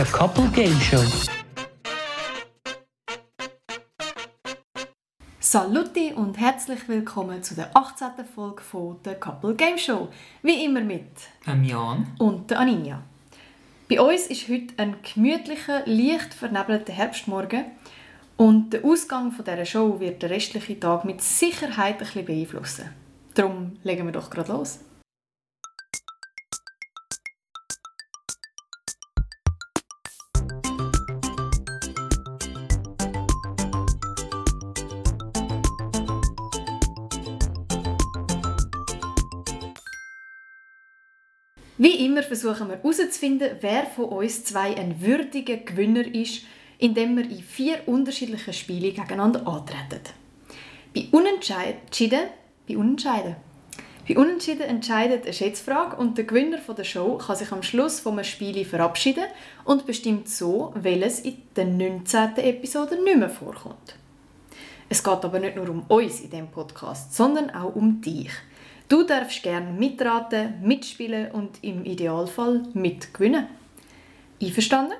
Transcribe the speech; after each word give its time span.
der 0.00 0.06
Couple 0.06 0.48
Game 0.54 0.80
Show. 0.80 1.04
Saluti 5.38 6.14
und 6.14 6.38
herzlich 6.38 6.88
willkommen 6.88 7.42
zu 7.42 7.54
der 7.54 7.76
18. 7.76 8.24
Folge 8.34 8.62
von 8.62 8.96
der 9.04 9.16
Couple 9.16 9.54
Game 9.54 9.76
Show. 9.76 10.08
Wie 10.40 10.64
immer 10.64 10.80
mit 10.80 11.04
Ähm, 11.46 11.64
Jan. 11.64 12.06
und 12.18 12.50
der 12.50 12.60
Aninja. 12.60 13.02
Bei 13.90 14.00
uns 14.00 14.28
ist 14.28 14.48
heute 14.48 14.72
ein 14.78 14.96
gemütlicher, 15.02 15.82
leicht 15.84 16.32
vernebelter 16.32 16.94
Herbstmorgen 16.94 17.66
und 18.38 18.70
der 18.70 18.82
Ausgang 18.86 19.32
von 19.32 19.44
dieser 19.44 19.66
Show 19.66 20.00
wird 20.00 20.22
den 20.22 20.30
restlichen 20.30 20.80
Tag 20.80 21.04
mit 21.04 21.20
Sicherheit 21.20 21.96
ein 21.96 21.98
bisschen 21.98 22.24
beeinflussen. 22.24 22.88
Darum 23.34 23.76
legen 23.82 24.06
wir 24.06 24.12
doch 24.12 24.30
gerade 24.30 24.50
los. 24.50 24.78
Immer 42.10 42.22
versuchen 42.24 42.68
wir 42.68 42.76
herauszufinden, 42.76 43.50
wer 43.60 43.86
von 43.86 44.06
uns 44.06 44.44
zwei 44.44 44.76
ein 44.76 45.00
würdiger 45.00 45.58
Gewinner 45.58 46.04
ist, 46.12 46.42
indem 46.78 47.16
wir 47.16 47.24
in 47.24 47.42
vier 47.42 47.86
unterschiedlichen 47.86 48.52
Spielen 48.52 48.94
gegeneinander 48.94 49.46
antreten. 49.46 50.00
Bei 50.92 51.06
Unentschieden, 51.12 52.28
bei 52.66 52.76
Unentschieden, 52.76 53.36
bei 54.08 54.16
Unentschieden 54.16 54.62
entscheidet 54.62 55.22
eine 55.22 55.32
Schätzfrage 55.32 55.94
und 55.96 56.18
der 56.18 56.24
Gewinner 56.24 56.58
der 56.58 56.82
Show 56.82 57.16
kann 57.18 57.36
sich 57.36 57.52
am 57.52 57.62
Schluss 57.62 58.00
vom 58.00 58.22
Spiel 58.24 58.64
verabschieden 58.64 59.26
und 59.64 59.86
bestimmt 59.86 60.28
so, 60.28 60.72
welches 60.74 61.20
in 61.20 61.36
der 61.54 61.66
19. 61.66 62.38
Episode 62.38 63.00
nicht 63.00 63.18
mehr 63.18 63.30
vorkommt. 63.30 63.94
Es 64.88 65.04
geht 65.04 65.24
aber 65.24 65.38
nicht 65.38 65.54
nur 65.54 65.68
um 65.68 65.82
uns 65.82 66.22
in 66.22 66.30
diesem 66.30 66.48
Podcast, 66.48 67.14
sondern 67.14 67.50
auch 67.50 67.76
um 67.76 68.00
dich. 68.00 68.32
Du 68.90 69.04
darfst 69.04 69.44
gerne 69.44 69.70
mitraten, 69.70 70.60
mitspielen 70.62 71.30
und 71.30 71.62
im 71.62 71.84
Idealfall 71.84 72.64
mitgewinnen. 72.74 73.46
Einverstanden? 74.42 74.96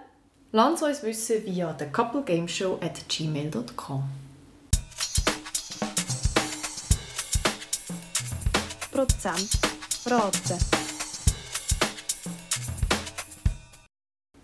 Lass 0.52 0.80
uns 0.80 1.02
wissen 1.02 1.44
via 1.44 1.72
thecouplegameshow 1.72 2.78
at 2.80 3.08
gmail.com. 3.08 4.04
Prozent 8.92 9.58
raten. 10.06 10.58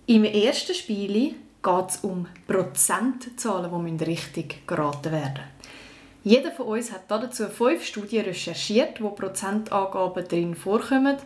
Im 0.07 0.25
ersten 0.25 0.75
Spiel 0.75 1.37
geht 1.63 1.89
es 1.89 1.99
um 1.99 2.27
Prozentzahlen, 2.49 3.97
die 3.97 4.05
richtig 4.05 4.67
geraten 4.67 5.13
werden 5.13 5.56
Jeder 6.27 6.51
von 6.51 6.67
uns 6.67 6.91
hat 6.91 7.09
dazu 7.09 7.47
fünf 7.47 7.85
Studien 7.85 8.25
recherchiert, 8.25 9.01
wo 9.01 9.11
Prozentangaben 9.11 10.27
drin 10.27 10.57
vorkommen 10.57 11.19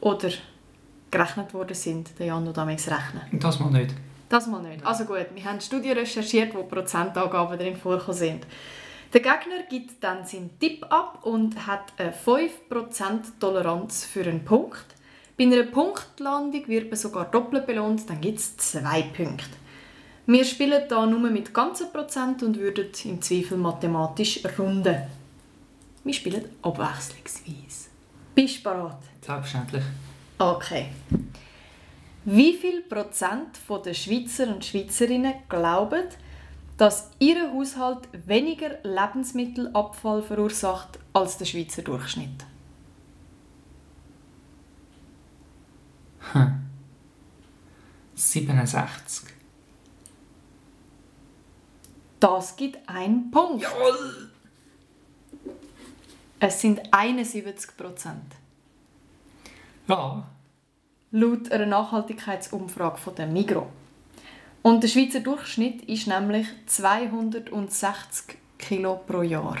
oder 0.00 0.30
gerechnet 1.10 1.52
worden 1.52 1.74
sind. 1.74 2.18
Der 2.18 2.28
Jan 2.28 2.48
und 2.48 2.56
damals 2.56 2.90
rechnen. 2.90 3.20
Das 3.32 3.60
mal 3.60 3.70
nicht. 3.70 3.94
Das 4.30 4.46
mal 4.46 4.62
nicht. 4.62 4.86
Also 4.86 5.04
gut, 5.04 5.26
wir 5.34 5.44
haben 5.44 5.60
Studien 5.60 5.98
recherchiert, 5.98 6.54
wo 6.54 6.62
Prozentangaben 6.62 7.58
drin 7.58 7.76
vorkommen 7.76 8.16
sind. 8.16 8.46
Der 9.12 9.20
Gegner 9.20 9.64
gibt 9.68 10.02
dann 10.02 10.24
seinen 10.24 10.58
Tipp 10.58 10.86
ab 10.88 11.18
und 11.26 11.66
hat 11.66 11.92
eine 11.98 12.14
5% 12.14 13.38
Toleranz 13.38 14.06
für 14.06 14.24
einen 14.24 14.42
Punkt. 14.42 14.86
Bei 15.36 15.44
einer 15.44 15.64
Punktlandung 15.64 16.66
wird 16.66 16.86
man 16.88 16.96
sogar 16.96 17.26
doppelt 17.26 17.66
belohnt, 17.66 18.08
dann 18.08 18.22
gibt 18.22 18.38
es 18.38 18.56
zwei 18.56 19.02
Punkte. 19.02 19.63
Wir 20.26 20.44
spielen 20.44 20.82
da 20.88 21.04
nur 21.04 21.30
mit 21.30 21.52
ganzen 21.52 21.92
Prozent 21.92 22.42
und 22.42 22.58
würden 22.58 22.86
im 23.04 23.20
Zweifel 23.20 23.58
mathematisch 23.58 24.40
runden. 24.58 25.02
Wir 26.02 26.14
spielen 26.14 26.44
abwechslungsweise. 26.62 27.90
Bist 28.34 28.58
du 28.58 28.62
bereit? 28.62 28.96
Selbstverständlich. 29.20 29.84
Okay. 30.38 30.86
Wie 32.24 32.54
viel 32.54 32.80
Prozent 32.82 33.58
der 33.84 33.92
Schweizer 33.92 34.48
und 34.48 34.64
Schweizerinnen 34.64 35.34
glauben, 35.48 36.04
dass 36.78 37.10
ihr 37.18 37.52
Haushalt 37.52 38.08
weniger 38.26 38.78
Lebensmittelabfall 38.82 40.22
verursacht 40.22 40.98
als 41.12 41.36
der 41.36 41.44
Schweizer 41.44 41.82
Durchschnitt? 41.82 42.46
Hm. 46.32 46.64
67. 48.14 49.33
Das 52.24 52.56
gibt 52.56 52.88
einen 52.88 53.30
Punkt. 53.30 53.60
Jawohl! 53.60 54.30
Es 56.40 56.58
sind 56.58 56.80
71 56.90 57.76
Prozent. 57.76 58.24
Ja. 59.86 60.26
Laut 61.10 61.52
einer 61.52 61.66
Nachhaltigkeitsumfrage 61.66 62.96
von 62.96 63.14
der 63.14 63.26
Migro. 63.26 63.66
Und 64.62 64.82
der 64.82 64.88
Schweizer 64.88 65.20
Durchschnitt 65.20 65.82
ist 65.82 66.06
nämlich 66.06 66.46
260 66.64 68.38
Kilo 68.56 69.02
pro 69.06 69.20
Jahr. 69.20 69.58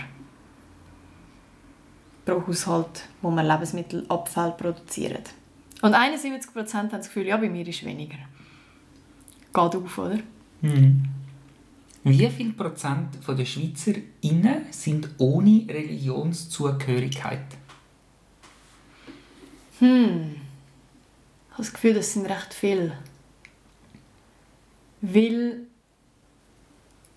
Pro 2.24 2.46
Haushalt, 2.46 3.08
wo 3.20 3.30
man 3.30 3.46
Lebensmittelabfall 3.46 4.52
produziert. 4.52 5.34
Und 5.82 5.92
71 5.92 6.50
Prozent 6.50 6.94
haben 6.94 7.00
das 7.00 7.08
Gefühl, 7.08 7.26
ja, 7.26 7.36
bei 7.36 7.50
mir 7.50 7.68
ist 7.68 7.84
weniger. 7.84 8.16
Geht 9.52 9.76
auf, 9.76 9.98
oder? 9.98 10.18
Hm. 10.62 11.23
Wie 12.06 12.28
viel 12.28 12.52
Prozent 12.52 13.16
von 13.22 13.34
der 13.34 13.46
SchweizerInnen 13.46 14.66
sind 14.70 15.08
ohne 15.16 15.64
Religionszugehörigkeit? 15.66 17.46
Hm. 19.78 20.34
Ich 20.34 21.52
habe 21.52 21.62
das 21.62 21.72
Gefühl, 21.72 21.94
das 21.94 22.12
sind 22.12 22.26
recht 22.26 22.52
viele. 22.52 22.98
Weil 25.00 25.60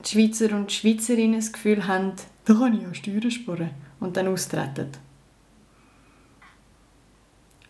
die 0.06 0.10
Schweizer 0.10 0.56
und 0.56 0.72
Schweizerinnen 0.72 1.42
das 1.42 1.52
Gefühl 1.52 1.86
haben, 1.86 2.14
da 2.46 2.54
kann 2.54 2.74
ich 2.74 2.84
ja 2.84 2.94
Steuern 2.94 3.32
sparen 3.32 3.72
und 4.00 4.16
dann 4.16 4.30
austreten. 4.30 4.92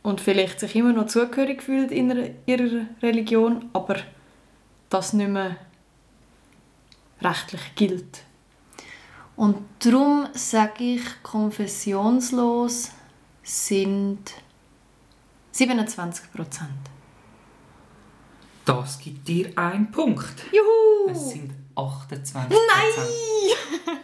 Und 0.03 0.21
vielleicht 0.21 0.59
sich 0.59 0.75
immer 0.75 0.93
noch 0.93 1.07
zugehörig 1.07 1.63
fühlen 1.63 1.89
in 1.89 2.35
ihrer 2.45 2.85
Religion, 3.01 3.69
aber 3.73 3.97
das 4.89 5.13
nicht 5.13 5.31
mehr 5.31 5.57
rechtlich 7.21 7.75
gilt. 7.75 8.23
Und 9.35 9.57
darum 9.79 10.27
sage 10.33 10.83
ich, 10.95 11.23
konfessionslos 11.23 12.91
sind 13.43 14.33
27 15.51 16.31
Prozent. 16.31 16.69
Das 18.65 18.99
gibt 18.99 19.27
dir 19.27 19.57
einen 19.57 19.89
Punkt. 19.91 20.43
Juhu! 20.51 21.11
Es 21.11 21.29
sind 21.29 21.53
28 21.75 22.49
Nein! 22.49 23.97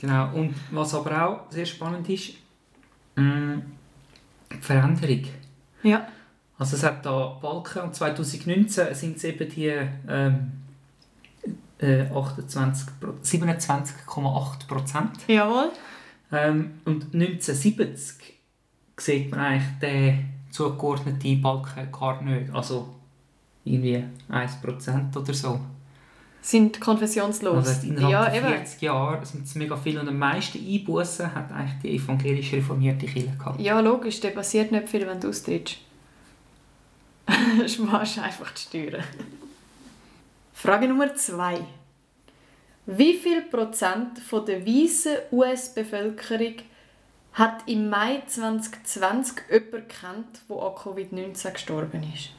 Genau. 0.00 0.32
Und 0.32 0.54
was 0.70 0.94
aber 0.94 1.26
auch 1.26 1.50
sehr 1.50 1.66
spannend 1.66 2.08
ist, 2.08 2.34
mh, 3.16 3.60
die 4.52 4.56
Veränderung. 4.58 5.24
Ja. 5.82 6.08
Also 6.56 6.76
es 6.76 6.82
hat 6.82 7.04
da 7.04 7.38
Balken 7.40 7.82
und 7.82 7.94
2019 7.94 8.94
sind 8.94 9.16
es 9.16 9.24
eben 9.24 9.48
die 9.48 9.72
ähm, 10.08 10.52
äh, 11.78 12.02
28 12.02 12.88
Pro- 13.00 13.14
27,8 13.22 14.66
Prozent. 14.66 15.10
Jawohl. 15.26 15.70
Ähm, 16.32 16.80
und 16.84 17.14
1970 17.14 18.34
sieht 18.96 19.30
man 19.30 19.40
eigentlich 19.40 19.78
den 19.80 20.28
zugeordneten 20.50 21.40
Balken 21.40 21.90
gar 21.92 22.22
nicht. 22.22 22.52
Also 22.52 22.94
irgendwie 23.64 24.04
1% 24.30 25.16
oder 25.16 25.34
so. 25.34 25.60
Sind 26.40 26.80
konfessionslos. 26.80 27.66
Also 27.68 27.86
innerhalb 27.88 28.10
ja, 28.10 28.24
von 28.24 28.34
eben. 28.34 28.46
40 28.46 28.82
Jahren 28.82 29.24
sind 29.24 29.44
es 29.44 29.54
mega 29.54 29.76
viele 29.76 30.00
und 30.00 30.08
am 30.08 30.18
meisten 30.18 30.58
Einbußen 30.58 31.34
hat 31.34 31.52
eigentlich 31.52 31.78
die 31.82 31.96
evangelisch 31.96 32.52
reformierte 32.52 33.06
Kirche 33.06 33.36
gehabt. 33.36 33.60
Ja, 33.60 33.80
logisch, 33.80 34.20
da 34.20 34.30
passiert 34.30 34.72
nicht 34.72 34.88
viel, 34.88 35.06
wenn 35.06 35.20
du 35.20 35.28
austrittst. 35.28 35.78
Sparst 37.66 38.18
einfach 38.20 38.50
die 38.52 38.60
Steuern. 38.60 39.04
Frage 40.58 40.88
Nummer 40.88 41.14
zwei. 41.14 41.64
Wie 42.84 43.16
viel 43.16 43.42
Prozent 43.42 44.18
von 44.18 44.44
der 44.44 44.66
weißen 44.66 45.16
US-Bevölkerung 45.30 46.54
hat 47.34 47.68
im 47.68 47.88
Mai 47.88 48.24
2020 48.26 49.36
jemanden 49.48 49.86
kennt, 49.86 50.42
der 50.48 50.56
an 50.56 50.72
Covid-19 50.74 51.52
gestorben 51.52 52.02
ist? 52.12 52.30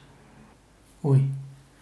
Ui. 1.02 1.30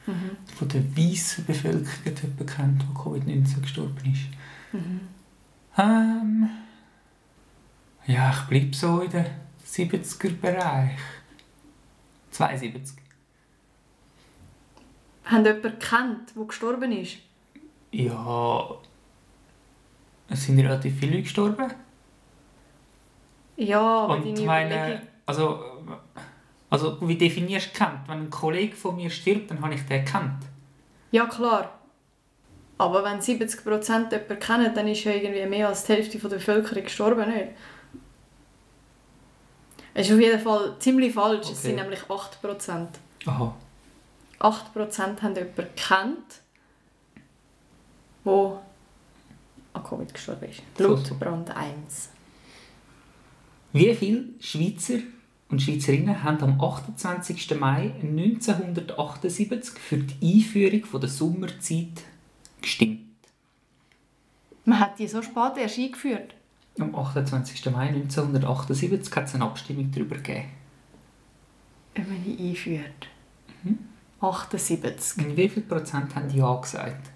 Von 0.06 0.68
der 0.68 0.84
weißen 0.96 1.44
Bevölkerung 1.44 1.88
hat 2.06 2.22
jemand 2.22 2.56
kennt, 2.56 2.82
der 2.84 2.90
Covid-19 2.90 3.62
gestorben 3.62 4.14
ist. 4.14 4.28
Ähm, 5.76 6.50
ja, 8.06 8.30
ich 8.30 8.42
bleibe 8.48 8.76
so 8.76 9.02
in 9.02 9.10
den 9.10 9.26
70er-Bereich. 9.66 11.00
72. 12.30 13.07
Haben 15.30 15.44
jemanden 15.44 15.62
gekannt, 15.62 16.34
der 16.36 16.46
gestorben 16.46 16.92
ist? 16.92 17.18
Ja. 17.92 18.68
Es 20.30 20.44
sind 20.46 20.60
relativ 20.60 21.00
viele 21.00 21.22
gestorben. 21.22 21.72
Ja, 23.56 23.80
aber 23.82 24.16
Und 24.16 24.46
meine. 24.46 25.02
Also. 25.26 25.64
Also, 26.70 26.98
wie 27.08 27.16
definierst 27.18 27.74
du 27.74 27.78
kennt? 27.80 28.08
Wenn 28.08 28.24
ein 28.24 28.30
Kollege 28.30 28.76
von 28.76 28.98
mir 28.98 29.10
stirbt, 29.10 29.50
dann 29.50 29.62
habe 29.62 29.74
ich 29.76 29.86
den 29.86 30.04
kennt. 30.04 30.44
Ja, 31.12 31.26
klar. 31.26 31.72
Aber 32.78 33.04
wenn 33.06 33.20
70% 33.22 34.12
jemanden 34.12 34.40
kennen, 34.40 34.76
dann 34.76 34.88
ist 34.90 35.04
ja 35.06 35.14
irgendwie 35.14 35.46
mehr 35.46 35.70
als 35.70 35.86
die 35.86 35.94
Hälfte 35.94 36.18
der 36.20 36.28
Bevölkerung 36.28 36.84
gestorben, 36.84 37.30
nicht? 37.30 37.48
Es 39.94 40.08
ist 40.08 40.14
auf 40.14 40.20
jeden 40.20 40.40
Fall 40.40 40.76
ziemlich 40.80 41.14
falsch. 41.14 41.46
Es 41.46 41.52
Okay. 41.52 41.68
sind 41.68 41.76
nämlich 41.78 42.02
8%. 42.02 42.88
Aha. 43.26 43.56
8% 44.40 45.22
haben 45.22 45.36
jemanden 45.36 45.56
gekannt, 45.56 46.42
der 48.26 48.62
an 49.74 49.84
Covid 49.84 50.14
gestorben 50.14 50.50
ist. 50.50 50.62
Laut 50.78 51.00
So, 51.00 51.06
so. 51.06 51.16
Brand 51.16 51.50
1. 51.56 52.10
Wie 53.74 53.94
viele 53.96 54.26
Schweizer 54.40 55.00
und 55.50 55.62
Schweizerinnen 55.62 56.24
haben 56.24 56.42
am 56.42 56.62
28. 56.62 57.60
Mai 57.60 57.94
1978 58.02 59.80
für 59.80 59.98
die 59.98 60.36
Einführung 60.36 60.86
von 60.86 61.02
der 61.02 61.10
Sommerzeit 61.10 62.04
gestimmt? 62.62 63.02
Man 64.66 64.80
hat 64.80 65.00
die 65.00 65.08
so 65.08 65.22
spät 65.22 65.58
erst 65.58 65.80
eingeführt. 65.80 66.36
Am 66.80 66.94
28. 66.94 67.66
Mai 67.72 67.88
1978 67.88 69.16
hat 69.16 69.26
es 69.26 69.36
eine 69.36 69.46
Abstimmung 69.46 69.92
darüber 69.92 70.18
gegeben. 70.18 70.50
Wenn 71.96 72.08
man 72.10 72.24
die 72.24 72.50
einführt. 72.50 73.08
Mhm. 73.64 73.80
78. 74.20 75.26
Und 75.26 75.38
wie 75.38 75.50
viel 75.50 75.64
Prozent 75.64 76.16
haben 76.16 76.30
Ja 76.30 76.56
gesagt? 76.56 77.12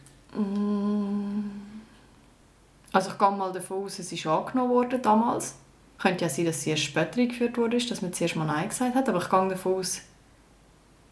Also 2.94 3.12
ich 3.12 3.18
gehe 3.18 3.32
mal 3.32 3.52
davon 3.52 3.86
aus, 3.86 4.00
es 4.00 4.12
ist 4.12 4.28
angenommen 4.28 4.72
worden 4.72 5.02
damals. 5.02 5.56
Könnte 5.98 6.26
ja 6.26 6.30
sein, 6.30 6.46
dass 6.46 6.62
sie 6.62 6.72
erst 6.72 6.84
später 6.84 7.20
eingeführt 7.20 7.58
wurde, 7.58 7.78
dass 7.78 8.02
man 8.02 8.14
zuerst 8.14 8.36
mal 8.36 8.46
Nein 8.46 8.70
gesagt 8.70 8.96
hat. 8.96 9.10
Aber 9.10 9.22
ich 9.22 9.30
gehe 9.30 9.50
davon 9.50 9.76
aus, 9.76 10.02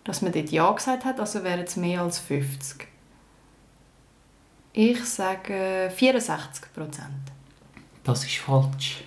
dass 0.04 0.22
man 0.22 0.32
dort 0.32 0.50
Ja 0.50 0.72
gesagt 0.72 1.06
hat. 1.06 1.20
Also 1.20 1.44
wären 1.44 1.62
es 1.62 1.76
mehr 1.76 2.02
als 2.02 2.20
50. 2.20 2.88
Ich 4.74 5.04
sage 5.06 5.92
64 5.96 6.74
Prozent. 6.74 7.32
Das 8.04 8.24
ist 8.24 8.38
falsch. 8.38 9.04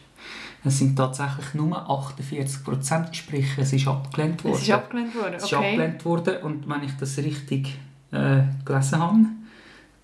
Es 0.64 0.78
sind 0.78 0.96
tatsächlich 0.96 1.54
nur 1.54 1.76
48 1.90 2.62
Prozent, 2.64 3.16
sprich 3.16 3.46
es 3.58 3.72
ist 3.72 3.88
abgelehnt 3.88 4.44
worden. 4.44 4.54
Es 4.54 4.62
ist 4.62 4.70
abgelehnt 4.70 5.14
worden, 5.14 5.34
Es 5.34 5.44
ist 5.44 5.52
okay. 5.52 5.70
abgelehnt 5.70 6.04
worden 6.04 6.36
und 6.42 6.68
wenn 6.68 6.82
ich 6.84 6.92
das 6.98 7.16
richtig 7.18 7.76
äh, 8.12 8.42
gelesen 8.64 8.98
habe, 9.00 9.18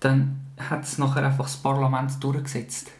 dann 0.01 0.39
hat 0.57 0.83
es 0.83 0.97
nachher 0.97 1.25
einfach 1.25 1.45
das 1.45 1.57
Parlament 1.57 2.21
durchgesetzt. 2.21 2.91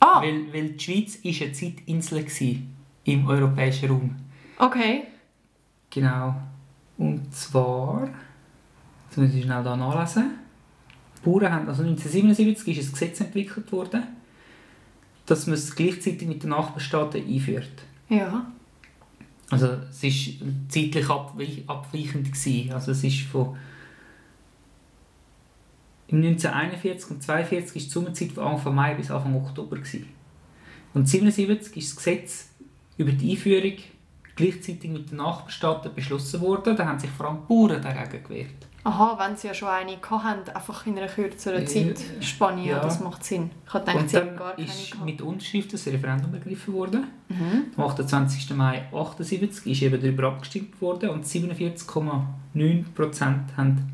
Ah, 0.00 0.20
Weil, 0.22 0.52
weil 0.52 0.70
die 0.70 0.80
Schweiz 0.80 1.18
war 1.22 1.46
eine 1.46 1.52
Zeitinsel 1.52 2.26
im 3.04 3.26
europäischen 3.28 3.90
Raum. 3.90 4.16
okay. 4.58 5.04
Genau. 5.90 6.34
Und 6.98 7.34
zwar, 7.34 8.08
jetzt 9.08 9.18
muss 9.18 9.34
ich 9.34 9.42
schnell 9.42 9.64
da 9.64 9.76
nachlesen. 9.76 10.32
Die 11.18 11.28
Bauern 11.28 11.52
haben, 11.52 11.68
also 11.68 11.82
1977 11.82 12.78
ist 12.78 12.88
ein 12.88 12.92
Gesetz 12.92 13.20
entwickelt 13.20 13.72
worden, 13.72 14.02
dass 15.30 15.46
man 15.46 15.54
es 15.54 15.76
gleichzeitig 15.76 16.26
mit 16.26 16.42
den 16.42 16.50
Nachbarstaaten 16.50 17.24
einführt. 17.24 17.84
Ja. 18.08 18.50
Also 19.48 19.68
es 19.90 20.02
war 20.02 20.48
zeitlich 20.68 21.08
abweich 21.08 21.62
abweichend. 21.68 22.32
Gewesen. 22.32 22.72
Also 22.72 22.90
es 22.90 23.04
ist 23.04 23.20
von 23.22 23.56
im 26.08 26.18
1941 26.18 27.10
und 27.10 27.16
1942 27.18 27.74
war 27.74 27.82
die 27.82 27.88
Sommerzeit 27.88 28.32
von 28.32 28.44
Anfang 28.44 28.74
Mai 28.74 28.94
bis 28.94 29.12
Anfang 29.12 29.36
Oktober. 29.36 29.76
Gewesen. 29.76 30.08
Und 30.94 31.02
1977 31.02 31.76
ist 31.76 31.90
das 31.90 31.96
Gesetz 31.96 32.48
über 32.96 33.12
die 33.12 33.30
Einführung 33.30 33.74
gleichzeitig 34.34 34.90
mit 34.90 35.10
den 35.10 35.18
Nachbarstaaten 35.18 35.94
beschlossen 35.94 36.40
worden. 36.40 36.76
Da 36.76 36.86
haben 36.86 36.98
sich 36.98 37.10
vor 37.10 37.28
allem 37.28 37.38
die 37.42 37.54
Bauern 37.54 37.80
dagegen 37.80 38.24
gewehrt. 38.24 38.66
Aha, 38.82 39.18
wenn 39.18 39.36
sie 39.36 39.48
ja 39.48 39.54
schon 39.54 39.68
eine 39.68 39.98
hatten, 40.00 40.48
einfach 40.50 40.86
in 40.86 40.96
einer 40.96 41.06
kürzeren 41.08 41.62
Äh, 41.62 41.66
Zeitspanne, 41.66 42.64
ja. 42.66 42.80
das 42.80 43.00
macht 43.00 43.22
Sinn. 43.24 43.50
Ich 43.66 43.74
habe 43.74 43.84
gedacht, 43.84 44.08
sie 44.08 44.16
haben 44.16 44.36
gar 44.36 44.54
keine 44.54 44.66
ist 44.66 44.92
gehabt. 44.92 45.04
mit 45.04 45.20
Unterschriften 45.20 45.72
das 45.72 45.86
Referendum 45.86 46.32
ergriffen 46.32 46.72
worden. 46.72 47.06
Mhm. 47.28 47.64
Am 47.76 47.84
28. 47.84 48.56
Mai 48.56 48.78
1978 48.86 49.70
ist 49.72 49.82
eben 49.82 50.00
darüber 50.00 50.28
abgestimmt 50.28 50.80
worden 50.80 51.10
und 51.10 51.26
47,9% 51.26 53.56
haben 53.56 53.92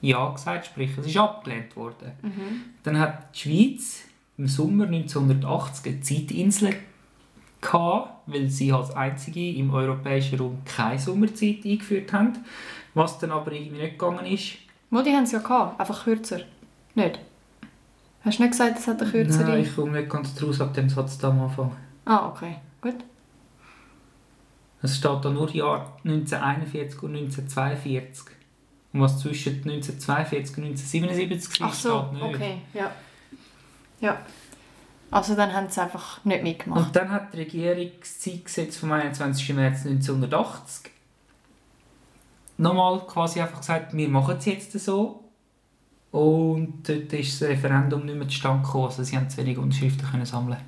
Ja 0.00 0.30
gesagt, 0.30 0.64
sprich 0.66 0.96
es 0.98 1.06
ist 1.06 1.16
abgelehnt 1.18 1.76
worden. 1.76 2.12
Mhm. 2.22 2.62
Dann 2.84 2.98
hat 2.98 3.34
die 3.34 3.38
Schweiz 3.40 4.04
im 4.38 4.46
Sommer 4.48 4.86
1980 4.86 5.92
eine 5.92 6.00
Zeitinsel 6.00 6.74
gehabt, 7.60 8.10
weil 8.26 8.48
sie 8.48 8.72
als 8.72 8.90
einzige 8.96 9.50
im 9.50 9.72
europäischen 9.72 10.38
Raum 10.38 10.58
keine 10.64 10.98
Sommerzeit 10.98 11.58
eingeführt 11.64 12.12
haben. 12.12 12.32
Was 12.94 13.18
dann 13.18 13.32
aber 13.32 13.52
irgendwie 13.52 13.82
nicht 13.82 13.98
gegangen 13.98 14.24
ist. 14.26 14.54
Modi 14.90 15.10
haben 15.12 15.26
sie 15.26 15.36
ja 15.36 15.42
gehabt, 15.42 15.80
einfach 15.80 16.04
kürzer. 16.04 16.40
Nicht? 16.94 17.18
Hast 18.24 18.38
du 18.38 18.42
nicht 18.42 18.52
gesagt, 18.52 18.78
es 18.78 18.86
hat 18.86 19.02
eine 19.02 19.10
kürzere? 19.10 19.50
Nein, 19.50 19.62
ich 19.62 19.74
komme 19.74 19.98
nicht 19.98 20.08
ganz 20.10 20.34
draus 20.34 20.60
ab 20.60 20.72
dem 20.74 20.88
Satz 20.88 21.18
da 21.18 21.28
am 21.30 21.42
Anfang. 21.42 21.72
Ah, 22.04 22.28
okay. 22.28 22.56
Gut. 22.80 22.96
Es 24.82 24.96
steht 24.96 25.24
da 25.24 25.30
nur 25.30 25.50
Jahr 25.50 25.96
1941 26.04 27.02
und 27.02 27.16
1942. 27.16 28.26
Und 28.92 29.00
was 29.00 29.18
zwischen 29.18 29.54
1942 29.54 30.58
und 30.58 30.64
1977 30.64 31.60
war, 31.60 31.68
Ach 31.68 31.74
so, 31.74 32.06
steht 32.08 32.12
nicht. 32.12 32.34
okay. 32.36 32.58
Ja. 32.74 32.90
Ja. 34.00 34.18
Also 35.10 35.34
dann 35.34 35.52
haben 35.52 35.68
sie 35.68 35.80
einfach 35.82 36.24
nicht 36.24 36.42
mitgemacht. 36.42 36.86
Und 36.86 36.96
dann 36.96 37.10
hat 37.10 37.32
die 37.32 37.38
Regierung 37.38 37.90
das 37.98 38.20
Zeitgesetz 38.20 38.76
vom 38.76 38.92
21. 38.92 39.54
März 39.54 39.86
1980 39.86 40.92
nochmal 42.58 43.00
quasi 43.06 43.40
einfach 43.40 43.60
gesagt, 43.60 43.96
wir 43.96 44.08
machen 44.08 44.36
es 44.38 44.44
jetzt 44.44 44.72
so. 44.78 45.20
Und 46.10 46.88
dort 46.88 47.12
ist 47.12 47.40
das 47.40 47.48
Referendum 47.48 48.06
nicht 48.06 48.16
mehr 48.16 48.28
zustande 48.28 48.62
gekommen, 48.64 48.84
also 48.84 49.02
sie 49.02 49.16
haben 49.16 49.28
zu 49.28 49.38
wenig 49.38 49.58
Unterschriften 49.58 50.08
können 50.08 50.24
sammeln 50.24 50.58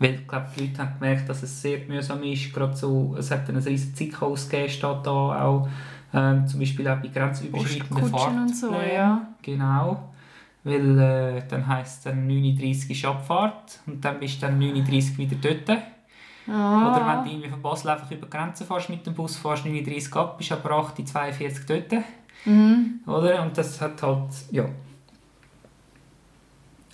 Weil 0.00 0.14
ich 0.14 0.26
glaube, 0.26 0.48
die 0.56 0.66
Leute 0.66 0.78
haben 0.78 0.98
gemerkt, 0.98 1.28
dass 1.28 1.44
es 1.44 1.62
sehr 1.62 1.78
mühsam 1.86 2.22
ist. 2.24 2.52
Gerade 2.52 2.76
so, 2.76 3.14
es 3.16 3.30
hat 3.30 3.48
dann 3.48 3.56
ein 3.56 3.62
riesiges 3.62 3.94
Zeitchaos 3.94 4.48
gegeben, 4.48 4.68
steht 4.68 5.06
da 5.06 5.44
auch. 5.44 5.68
Ähm, 6.12 6.46
zum 6.46 6.58
Beispiel 6.58 6.88
auch 6.88 6.96
bei 6.96 7.08
grenzüberschreitenden 7.08 8.10
Postkutschen 8.10 8.42
und 8.42 8.56
so, 8.56 8.72
ja. 8.72 9.28
Genau. 9.42 10.08
Weil 10.64 10.98
äh, 10.98 11.42
dann 11.48 11.66
heisst 11.66 11.98
es 11.98 12.04
dann 12.04 12.28
9.30 12.28 12.90
ist 12.90 13.04
Abfahrt 13.04 13.80
und 13.86 14.04
dann 14.04 14.18
bist 14.18 14.42
du 14.42 14.46
dann 14.46 14.60
9.30 14.60 15.18
wieder 15.18 15.36
dort. 15.36 15.78
Ah. 16.48 16.90
Oder 16.90 17.06
wenn 17.06 17.24
du 17.24 17.30
irgendwie 17.30 17.50
von 17.50 17.62
Basel 17.62 17.90
einfach 17.90 18.10
über 18.10 18.26
die 18.26 18.30
Grenze 18.30 18.64
fährst 18.64 18.88
mit 18.88 19.06
dem 19.06 19.14
Bus, 19.14 19.36
fährst 19.36 19.64
du 19.64 19.68
9.30 19.68 20.16
ab, 20.16 20.38
bist 20.38 20.52
aber 20.52 20.70
8.42 20.70 21.66
dort. 21.66 22.04
Mhm. 22.44 23.00
Oder? 23.06 23.42
Und 23.42 23.56
das 23.56 23.80
hat 23.80 24.02
halt, 24.02 24.30
ja. 24.50 24.64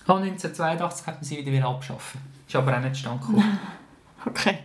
Und 0.07 0.21
1982 0.21 1.07
hat 1.07 1.15
man 1.15 1.23
sie 1.23 1.37
wieder, 1.37 1.51
wieder 1.51 1.67
abschaffen. 1.67 2.21
Ist 2.47 2.55
aber 2.55 2.77
auch 2.77 2.81
nicht 2.81 2.95
zustande 2.95 3.19
gekommen. 3.19 3.59
Okay. 4.27 4.57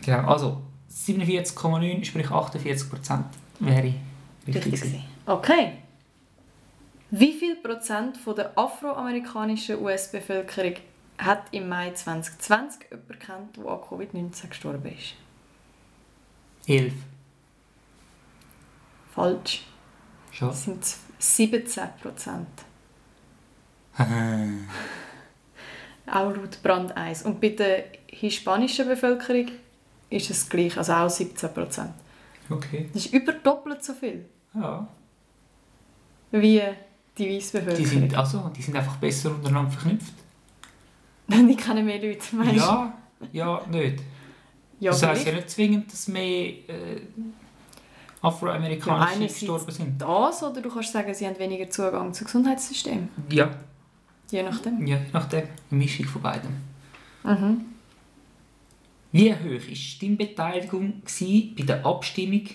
genau, 0.00 0.26
also 0.26 0.62
47,9, 0.90 2.02
sprich 2.02 2.30
48 2.30 2.88
Prozent 2.88 3.26
wäre 3.58 3.92
richtig, 4.46 4.72
Richtig. 4.72 5.04
Okay. 5.26 5.72
Wie 7.10 7.34
viel 7.34 7.56
Prozent 7.56 8.16
von 8.16 8.34
der 8.34 8.56
afroamerikanischen 8.56 9.82
US-Bevölkerung 9.82 10.76
hat 11.18 11.44
im 11.52 11.68
Mai 11.68 11.90
2020 11.92 12.84
jemanden 12.90 13.08
gekannt, 13.12 13.56
der 13.56 13.66
an 13.66 13.78
Covid-19 13.80 14.48
gestorben 14.48 14.92
ist? 14.92 15.14
11. 16.66 16.92
Falsch. 19.14 19.64
Schon. 20.30 20.48
Das 20.48 20.64
sind 20.64 20.84
17 21.18 21.84
Prozent. 22.00 22.48
Auch 26.06 26.34
laut 26.34 26.62
Brand 26.62 26.96
1. 26.96 27.22
Und 27.22 27.40
bei 27.40 27.50
der 27.50 27.84
hispanischen 28.06 28.88
Bevölkerung 28.88 29.48
ist 30.10 30.30
es 30.30 30.48
gleich, 30.48 30.76
also 30.76 30.92
auch 30.92 31.08
17 31.10 31.52
Prozent. 31.54 31.92
okay. 32.50 32.88
Das 32.92 33.06
ist 33.06 33.14
über 33.14 33.32
doppelt 33.32 33.82
so 33.84 33.94
viel 33.94 34.24
Ja. 34.54 34.86
wie 36.32 36.60
die 37.16 37.36
weiße 37.36 37.58
Die 37.60 37.64
Bevölkerung. 37.64 37.86
sind, 37.86 38.14
also, 38.16 38.50
die 38.56 38.62
sind 38.62 38.76
einfach 38.76 38.96
besser 38.96 39.30
untereinander 39.30 39.70
verknüpft. 39.70 40.12
Die 41.28 41.56
kennen 41.56 41.84
mehr 41.86 42.00
Leute, 42.02 42.36
meinst 42.36 42.52
du? 42.54 42.58
Ja, 42.58 42.92
ja, 43.32 43.60
nicht. 43.70 44.00
ja 44.80 44.90
das 44.90 45.02
heisst 45.02 45.26
ja 45.26 45.32
nicht 45.32 45.48
zwingend, 45.50 45.90
dass 45.92 46.08
mehr 46.08 46.48
äh, 46.68 47.00
Afroamerikaner 48.20 49.08
Ja, 49.18 49.26
gestorben 49.26 49.70
sind. 49.72 50.00
das 50.00 50.42
oder 50.42 50.60
du 50.60 50.68
kannst 50.68 50.92
sagen, 50.92 51.14
sie 51.14 51.26
haben 51.26 51.38
weniger 51.38 51.70
Zugang 51.70 52.12
zum 52.12 52.26
Gesundheitssystem. 52.26 53.08
Ja, 53.30 53.50
Je 54.30 54.42
nachdem. 54.42 54.86
ja, 54.86 54.96
je 54.96 55.02
nachdem. 55.12 55.42
Eine 55.70 55.78
Mischung 55.78 56.06
von 56.06 56.22
beidem. 56.22 56.50
Mhm. 57.24 57.60
Wie 59.12 59.32
hoch 59.32 59.38
war 59.40 59.58
die 59.58 59.76
Stimmbeteiligung 59.76 61.02
gewesen 61.04 61.54
bei 61.56 61.62
der 61.64 61.84
Abstimmung, 61.86 62.46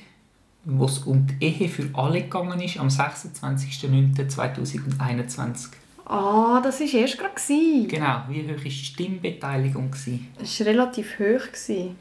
wo 0.65 0.85
es 0.85 0.99
um 0.99 1.25
die 1.27 1.43
Ehe 1.45 1.69
für 1.69 1.89
alle 1.93 2.21
gegangen 2.23 2.59
ist, 2.61 2.77
am 2.79 2.87
26.09.2021. 2.89 5.69
Ah, 6.09 6.61
das 6.61 6.79
war 6.79 6.93
erst 6.93 7.17
gerade. 7.17 7.87
Genau, 7.87 8.21
wie 8.29 8.43
hoch 8.43 8.55
war 8.57 8.63
die 8.63 8.71
Stimmbeteiligung? 8.71 9.91
gewesen? 9.91 10.31
Das 10.39 10.57
war 10.59 10.67
relativ 10.67 11.19
hoch. 11.19 11.47
gewesen. 11.51 11.97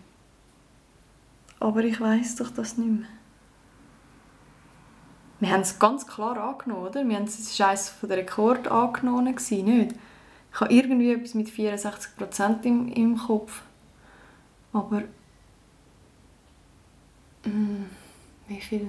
Aber 1.59 1.83
ich 1.83 2.01
weiß 2.01 2.37
doch 2.37 2.51
das 2.51 2.79
nicht 2.79 3.01
mehr. 3.01 3.09
Wir 5.41 5.51
haben 5.51 5.63
es 5.63 5.79
ganz 5.79 6.07
klar 6.07 6.37
angenommen, 6.39 6.87
oder? 6.87 7.07
Wir 7.07 7.17
haben 7.17 7.25
es, 7.25 7.39
es 7.39 7.61
eines 7.61 7.95
der 8.01 8.17
Rekord 8.19 8.69
angenommen, 8.69 9.35
gewesen, 9.35 9.65
nicht? 9.65 9.97
Ich 10.53 10.61
habe 10.61 10.73
irgendwie 10.73 11.13
etwas 11.13 11.35
mit 11.35 11.49
64% 11.49 12.63
im, 12.63 12.89
im 12.89 13.19
Kopf. 13.19 13.63
Aber... 14.73 15.03
Mm, 17.45 17.87
wie 18.47 18.61
viel? 18.61 18.89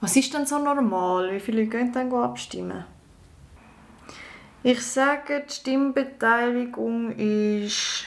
Was 0.00 0.16
ist 0.16 0.32
denn 0.32 0.46
so 0.46 0.58
normal? 0.58 1.32
Wie 1.32 1.40
viele 1.40 1.64
Leute 1.64 1.76
gehen 1.76 1.92
dann 1.92 2.12
abstimmen? 2.14 2.84
Ich 4.64 4.80
sage, 4.80 5.44
die 5.48 5.52
Stimmbeteiligung 5.52 7.10
ist... 7.16 8.04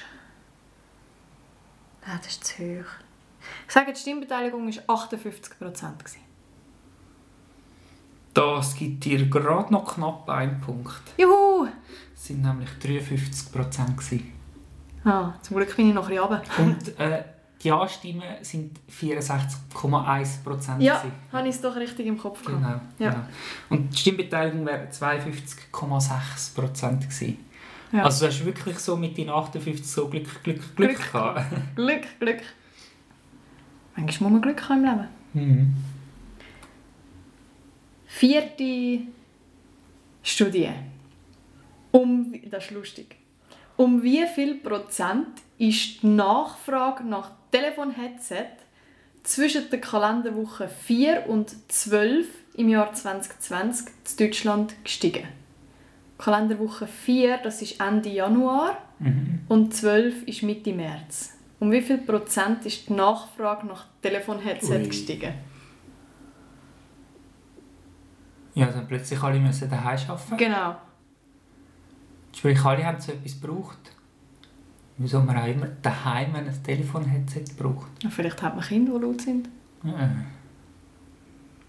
Nein, 2.07 2.19
das 2.19 2.27
ist 2.27 2.45
zu 2.45 2.53
hoch. 2.63 2.85
Ich 3.67 3.74
sage, 3.74 3.91
die 3.91 4.00
Stimmbeteiligung 4.00 4.65
war 4.67 4.95
58 4.95 5.59
Prozent. 5.59 6.03
Das 8.33 8.75
gibt 8.75 9.03
dir 9.03 9.29
gerade 9.29 9.71
noch 9.74 9.95
knapp 9.95 10.29
einen 10.29 10.62
Punkt. 10.62 11.01
Juhu! 11.17 11.67
Es 12.13 12.29
waren 12.29 12.41
nämlich 12.41 12.69
53 12.79 13.51
Prozent. 13.51 14.01
Ah, 15.03 15.33
zum 15.41 15.57
Glück 15.57 15.75
bin 15.75 15.89
ich 15.89 15.93
noch 15.93 16.09
ein 16.09 16.15
bisschen 16.15 16.24
runter. 16.24 16.43
Und 16.57 17.00
äh, 17.00 17.24
die 17.63 17.67
Ja-Stimmen 17.69 18.21
waren 18.21 18.71
64,1 18.89 20.43
Prozent. 20.43 20.81
Ja, 20.81 21.03
habe 21.31 21.47
ich 21.47 21.55
es 21.55 21.62
doch 21.62 21.75
richtig 21.75 22.05
im 22.05 22.17
Kopf 22.17 22.43
gehabt. 22.43 22.62
Genau, 22.62 22.81
Ja. 23.00 23.09
genau. 23.12 23.25
Und 23.69 23.91
die 23.93 23.97
Stimmbeteiligung 23.97 24.65
wäre 24.65 24.88
52,6 24.91 26.53
Prozent 26.53 27.01
gewesen. 27.01 27.38
Ja. 27.91 28.03
Also 28.03 28.25
du 28.25 28.31
hast 28.31 28.43
wirklich 28.45 28.77
so 28.79 28.97
mit 28.97 29.17
deinen 29.17 29.29
58 29.29 29.85
so 29.85 30.07
Glück, 30.09 30.43
Glück, 30.43 30.75
Glück, 30.75 30.95
Glück 30.97 31.12
gehabt. 31.13 31.45
Glück, 31.75 32.19
Glück. 32.19 32.41
Manchmal 33.95 34.29
muss 34.31 34.41
man 34.41 34.41
Glück 34.41 34.69
haben 34.69 34.83
im 34.83 34.91
Leben. 34.91 35.07
Mhm. 35.33 35.74
Vierte 38.05 39.00
Studie. 40.24 40.69
Um, 41.91 42.33
das 42.50 42.65
ist 42.65 42.71
lustig. 42.71 43.15
Um 43.77 44.01
wie 44.03 44.25
viel 44.27 44.55
Prozent 44.55 45.27
ist 45.57 46.01
die 46.01 46.07
Nachfrage 46.07 47.03
nach 47.03 47.31
Telefonheadset 47.55 48.47
zwischen 49.24 49.69
der 49.69 49.79
Kalenderwoche 49.79 50.67
4 50.67 51.25
und 51.29 51.55
12 51.71 52.27
im 52.55 52.67
Jahr 52.67 52.91
2020 52.93 53.88
in 53.88 54.25
Deutschland 54.27 54.75
gestiegen? 54.83 55.25
Kalenderwoche 56.17 56.85
4, 56.85 57.38
das 57.38 57.62
ist 57.62 57.79
Ende 57.79 58.09
Januar 58.09 58.77
Mhm. 59.00 59.39
und 59.47 59.74
12 59.74 60.24
ist 60.24 60.43
Mitte 60.43 60.74
März. 60.74 61.33
Um 61.59 61.71
wie 61.71 61.81
viel 61.81 61.97
Prozent 62.00 62.65
ist 62.65 62.89
die 62.89 62.93
Nachfrage 62.93 63.65
nach 63.67 63.85
Telefonheadset 64.01 64.89
gestiegen? 64.89 65.33
Ja, 68.53 68.65
dann 68.67 68.85
plötzlich 68.88 69.21
alle 69.24 69.39
müssen 69.39 69.69
daheim 69.69 70.00
arbeiten. 70.09 70.38
Genau. 70.38 70.75
Sprich, 72.35 72.63
alle 72.65 72.85
haben 72.85 73.00
so 73.00 73.13
etwas 73.13 73.39
gebraucht. 73.39 73.94
Wieso 74.97 75.19
man 75.21 75.37
auch 75.37 75.47
immer 75.47 75.67
daheim 75.81 76.35
ein 76.35 76.63
Telefon-Headset 76.63 77.45
braucht. 77.57 78.03
Ja, 78.03 78.09
Vielleicht 78.09 78.41
hat 78.41 78.55
man 78.55 78.63
Kinder, 78.63 78.97
die 78.97 79.05
laut 79.05 79.21
sind. 79.21 79.49
Ja. 79.83 80.09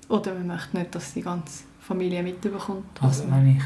Oder 0.09 0.35
man 0.35 0.47
möchte 0.47 0.79
nicht, 0.79 0.95
dass 0.95 1.15
die 1.15 1.23
ganze 1.23 1.65
Familie 1.81 2.23
mitbekommt. 2.23 3.03
Also 3.03 3.29
wenn 3.31 3.57
ich 3.57 3.63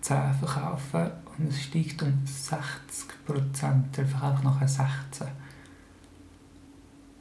10 0.00 0.34
verkaufe 0.34 1.12
und 1.38 1.48
es 1.48 1.62
steigt 1.62 2.02
um 2.02 2.12
60 2.24 3.24
Prozent, 3.24 3.96
dann 3.96 4.06
verkaufe 4.06 4.38
ich 4.38 4.44
nachher 4.44 4.68
16. 4.68 5.26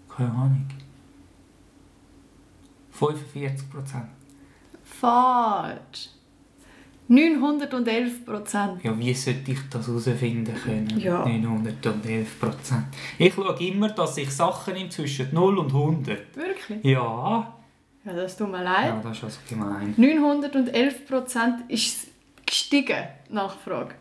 Keine 0.09 0.31
Ahnung. 0.31 0.65
45 2.91 3.69
Prozent. 3.69 4.07
Falsch. 4.83 6.09
911 7.09 8.23
Prozent. 8.25 8.83
Ja, 8.83 8.97
wie 8.97 9.13
sollte 9.15 9.51
ich 9.51 9.59
das 9.69 9.87
herausfinden 9.87 10.53
können? 10.63 10.99
Ja. 10.99 11.25
911 11.27 12.39
Prozent. 12.39 12.85
Ich 13.17 13.33
schaue 13.33 13.55
immer, 13.59 13.89
dass 13.89 14.15
ich 14.17 14.29
Sachen 14.31 14.75
nehme 14.75 14.89
zwischen 14.89 15.33
0 15.33 15.57
und 15.57 15.73
100. 15.73 16.35
Wirklich? 16.35 16.83
Ja. 16.83 17.51
Ja, 18.05 18.13
das 18.13 18.37
tut 18.37 18.49
mir 18.51 18.63
Ja, 18.63 18.91
leid. 18.91 19.03
das 19.05 19.17
ist 19.17 19.23
also 19.23 19.39
gemein. 19.49 19.93
911 19.97 21.07
Prozent 21.07 21.61
ist 21.67 22.07
gestiegen, 22.45 23.03
Nachfrage. 23.29 23.95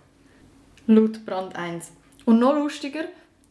Laut 0.86 1.24
Brand 1.26 1.56
1. 1.56 1.92
Und 2.26 2.38
noch 2.40 2.54
lustiger, 2.54 3.04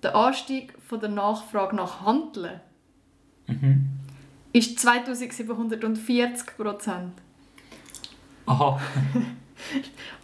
der 0.03 0.15
Anstieg 0.15 0.73
von 0.87 0.99
der 0.99 1.09
Nachfrage 1.09 1.75
nach 1.75 2.05
Handeln 2.05 2.59
Mhm. 3.47 3.87
ist 4.53 4.77
2740 4.79 6.57
Prozent. 6.57 7.13
Aha. 8.45 8.79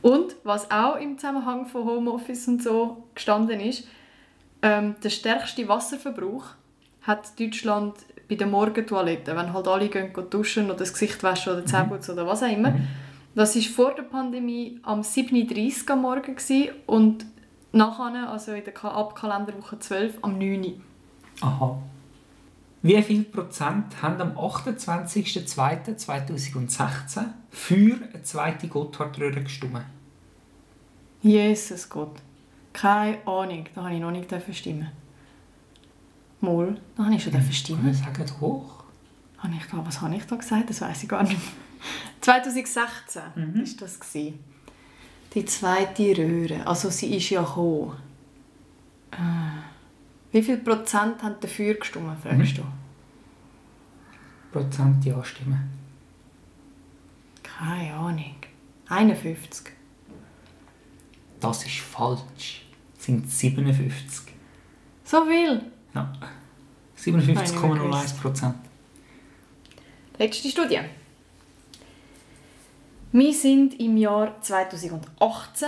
Und 0.02 0.36
was 0.44 0.70
auch 0.72 0.96
im 0.96 1.18
Zusammenhang 1.18 1.66
von 1.66 1.86
Homeoffice 1.86 2.48
und 2.48 2.64
so 2.64 3.04
gestanden 3.16 3.60
ist, 3.60 3.88
ähm, 4.62 4.96
der 5.04 5.10
stärkste 5.10 5.68
Wasserverbrauch 5.68 6.46
hat 7.02 7.38
Deutschland 7.40 7.96
bei 8.30 8.36
der 8.36 8.48
Morgentoilette, 8.48 9.36
wenn 9.36 9.54
halt 9.54 9.68
alle 9.68 9.90
gehen, 9.90 10.14
gehen 10.14 10.30
duschen 10.30 10.66
oder 10.66 10.76
das 10.76 10.94
Gesicht 10.94 11.22
waschen 11.24 11.54
oder 11.54 11.66
Zähne 11.66 11.90
putzen 11.90 12.12
oder 12.12 12.26
was 12.26 12.44
auch 12.44 12.52
immer. 12.52 12.74
Das 13.36 13.56
war 13.56 13.62
vor 13.64 13.96
der 13.96 14.04
Pandemie 14.04 14.80
am 14.84 15.02
7.30 15.02 15.84
Uhr 15.84 15.92
am 15.92 16.02
Morgen 16.02 16.36
und 16.86 17.26
nachher, 17.72 18.30
also 18.30 18.52
in 18.54 18.64
der 18.64 18.86
ab 18.86 19.16
Kalenderwoche 19.16 19.80
12, 19.80 20.20
am 20.22 20.38
9 20.38 20.64
Uhr. 20.64 20.74
Aha. 21.42 21.80
Wie 22.84 23.02
viel 23.02 23.24
Prozent 23.24 24.00
haben 24.02 24.22
am 24.22 24.38
28.02.2016 24.38 27.26
für 27.54 27.96
eine 28.12 28.24
zweite 28.24 28.68
Gotthardröhre 28.68 29.42
gestimmt? 29.44 29.86
Jesus 31.22 31.88
Gott. 31.88 32.16
Keine 32.74 33.26
Ahnung, 33.28 33.66
da 33.76 33.84
habe 33.84 33.94
ich 33.94 34.02
noch 34.02 34.12
nicht 34.12 34.30
stimmen. 34.52 34.90
Mal, 36.42 36.78
da 36.98 37.06
habe 37.06 37.16
ich 37.16 37.24
schon 37.24 37.52
stimmen. 37.52 37.86
Wir 37.86 37.94
sagen 37.94 38.26
hoch. 38.42 38.84
Habe 39.38 39.54
ich 39.56 39.66
da, 39.68 39.86
was 39.86 40.02
habe 40.02 40.16
ich 40.16 40.26
da 40.26 40.36
gesagt? 40.36 40.70
Das 40.70 40.82
weiß 40.82 41.04
ich 41.04 41.10
gar 41.10 41.24
nicht. 41.24 41.38
mehr. 41.38 41.52
2016 42.22 43.22
Mhm. 43.36 43.62
ist 43.62 43.82
das 43.82 44.00
gewesen. 44.00 44.40
Die 45.34 45.46
zweite 45.46 46.18
Röhre. 46.18 46.66
Also 46.66 46.90
sie 46.90 47.16
ist 47.16 47.30
ja 47.30 47.42
gekommen. 47.42 47.96
Äh, 49.12 49.16
wie 50.32 50.42
viel 50.42 50.58
Prozent 50.58 51.22
haben 51.22 51.36
dafür 51.40 51.76
gestimmt, 51.76 52.18
fragst 52.22 52.58
du? 52.58 52.64
Prozent 54.52 55.06
Ja 55.06 55.24
stimmen. 55.24 55.83
Keine 57.58 57.94
Ahnung. 57.94 58.36
51. 58.90 59.72
Das 61.40 61.66
ist 61.66 61.80
falsch. 61.80 62.66
Es 62.98 63.06
sind 63.06 63.30
57. 63.30 64.34
So 65.04 65.26
viel. 65.26 65.62
Ja. 65.94 66.14
57,01 66.98 68.22
Prozent. 68.22 68.56
Letzte 70.18 70.50
Studie. 70.50 70.80
Wir 73.12 73.34
sind 73.34 73.80
im 73.80 73.98
Jahr 73.98 74.42
2018 74.42 75.68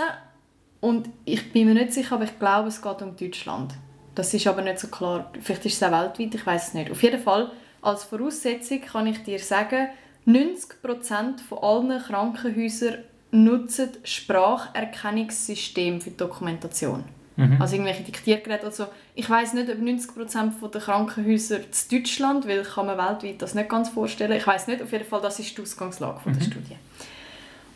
und 0.80 1.08
ich 1.24 1.52
bin 1.52 1.68
mir 1.68 1.74
nicht 1.74 1.92
sicher, 1.92 2.16
aber 2.16 2.24
ich 2.24 2.38
glaube, 2.38 2.68
es 2.68 2.82
geht 2.82 3.02
um 3.02 3.16
Deutschland. 3.16 3.74
Das 4.14 4.32
ist 4.32 4.46
aber 4.46 4.62
nicht 4.62 4.80
so 4.80 4.88
klar. 4.88 5.30
Vielleicht 5.40 5.66
ist 5.66 5.74
es 5.74 5.82
auch 5.82 5.92
weltweit, 5.92 6.34
ich 6.34 6.46
weiß 6.46 6.68
es 6.68 6.74
nicht. 6.74 6.90
Auf 6.90 7.02
jeden 7.02 7.22
Fall, 7.22 7.52
als 7.82 8.04
Voraussetzung 8.04 8.80
kann 8.80 9.06
ich 9.06 9.22
dir 9.22 9.38
sagen, 9.38 9.88
90% 10.26 11.40
von 11.48 11.58
allen 11.58 12.02
Krankenhäusern 12.02 12.98
nutzen 13.30 13.90
Spracherkennungssystem 14.02 16.00
für 16.00 16.10
die 16.10 16.16
Dokumentation. 16.16 17.04
Mhm. 17.36 17.60
Also 17.60 17.74
irgendwelche 17.74 18.02
Diktiergeräte. 18.02 18.66
Also 18.66 18.86
ich 19.14 19.28
weiß 19.28 19.54
nicht, 19.54 19.68
ob 19.70 19.78
90% 19.78 20.70
der 20.70 20.80
Krankenhäuser 20.80 21.58
in 21.58 21.64
Deutschland, 21.90 22.48
weil 22.48 22.62
kann 22.62 22.86
man 22.86 22.96
weltweit 22.98 23.40
das 23.40 23.54
nicht 23.54 23.68
ganz 23.68 23.90
vorstellen. 23.90 24.32
Ich 24.32 24.46
weiß 24.46 24.68
nicht, 24.68 24.82
auf 24.82 24.90
jeden 24.90 25.04
Fall, 25.04 25.20
das 25.20 25.38
ist 25.38 25.56
die 25.56 25.62
Ausgangslage 25.62 26.20
von 26.20 26.32
der 26.32 26.40
Studie. 26.40 26.76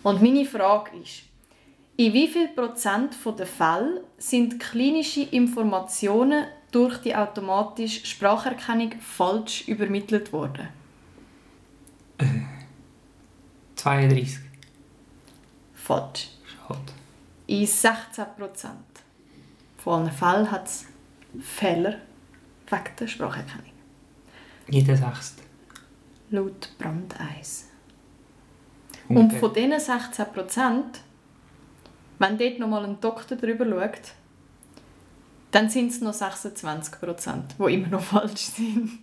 Und 0.03 0.23
meine 0.23 0.47
Frage 0.47 0.93
ist, 1.03 1.25
in 1.97 2.15
wie 2.15 2.29
viel 2.29 2.49
Prozent 2.49 3.15
der 3.39 3.47
Fälle 3.47 4.03
sind 4.17 4.59
klinische 4.59 5.21
Informationen 5.21 6.47
durch 6.71 6.97
die 6.99 7.15
automatische 7.15 8.07
Spracherkennung 8.07 8.93
falsch 9.01 9.69
übermittelt 9.69 10.33
worden? 10.33 10.69
32. 13.77 14.39
Falsch. 15.75 16.29
Schade. 16.45 16.81
In 17.47 17.67
16 17.67 18.25
Prozent 18.37 18.75
von 19.79 20.03
allen 20.03 20.13
Fällen 20.13 20.51
hat 20.51 20.67
es 20.67 20.87
Fehler 21.41 21.97
wegen 22.69 22.97
der 22.99 23.07
Spracherkennung. 23.07 23.73
Jeder 24.69 24.97
Sechste. 24.97 25.43
Laut 26.31 26.71
Brandeis. 26.79 27.67
Und 29.09 29.17
Ungefähr. 29.17 29.41
von 29.41 29.55
diesen 29.55 29.81
16 29.81 30.27
Prozent, 30.33 31.01
wenn 32.19 32.39
dort 32.39 32.59
nochmal 32.61 32.85
ein 32.85 33.01
Doktor 33.01 33.37
drüber 33.37 33.65
schaut, 33.67 34.13
dann 35.51 35.69
sind 35.69 35.91
es 35.91 36.01
noch 36.01 36.13
26 36.13 37.01
Prozent, 37.01 37.57
die 37.59 37.75
immer 37.75 37.89
noch 37.89 38.03
falsch 38.13 38.43
sind. 38.43 39.01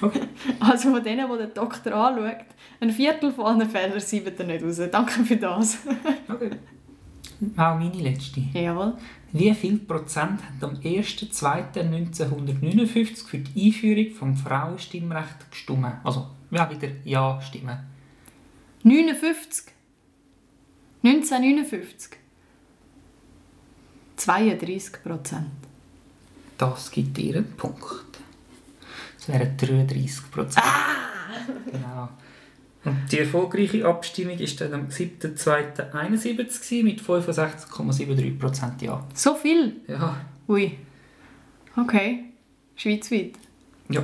Okay. 0.00 0.20
Also 0.60 0.92
von 0.92 1.02
denen, 1.02 1.28
die 1.30 1.38
der 1.38 1.48
Doktor 1.48 1.92
anschaut, 1.94 2.46
ein 2.80 2.90
Viertel 2.90 3.32
von 3.32 3.46
allen 3.46 3.68
Fällen 3.68 3.98
sieben 4.00 4.32
er 4.36 4.44
nicht 4.44 4.64
raus. 4.64 4.80
Danke 4.90 5.24
für 5.24 5.36
das. 5.36 5.78
okay. 6.28 6.50
Auch 7.56 7.78
meine 7.78 8.00
letzte. 8.00 8.40
Jawohl. 8.52 8.94
Wie 9.32 9.54
viel 9.54 9.78
Prozent 9.78 10.40
haben 10.42 10.62
am 10.62 10.74
1.2.1959 10.76 13.26
für 13.26 13.38
die 13.38 13.66
Einführung 13.66 14.12
vom 14.14 14.36
Frauenstimmrecht 14.36 15.50
gestimmt? 15.50 15.94
Also, 16.02 16.26
ja, 16.50 16.68
wieder 16.70 16.88
Ja 17.04 17.40
stimmen. 17.40 17.78
59. 18.82 19.72
1959. 21.04 22.18
32 24.16 25.02
Prozent. 25.02 25.46
Das 26.56 26.90
gibt 26.90 27.16
dir 27.16 27.36
einen 27.36 27.56
Punkt. 27.56 28.07
Das 29.28 29.40
wären 29.40 29.56
33 29.56 30.30
Prozent. 30.30 30.64
Genau. 31.70 32.08
Und 32.84 33.12
die 33.12 33.18
erfolgreiche 33.18 33.84
Abstimmung 33.84 34.38
war 34.38 34.68
dann 34.68 34.80
am 34.80 34.88
7.2.71 34.88 36.34
gewesen 36.34 36.84
mit 36.84 37.00
65,73 37.00 38.38
Prozent 38.38 38.82
Ja. 38.82 39.04
So 39.12 39.34
viel? 39.34 39.76
Ja. 39.86 40.16
Ui. 40.48 40.78
Okay. 41.76 42.24
Schweizweit. 42.76 43.32
Ja. 43.90 44.02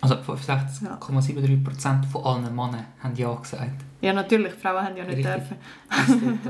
Also 0.00 0.16
65,73 0.16 1.62
Prozent 1.62 2.06
von 2.06 2.24
allen 2.24 2.56
Männern 2.56 2.86
haben 3.00 3.14
Ja 3.14 3.32
gesagt. 3.34 3.84
Ja, 4.00 4.12
natürlich. 4.12 4.54
Die 4.54 4.60
Frauen 4.60 4.84
haben 4.84 4.96
ja 4.96 5.04
nicht 5.04 5.18
Richtig. 5.18 5.34
dürfen. 5.34 6.46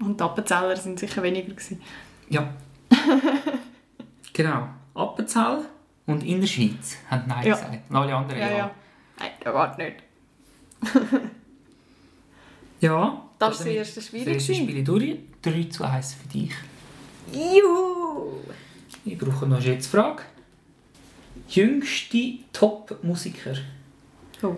Und 0.00 0.20
die 0.20 0.24
Appenzeller 0.24 0.76
sind 0.76 0.98
sicher 0.98 1.22
weniger. 1.22 1.54
Gewesen. 1.54 1.80
Ja. 2.28 2.52
genau. 4.32 4.68
Appenzell 4.94 5.64
und 6.06 6.22
in 6.24 6.40
der 6.40 6.48
Schweiz 6.48 6.96
haben 7.10 7.24
Nein 7.28 7.46
Ja. 7.46 7.54
gesagt. 7.54 7.90
Und 7.90 7.96
alle 7.96 8.14
anderen 8.14 8.40
Ja. 8.40 8.50
Ja. 8.50 8.70
Nein, 9.18 9.30
das 9.42 9.76
geht 9.76 9.86
nicht. 9.86 10.02
ja 12.80 13.22
Das 13.38 13.48
war 13.50 13.50
damit 13.50 13.58
das 13.60 13.66
erste 13.66 14.02
Spiel. 14.02 14.24
Das 14.24 14.34
erste. 14.34 14.54
Spiel 14.54 14.84
durch. 14.84 15.16
3 15.42 15.64
zu 15.64 15.84
1 15.84 16.14
für 16.14 16.28
dich. 16.28 16.52
Juhu! 17.32 18.40
Ich 19.04 19.16
brauche 19.16 19.46
noch 19.46 19.56
eine 19.56 19.62
Schätzfrage. 19.62 20.22
Jüngste 21.48 22.38
Top-Musiker. 22.52 23.54
Oh. 24.42 24.56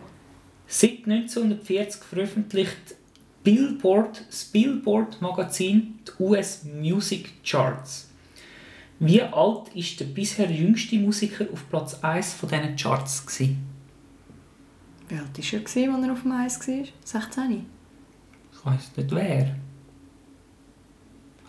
Seit 0.66 1.06
1940 1.06 2.02
veröffentlicht 2.02 2.96
Billboard, 3.44 4.24
das 4.28 4.44
Billboard-Magazin 4.46 5.98
die 6.06 6.22
US 6.22 6.64
Music 6.64 7.42
Charts. 7.44 8.08
Wie 9.04 9.20
alt 9.20 9.34
war 9.34 9.96
der 9.98 10.04
bisher 10.04 10.48
jüngste 10.48 10.96
Musiker 10.96 11.46
auf 11.52 11.68
Platz 11.68 11.98
1 12.04 12.34
von 12.34 12.48
diesen 12.48 12.76
Charts? 12.76 13.26
Gewesen? 13.26 13.66
Wie 15.08 15.16
alt 15.16 15.36
war 15.36 15.54
er, 15.54 15.94
als 15.94 16.04
er 16.04 16.12
auf 16.12 16.22
dem 16.22 16.32
Eis 16.32 16.68
war? 16.68 16.84
16? 17.04 17.66
Ich 18.52 18.64
weiss 18.64 18.96
nicht 18.96 19.10
wer. 19.10 19.56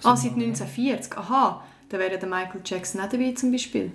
Ah, 0.02 0.16
seit 0.16 0.32
1940. 0.32 1.16
Aha, 1.16 1.64
da 1.90 2.00
wäre 2.00 2.18
der 2.18 2.28
Michael 2.28 2.62
Jackson 2.66 3.02
auch 3.02 3.10
dabei 3.10 3.34
zum 3.34 3.52
Beispiel. 3.52 3.92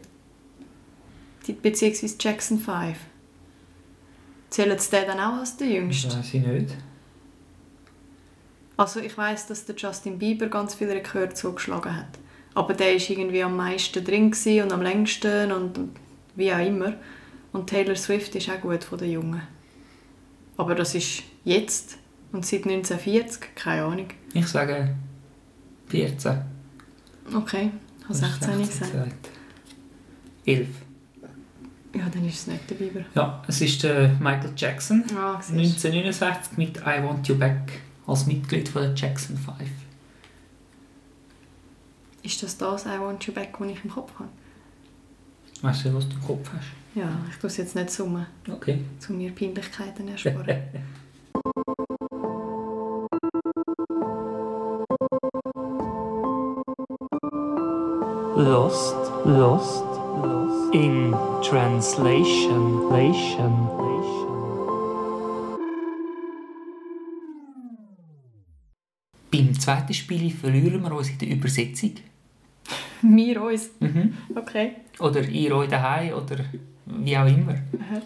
Beziehungsweise 1.61 2.15
Jackson 2.21 2.61
5. 2.61 2.97
Zählt 4.51 4.79
es 4.79 4.89
den 4.89 5.05
dann 5.05 5.19
auch 5.19 5.41
als 5.41 5.57
der 5.57 5.67
Jüngste? 5.67 6.17
weiß 6.17 6.33
ich 6.33 6.47
nicht. 6.47 6.77
Also 8.77 9.01
ich 9.01 9.19
weiß, 9.19 9.49
dass 9.49 9.65
der 9.65 9.75
Justin 9.75 10.17
Bieber 10.17 10.47
ganz 10.47 10.77
viele 10.77 10.95
Rekorde 10.95 11.35
zugeschlagen 11.35 11.97
hat. 11.97 12.19
Aber 12.59 12.75
der 12.75 12.95
war 12.95 13.11
irgendwie 13.11 13.43
am 13.45 13.57
meisten 13.57 14.05
drin 14.05 14.35
und 14.35 14.73
am 14.73 14.83
längsten 14.83 15.53
und 15.53 15.79
wie 16.35 16.53
auch 16.53 16.59
immer. 16.59 16.95
Und 17.53 17.69
Taylor 17.69 17.95
Swift 17.95 18.35
ist 18.35 18.51
auch 18.51 18.61
gut 18.61 18.83
von 18.83 18.99
den 18.99 19.13
Jungen. 19.13 19.43
Aber 20.57 20.75
das 20.75 20.97
ist 20.97 21.23
jetzt 21.45 21.99
und 22.33 22.45
seit 22.45 22.65
1940, 22.67 23.55
keine 23.55 23.85
Ahnung. 23.85 24.09
Ich 24.35 24.49
sage 24.49 24.97
14. 25.87 26.41
Okay, 27.33 27.71
ich 28.01 28.05
habe 28.05 28.15
16 28.15 28.59
gesagt. 28.59 29.31
11. 30.45 30.67
Ja, 31.95 32.09
dann 32.13 32.27
ist 32.27 32.41
es 32.41 32.47
nicht 32.49 32.69
der 32.69 32.75
Bieber. 32.75 33.05
Ja, 33.15 33.41
es 33.47 33.61
ist 33.61 33.85
der 33.85 34.09
Michael 34.19 34.51
Jackson. 34.57 35.05
Ah, 35.17 35.41
siehst 35.41 35.85
du. 35.85 35.89
1969 35.91 36.59
mit 36.59 36.79
I 36.79 37.05
Want 37.05 37.29
You 37.29 37.37
Back 37.37 37.83
als 38.05 38.27
Mitglied 38.27 38.69
von 38.69 38.83
der 38.83 38.95
Jackson 38.97 39.37
5. 39.37 39.59
Ist 42.29 42.43
das 42.43 42.59
das 42.59 42.85
I 42.85 43.01
Want 43.01 43.25
You 43.25 43.33
Back, 43.33 43.57
das 43.59 43.69
ich 43.69 43.83
im 43.83 43.91
Kopf 43.91 44.13
habe? 44.19 44.29
Weißt 45.63 45.87
du, 45.87 45.95
was 45.95 46.07
du 46.11 46.15
im 46.17 46.23
Kopf 46.23 46.51
hast? 46.53 46.67
Ja, 46.95 47.09
ich 47.31 47.37
tue 47.39 47.49
es 47.49 47.57
jetzt 47.57 47.75
nicht 47.75 47.89
summen, 47.91 48.27
Okay. 48.47 48.85
um 49.09 49.17
mir 49.17 49.35
Peinlichkeiten 49.35 50.09
ersparen. 50.09 50.45
Lost, 58.37 58.95
lost, 59.25 59.85
lost 60.23 60.75
in 60.75 61.13
translation, 61.43 62.91
lation, 62.91 63.69
Beim 69.31 69.59
zweiten 69.59 69.95
Spiel 69.95 70.31
verlieren 70.31 70.83
wir 70.83 70.93
uns 70.93 71.11
in 71.11 71.19
der 71.19 71.29
Übersetzung. 71.29 71.95
wir 73.03 73.43
uns. 73.43 73.71
Mhm. 73.81 74.17
Okay. 74.35 74.73
Oder 74.99 75.23
ihr 75.29 75.55
euch 75.57 75.69
daheim 75.69 76.15
oder 76.15 76.39
wie 76.87 77.17
auch 77.17 77.27
immer. 77.27 77.53
Aha. 77.53 78.03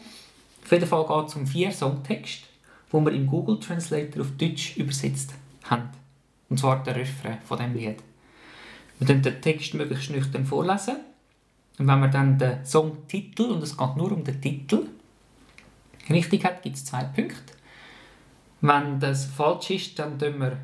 Auf 0.65 0.73
jeden 0.73 0.87
Fall 0.87 1.07
geht 1.07 1.29
es 1.29 1.37
um 1.37 1.47
vier 1.47 1.73
Songtexte, 1.73 2.47
die 2.93 2.97
wir 2.97 3.13
im 3.13 3.27
Google 3.27 3.59
Translator 3.59 4.23
auf 4.23 4.31
Deutsch 4.39 4.77
übersetzt 4.77 5.35
haben. 5.65 5.89
Und 6.49 6.59
zwar 6.59 6.83
der 6.83 6.97
Refrain 6.97 7.39
von 7.45 7.59
dem 7.59 7.75
Lied. 7.75 7.97
Wir 8.99 9.07
können 9.07 9.23
den 9.23 9.41
Text 9.41 9.75
möglichst 9.75 10.11
nüchtern 10.11 10.45
vorlesen. 10.45 10.97
Und 11.79 11.89
wenn 11.89 12.01
man 12.01 12.11
dann 12.11 12.39
den 12.39 12.65
Songtitel, 12.65 13.45
und 13.45 13.63
es 13.63 13.77
geht 13.77 13.97
nur 13.97 14.13
um 14.13 14.23
den 14.23 14.41
Titel, 14.41 14.87
richtig 16.11 16.45
hat, 16.45 16.63
gibt 16.63 16.77
es 16.77 16.85
zwei 16.85 17.05
Punkte. 17.05 17.55
Wenn 18.61 19.01
das 19.01 19.25
falsch 19.25 19.71
ist, 19.71 19.99
dann 19.99 20.19
tun 20.19 20.39
wir 20.39 20.59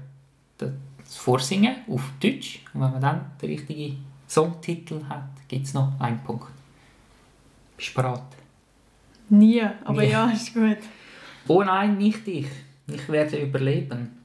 das 0.58 1.16
Vorsingen 1.16 1.76
auf 1.88 2.02
Deutsch. 2.20 2.60
Und 2.72 2.82
wenn 2.82 2.92
man 2.92 3.00
dann 3.00 3.30
den 3.40 3.50
richtigen 3.50 4.04
Songtitel 4.28 5.04
hat, 5.08 5.30
gibt 5.48 5.66
es 5.66 5.74
noch 5.74 5.98
einen 6.00 6.22
Punkt. 6.22 6.48
Bist 7.76 7.90
du 7.90 7.94
bereit? 7.94 8.22
Nie, 9.30 9.62
aber 9.84 10.02
Nie. 10.02 10.10
ja, 10.10 10.30
ist 10.30 10.52
gut. 10.54 10.78
Oh 11.46 11.62
nein, 11.62 11.96
nicht 11.96 12.26
ich. 12.28 12.46
Ich 12.86 13.08
werde 13.08 13.40
überleben. 13.40 14.18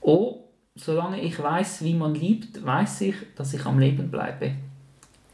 Oh, 0.00 0.38
solange 0.74 1.20
ich 1.20 1.40
weiß, 1.40 1.84
wie 1.84 1.94
man 1.94 2.14
liebt, 2.14 2.64
weiß 2.64 3.02
ich, 3.02 3.14
dass 3.36 3.54
ich 3.54 3.64
am 3.66 3.78
Leben 3.78 4.10
bleibe. 4.10 4.52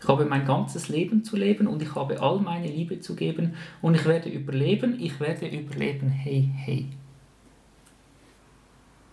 Ich 0.00 0.06
habe 0.06 0.24
mein 0.26 0.46
ganzes 0.46 0.88
Leben 0.88 1.24
zu 1.24 1.36
leben 1.36 1.66
und 1.66 1.82
ich 1.82 1.94
habe 1.94 2.20
all 2.20 2.38
meine 2.40 2.68
Liebe 2.68 3.00
zu 3.00 3.16
geben 3.16 3.56
und 3.82 3.94
ich 3.94 4.04
werde 4.04 4.28
überleben, 4.28 4.96
ich 5.00 5.18
werde 5.18 5.48
überleben, 5.48 6.08
hey, 6.08 6.48
hey. 6.54 6.86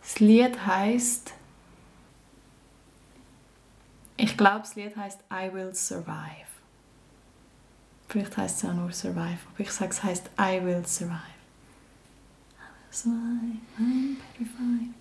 Das 0.01 0.19
Lied 0.19 0.65
heißt. 0.65 1.33
Ich 4.17 4.37
glaube, 4.37 4.59
das 4.59 4.75
Lied 4.75 4.95
heißt 4.95 5.19
I 5.31 5.53
Will 5.53 5.73
Survive. 5.73 6.45
Vielleicht 8.07 8.37
heißt 8.37 8.63
es 8.63 8.69
auch 8.69 8.73
nur 8.73 8.91
Survive, 8.91 9.39
aber 9.53 9.59
ich 9.59 9.71
sage, 9.71 9.91
es 9.91 10.03
heißt 10.03 10.29
I 10.39 10.63
Will 10.63 10.85
Survive. 10.85 11.15
I 12.57 12.61
will 12.87 12.91
survive, 12.91 13.57
I'm 13.77 14.15
petrified. 14.37 14.93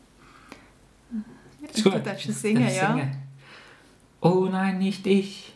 Ist 1.71 1.85
Du 1.85 1.91
darfst 1.91 2.29
es 2.29 2.43
singen, 2.43 2.69
ja. 2.75 3.09
Oh 4.21 4.49
nein, 4.51 4.79
nicht 4.79 5.07
ich. 5.07 5.53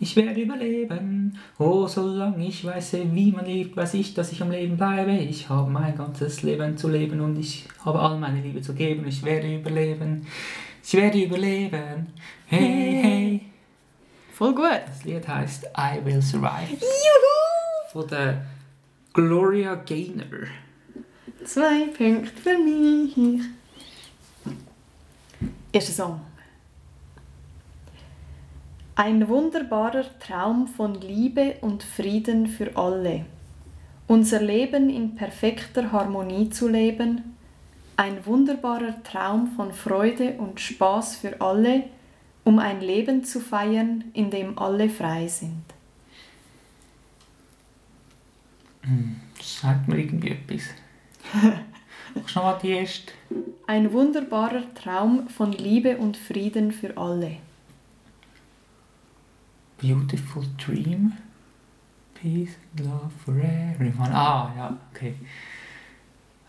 Ich 0.00 0.14
werde 0.14 0.40
überleben. 0.40 1.36
Oh, 1.58 1.86
solange 1.88 2.46
ich 2.46 2.64
weiß, 2.64 2.98
wie 3.12 3.32
man 3.32 3.46
lebt, 3.46 3.76
weiß 3.76 3.94
ich, 3.94 4.14
dass 4.14 4.30
ich 4.30 4.40
am 4.42 4.50
Leben 4.50 4.76
bleibe. 4.76 5.12
Ich 5.12 5.48
habe 5.48 5.68
mein 5.70 5.96
ganzes 5.96 6.42
Leben 6.42 6.76
zu 6.76 6.88
leben 6.88 7.20
und 7.20 7.36
ich 7.36 7.66
habe 7.84 7.98
all 7.98 8.16
meine 8.18 8.40
Liebe 8.40 8.60
zu 8.60 8.74
geben. 8.74 9.06
Ich 9.08 9.24
werde 9.24 9.56
überleben. 9.56 10.26
Ich 10.88 10.94
werde 10.94 11.22
überleben. 11.22 12.14
Hey, 12.46 12.98
hey. 13.02 13.40
Voll 14.32 14.54
gut. 14.54 14.80
Das 14.86 15.04
Lied 15.04 15.28
heißt 15.28 15.64
I 15.76 16.02
Will 16.02 16.22
Survive. 16.22 16.70
Juhu! 16.80 17.92
Von 17.92 18.08
der 18.08 18.46
Gloria 19.12 19.74
Gaynor. 19.74 20.46
Zwei 21.44 21.88
Punkte 21.88 22.40
für 22.42 22.56
mich. 22.56 23.44
Erster 25.72 25.92
Song. 25.92 26.20
Ein 28.94 29.28
wunderbarer 29.28 30.06
Traum 30.20 30.68
von 30.68 30.94
Liebe 30.94 31.56
und 31.60 31.82
Frieden 31.82 32.46
für 32.46 32.74
alle. 32.78 33.26
Unser 34.06 34.40
Leben 34.40 34.88
in 34.88 35.16
perfekter 35.16 35.92
Harmonie 35.92 36.48
zu 36.48 36.66
leben. 36.66 37.36
Ein 37.98 38.24
wunderbarer 38.26 39.02
Traum 39.02 39.48
von 39.56 39.72
Freude 39.72 40.34
und 40.34 40.60
Spaß 40.60 41.16
für 41.16 41.40
alle, 41.40 41.82
um 42.44 42.60
ein 42.60 42.80
Leben 42.80 43.24
zu 43.24 43.40
feiern, 43.40 44.04
in 44.12 44.30
dem 44.30 44.56
alle 44.56 44.88
frei 44.88 45.26
sind. 45.26 45.64
Das 49.36 49.60
sagt 49.60 49.88
mir 49.88 49.98
irgendwie 49.98 50.30
etwas. 50.30 50.62
Machst 52.14 52.36
du 52.36 52.38
noch 52.38 52.60
die 52.60 52.70
erste? 52.70 53.12
Ein 53.66 53.92
wunderbarer 53.92 54.72
Traum 54.74 55.28
von 55.28 55.50
Liebe 55.50 55.96
und 55.96 56.16
Frieden 56.16 56.70
für 56.70 56.96
alle. 56.96 57.38
Beautiful 59.82 60.44
Dream. 60.56 61.14
Peace 62.14 62.54
and 62.76 62.86
Love 62.86 63.10
for 63.24 63.34
everyone. 63.34 64.14
Ah, 64.14 64.52
ja, 64.56 64.76
okay. 64.94 65.16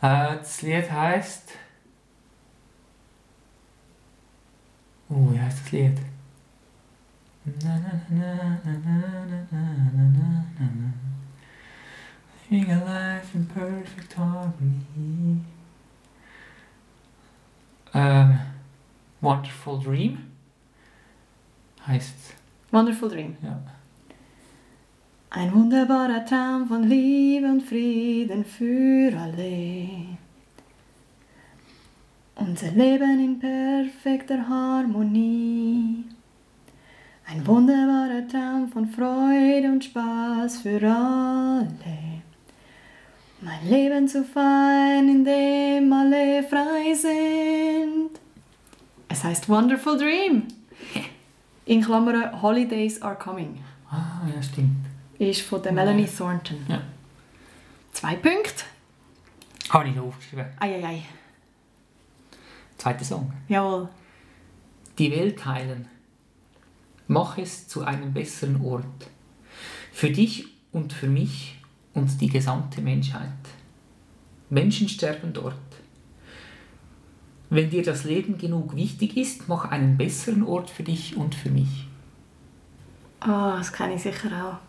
das 0.01 0.61
Lied 0.61 0.89
heißt. 0.91 1.53
Oh, 5.09 5.31
wie 5.31 5.39
heißt 5.39 5.59
das 5.63 5.71
Lied? 5.71 5.97
Living 12.51 12.71
a 12.71 12.83
life 12.83 13.35
in 13.35 13.45
perfect 13.45 14.13
harmony. 14.17 15.41
Um, 17.93 18.39
Wonderful 19.21 19.79
Dream 19.79 20.31
heißt. 21.85 22.33
Wonderful 22.71 23.09
Dream. 23.09 23.37
Ja. 23.41 23.59
Ein 25.31 25.53
wunderbarer 25.53 26.25
Traum 26.25 26.67
von 26.67 26.83
Liebe 26.83 27.45
und 27.45 27.61
Frieden 27.61 28.43
für 28.43 29.15
alle. 29.15 30.17
Unser 32.33 32.71
Leben 32.71 33.19
in 33.19 33.39
perfekter 33.39 34.49
Harmonie. 34.49 36.03
Ein 37.27 37.45
wunderbarer 37.45 38.27
Traum 38.27 38.69
von 38.69 38.87
Freude 38.87 39.67
und 39.71 39.83
Spaß 39.83 40.61
für 40.63 40.81
alle. 40.81 41.67
Mein 43.41 43.69
Leben 43.69 44.07
zu 44.07 44.23
feiern, 44.23 45.09
in 45.09 45.23
dem 45.23 45.93
alle 45.93 46.41
frei 46.41 46.95
sind. 46.95 48.19
Es 49.07 49.23
heißt 49.23 49.47
Wonderful 49.47 49.95
Dream. 49.95 50.47
In 51.65 51.81
Klammern 51.81 52.41
Holidays 52.41 52.99
are 53.03 53.15
coming 53.15 53.59
Ah, 53.91 54.27
ja, 54.27 54.41
stimmt. 54.41 54.78
Ist 55.19 55.41
von 55.41 55.61
der 55.61 55.73
Melanie 55.73 56.07
Thornton. 56.07 56.65
Ja. 56.67 56.81
Zwei 57.91 58.15
Punkte. 58.15 58.63
Habe 59.69 59.89
ich 59.89 59.95
noch 59.95 60.05
aufgeschrieben. 60.05 60.45
Eieiei. 60.59 61.03
Zweiter 62.77 63.03
Song. 63.03 63.31
Jawohl. 63.49 63.89
Die 64.97 65.11
Welt 65.11 65.39
teilen. 65.39 65.87
Mach 67.07 67.37
es 67.37 67.67
zu 67.67 67.83
einem 67.83 68.13
besseren 68.13 68.61
Ort. 68.63 69.09
Für 69.91 70.09
dich 70.09 70.47
und 70.71 70.93
für 70.93 71.07
mich 71.07 71.59
und 71.93 72.21
die 72.21 72.29
gesamte 72.29 72.81
Menschheit. 72.81 73.29
Menschen 74.49 74.87
sterben 74.87 75.33
dort. 75.33 75.55
Wenn 77.49 77.69
dir 77.69 77.83
das 77.83 78.03
Leben 78.03 78.37
genug 78.37 78.75
wichtig 78.75 79.17
ist, 79.17 79.49
mach 79.49 79.65
einen 79.65 79.97
besseren 79.97 80.43
Ort 80.43 80.69
für 80.69 80.83
dich 80.83 81.17
und 81.17 81.35
für 81.35 81.49
mich. 81.49 81.87
Ah, 83.19 83.57
das 83.57 83.73
kenne 83.73 83.95
ich 83.95 84.03
sicher 84.03 84.29
auch. 84.45 84.68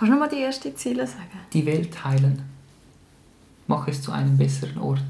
Kannst 0.00 0.12
du 0.14 0.16
noch 0.18 0.20
mal 0.20 0.34
die 0.34 0.40
ersten 0.42 0.74
Ziele 0.74 1.06
sagen? 1.06 1.28
Die 1.52 1.66
Welt 1.66 1.92
teilen. 1.92 2.40
Mach 3.66 3.86
es 3.86 4.00
zu 4.00 4.10
einem 4.12 4.38
besseren 4.38 4.78
Ort. 4.78 5.02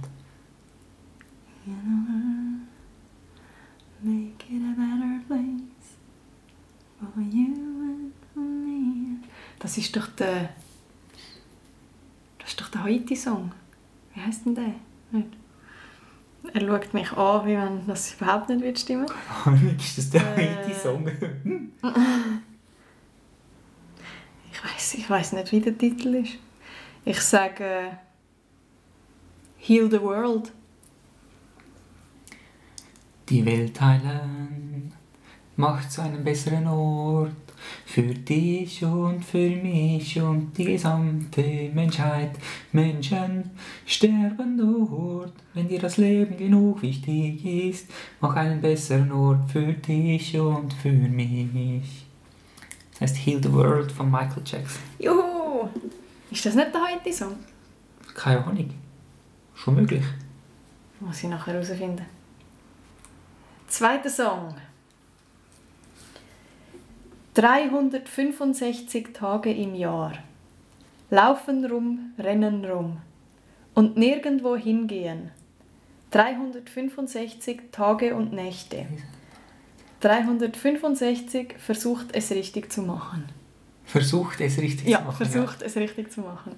Make 4.02 4.44
it 4.50 4.60
a 4.60 4.74
better 4.76 5.20
place 5.28 5.94
for 6.98 7.22
you 7.22 7.54
and 7.84 8.12
for 8.34 8.42
me. 8.42 9.18
Das 9.60 9.78
ist 9.78 9.94
doch 9.94 10.08
der. 10.08 10.48
Das 12.40 12.48
ist 12.48 12.60
doch 12.60 12.68
der 12.70 12.82
Haiti-Song. 12.82 13.52
Wie 14.12 14.20
heißt 14.20 14.44
denn 14.46 14.56
der? 14.56 14.74
Nicht? 15.12 15.28
Er 16.52 16.60
schaut 16.62 16.92
mich 16.94 17.12
an, 17.12 17.46
wie 17.46 17.56
wenn 17.56 17.86
das 17.86 18.14
überhaupt 18.14 18.48
nicht 18.48 18.80
stimmen. 18.80 19.06
ist 19.78 19.98
das 19.98 20.10
der 20.10 20.36
Äh. 20.36 20.56
Haiti-Song? 20.56 21.06
Ich 25.10 25.16
weiß, 25.16 25.26
ich 25.26 25.32
weiß 25.32 25.42
nicht, 25.42 25.52
wie 25.52 25.60
der 25.60 25.76
Titel 25.76 26.14
ist. 26.14 26.38
Ich 27.04 27.20
sage 27.20 27.98
Heal 29.56 29.90
the 29.90 30.00
World. 30.00 30.52
Die 33.28 33.44
Welt 33.44 33.76
teilen, 33.76 34.92
macht 35.56 35.90
zu 35.90 36.02
einem 36.02 36.22
besseren 36.22 36.68
Ort. 36.68 37.32
Für 37.86 38.14
dich 38.14 38.84
und 38.84 39.24
für 39.24 39.50
mich 39.50 40.22
und 40.22 40.56
die 40.56 40.66
gesamte 40.66 41.72
Menschheit. 41.74 42.38
Menschen 42.70 43.50
sterben 43.86 44.58
dort, 44.58 45.32
wenn 45.54 45.66
dir 45.66 45.80
das 45.80 45.96
Leben 45.96 46.36
genug 46.36 46.82
wichtig 46.82 47.44
ist. 47.44 47.90
Mach 48.20 48.36
einen 48.36 48.60
besseren 48.60 49.10
Ort 49.10 49.50
für 49.50 49.72
dich 49.72 50.38
und 50.38 50.72
für 50.72 50.92
mich. 50.92 51.99
Heißt 53.00 53.16
Heal 53.16 53.42
the 53.42 53.52
World 53.52 53.90
von 53.90 54.10
Michael 54.10 54.42
Jackson. 54.44 54.82
Juhu! 54.98 55.68
Ist 56.30 56.44
das 56.44 56.54
nicht 56.54 56.74
der 56.74 56.82
Haiti-Song? 56.82 57.34
Keine 58.14 58.44
Ahnung. 58.44 58.74
Schon 59.54 59.74
möglich. 59.74 60.04
Muss 61.00 61.22
ich 61.22 61.30
nachher 61.30 61.54
herausfinden. 61.54 62.04
Zweiter 63.68 64.10
Song. 64.10 64.54
365 67.34 69.14
Tage 69.14 69.52
im 69.52 69.74
Jahr. 69.74 70.12
Laufen 71.08 71.64
rum, 71.64 72.12
rennen 72.18 72.64
rum. 72.64 72.98
Und 73.74 73.96
nirgendwo 73.96 74.56
hingehen. 74.56 75.30
365 76.10 77.60
Tage 77.72 78.14
und 78.14 78.32
Nächte. 78.32 78.86
365 80.00 81.54
versucht 81.58 82.06
es 82.14 82.30
richtig 82.30 82.72
zu 82.72 82.82
machen. 82.82 83.24
Versucht 83.84 84.40
es 84.40 84.58
richtig 84.58 84.88
Ja, 84.88 84.98
zu 84.98 85.04
machen. 85.04 85.16
versucht 85.16 85.62
es 85.62 85.76
richtig 85.76 86.10
zu 86.12 86.20
machen. 86.20 86.52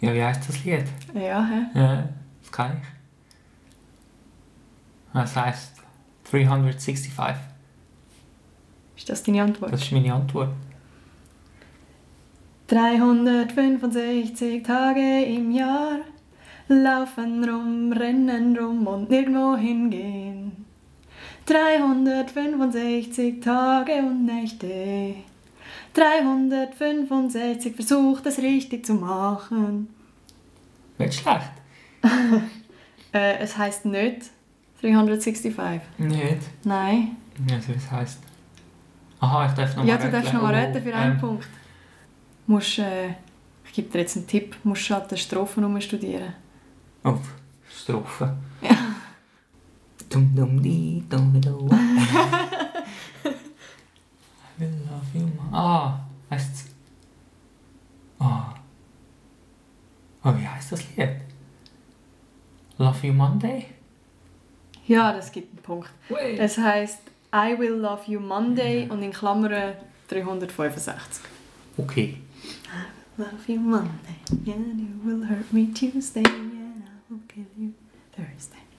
Ja. 0.00 0.08
ja, 0.08 0.14
wie 0.14 0.24
heißt 0.24 0.48
das 0.48 0.64
Lied? 0.64 0.84
Ja, 1.14 1.46
hä? 1.46 1.78
Ja, 1.78 2.08
das 2.40 2.52
kann 2.52 2.78
ich. 2.80 2.88
Das 5.12 5.36
heißt 5.36 5.72
365. 6.30 7.12
Ist 8.96 9.08
das 9.08 9.22
deine 9.22 9.42
Antwort? 9.42 9.72
Das 9.72 9.82
ist 9.82 9.92
meine 9.92 10.14
Antwort. 10.14 10.50
365 12.68 14.62
Tage 14.62 15.24
im 15.24 15.50
Jahr 15.50 15.98
laufen 16.68 17.42
rum, 17.48 17.92
rennen 17.92 18.56
rum 18.56 18.86
und 18.86 19.10
nirgendwo 19.10 19.56
hingehen. 19.56 20.64
365 21.46 23.40
Tage 23.40 23.92
und 23.94 24.24
Nächte. 24.26 25.14
365 25.94 27.74
versucht 27.74 28.26
es 28.26 28.38
richtig 28.38 28.86
zu 28.86 28.94
machen. 28.94 29.88
Nicht 30.98 31.14
schlecht. 31.14 31.50
Äh, 33.12 33.38
es 33.38 33.58
heißt 33.58 33.86
nicht 33.86 34.30
365. 34.80 35.56
Nicht. 35.98 36.36
Nein. 36.62 37.16
Also, 37.50 37.74
was 37.74 37.90
heisst? 37.90 38.18
Aha, 39.18 39.46
ich 39.46 39.52
darf 39.52 39.74
noch 39.74 39.84
Ja, 39.84 39.96
mal 39.96 40.04
du 40.04 40.10
darfst 40.12 40.32
noch 40.32 40.42
mal 40.42 40.54
Oh, 40.54 40.56
retten 40.56 40.80
für 40.80 40.94
einen 40.94 41.12
ähm, 41.14 41.18
Punkt. 41.18 41.48
Musst, 42.46 42.78
äh, 42.78 43.08
ich 43.64 43.72
gebe 43.72 43.88
dir 43.90 43.98
jetzt 43.98 44.16
einen 44.16 44.28
Tipp, 44.28 44.54
musst 44.62 44.82
schon 44.82 44.98
an 44.98 45.08
den 45.08 45.18
Strophen 45.18 45.80
studieren. 45.80 46.34
Oh, 47.02 47.16
Strophe. 47.68 48.36
Ja. 48.62 48.76
Dum 50.10 50.34
dum 50.34 50.60
di 50.60 51.02
dum 51.08 51.40
dum. 51.40 51.70
I 51.72 51.76
will 54.58 54.76
love 54.90 55.14
you 55.14 55.26
more. 55.36 55.50
Ah, 55.52 56.00
heißt's. 56.30 56.66
Ah. 58.18 58.54
Oh, 60.22 60.34
wie 60.36 60.46
heißt 60.46 60.72
das 60.72 60.84
Lied? 60.96 61.16
Love 62.78 63.06
You 63.06 63.12
Monday? 63.12 63.66
Ja, 64.86 65.12
das 65.12 65.32
gibt 65.32 65.52
einen 65.52 65.62
Punkt. 65.62 65.90
Wait. 66.08 66.38
Es 66.38 66.58
heißt 66.58 67.00
I 67.32 67.56
will 67.58 67.74
love 67.74 68.10
you 68.10 68.20
Monday 68.20 68.88
und 68.90 69.02
in 69.02 69.12
Klammern 69.12 69.74
365. 70.08 71.22
Okay. 71.78 72.16
Love 73.16 73.52
you 73.52 73.60
Monday, 73.60 74.16
yeah, 74.46 74.54
you 74.56 74.88
will 75.04 75.26
hurt 75.26 75.52
me 75.52 75.66
Tuesday, 75.66 76.22
yeah, 76.22 76.32
I 76.32 77.00
will 77.10 77.20
kill 77.28 77.44
you 77.58 77.74
Thursday. 78.12 78.69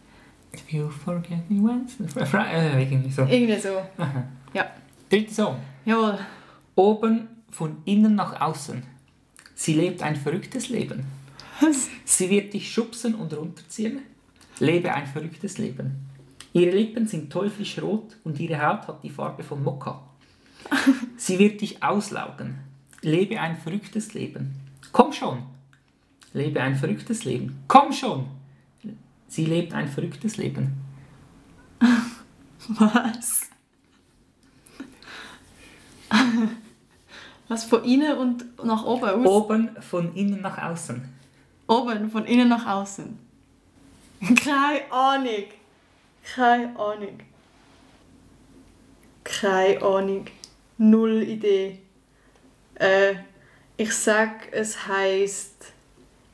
You 0.71 0.89
forget 0.89 1.49
me 1.49 1.59
Fri- 2.25 2.47
äh, 2.51 2.81
irgendwie 2.81 3.11
so. 3.11 3.23
Irgendwie 3.23 3.59
so. 3.59 3.77
Aha. 3.97 4.23
Ja. 4.53 4.65
Dritter 5.09 5.33
Song. 5.33 5.55
Jawohl. 5.85 6.19
Oben 6.75 7.27
von 7.49 7.77
innen 7.85 8.15
nach 8.15 8.39
außen. 8.41 8.83
Sie 9.55 9.73
lebt 9.75 10.01
ein 10.03 10.15
verrücktes 10.15 10.69
Leben. 10.69 11.05
Sie 12.05 12.29
wird 12.29 12.53
dich 12.53 12.71
schubsen 12.71 13.15
und 13.15 13.33
runterziehen. 13.33 13.99
Lebe 14.59 14.93
ein 14.93 15.07
verrücktes 15.07 15.57
Leben. 15.57 16.07
Ihre 16.53 16.71
Lippen 16.75 17.07
sind 17.07 17.31
teuflisch 17.31 17.81
rot 17.81 18.17
und 18.25 18.39
ihre 18.39 18.61
Haut 18.61 18.87
hat 18.87 19.03
die 19.03 19.09
Farbe 19.09 19.43
von 19.43 19.63
Mokka. 19.63 20.01
Sie 21.17 21.39
wird 21.39 21.61
dich 21.61 21.81
auslaugen. 21.81 22.55
Lebe 23.01 23.39
ein 23.39 23.55
verrücktes 23.55 24.13
Leben. 24.13 24.53
Komm 24.91 25.13
schon. 25.13 25.43
Lebe 26.33 26.61
ein 26.61 26.75
verrücktes 26.75 27.23
Leben. 27.23 27.57
Komm 27.67 27.93
schon. 27.93 28.25
Sie 29.31 29.45
lebt 29.45 29.73
ein 29.73 29.87
verrücktes 29.87 30.35
Leben. 30.35 30.73
Was? 32.67 33.43
Was 37.47 37.63
von 37.63 37.85
innen 37.85 38.17
und 38.17 38.61
nach 38.61 38.83
oben 38.83 39.05
aus? 39.05 39.25
Oben 39.25 39.81
von 39.81 40.13
innen 40.15 40.41
nach 40.41 40.57
außen. 40.57 41.07
Oben, 41.65 42.11
von 42.11 42.25
innen 42.25 42.49
nach 42.49 42.65
außen. 42.67 43.17
Keine 44.35 44.91
Ahnung. 44.91 45.45
Keine 46.35 46.77
Ahnung. 46.77 47.19
Keine 49.23 49.81
Ahnung. 49.81 50.25
Null 50.77 51.23
Idee. 51.23 51.79
Äh, 52.75 53.13
ich 53.77 53.93
sag, 53.93 54.51
es 54.51 54.87
heißt 54.87 55.71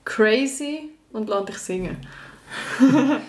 Crazy 0.03 0.89
und 1.13 1.29
lass 1.29 1.45
dich 1.45 1.57
singen. 1.59 1.97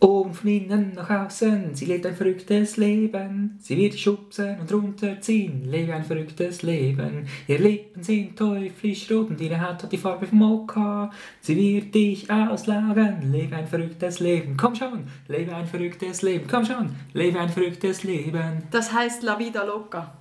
Oben 0.00 0.32
von 0.32 0.48
innen 0.48 0.94
nach 0.94 1.10
außen, 1.10 1.74
sie 1.74 1.84
lebt 1.84 2.06
ein 2.06 2.16
verrücktes 2.16 2.78
Leben. 2.78 3.58
Sie 3.60 3.76
wird 3.76 3.92
dich 3.92 4.02
schubsen 4.02 4.58
und 4.58 4.72
runterziehen, 4.72 5.70
lebe 5.70 5.92
ein 5.92 6.04
verrücktes 6.04 6.62
Leben. 6.62 7.26
Ihre 7.46 7.62
Lippen 7.62 8.02
sind 8.02 8.34
teuflisch 8.34 9.10
rot 9.10 9.28
und 9.28 9.40
ihre 9.42 9.60
Haut 9.60 9.82
hat 9.82 9.92
die 9.92 9.98
Farbe 9.98 10.26
von 10.26 10.38
Mokka. 10.38 11.10
Sie 11.42 11.54
wird 11.54 11.94
dich 11.94 12.30
auslaugen, 12.30 13.30
lebe 13.30 13.54
ein 13.56 13.66
verrücktes 13.66 14.20
Leben. 14.20 14.56
Komm 14.56 14.74
schon, 14.74 15.04
lebe 15.28 15.54
ein 15.54 15.66
verrücktes 15.66 16.22
Leben. 16.22 16.46
Komm 16.50 16.64
schon, 16.64 16.96
lebe 17.12 17.38
ein 17.38 17.50
verrücktes 17.50 18.02
Leben. 18.02 18.62
Das 18.70 18.94
heißt 18.94 19.22
La 19.22 19.38
Vida 19.38 19.64
Loca. 19.64 20.14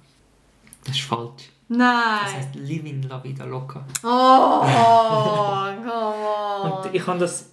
Das 0.83 0.95
ist 0.95 1.05
falsch. 1.05 1.51
Nein. 1.69 2.19
Das 2.25 2.33
heißt 2.35 2.55
Living 2.55 3.03
La 3.03 3.23
Vida 3.23 3.45
Loca. 3.45 3.85
Oh, 4.03 4.61
come 5.83 5.91
on. 6.63 6.71
Und 6.83 6.93
ich 6.95 7.05
habe 7.05 7.19
das, 7.19 7.51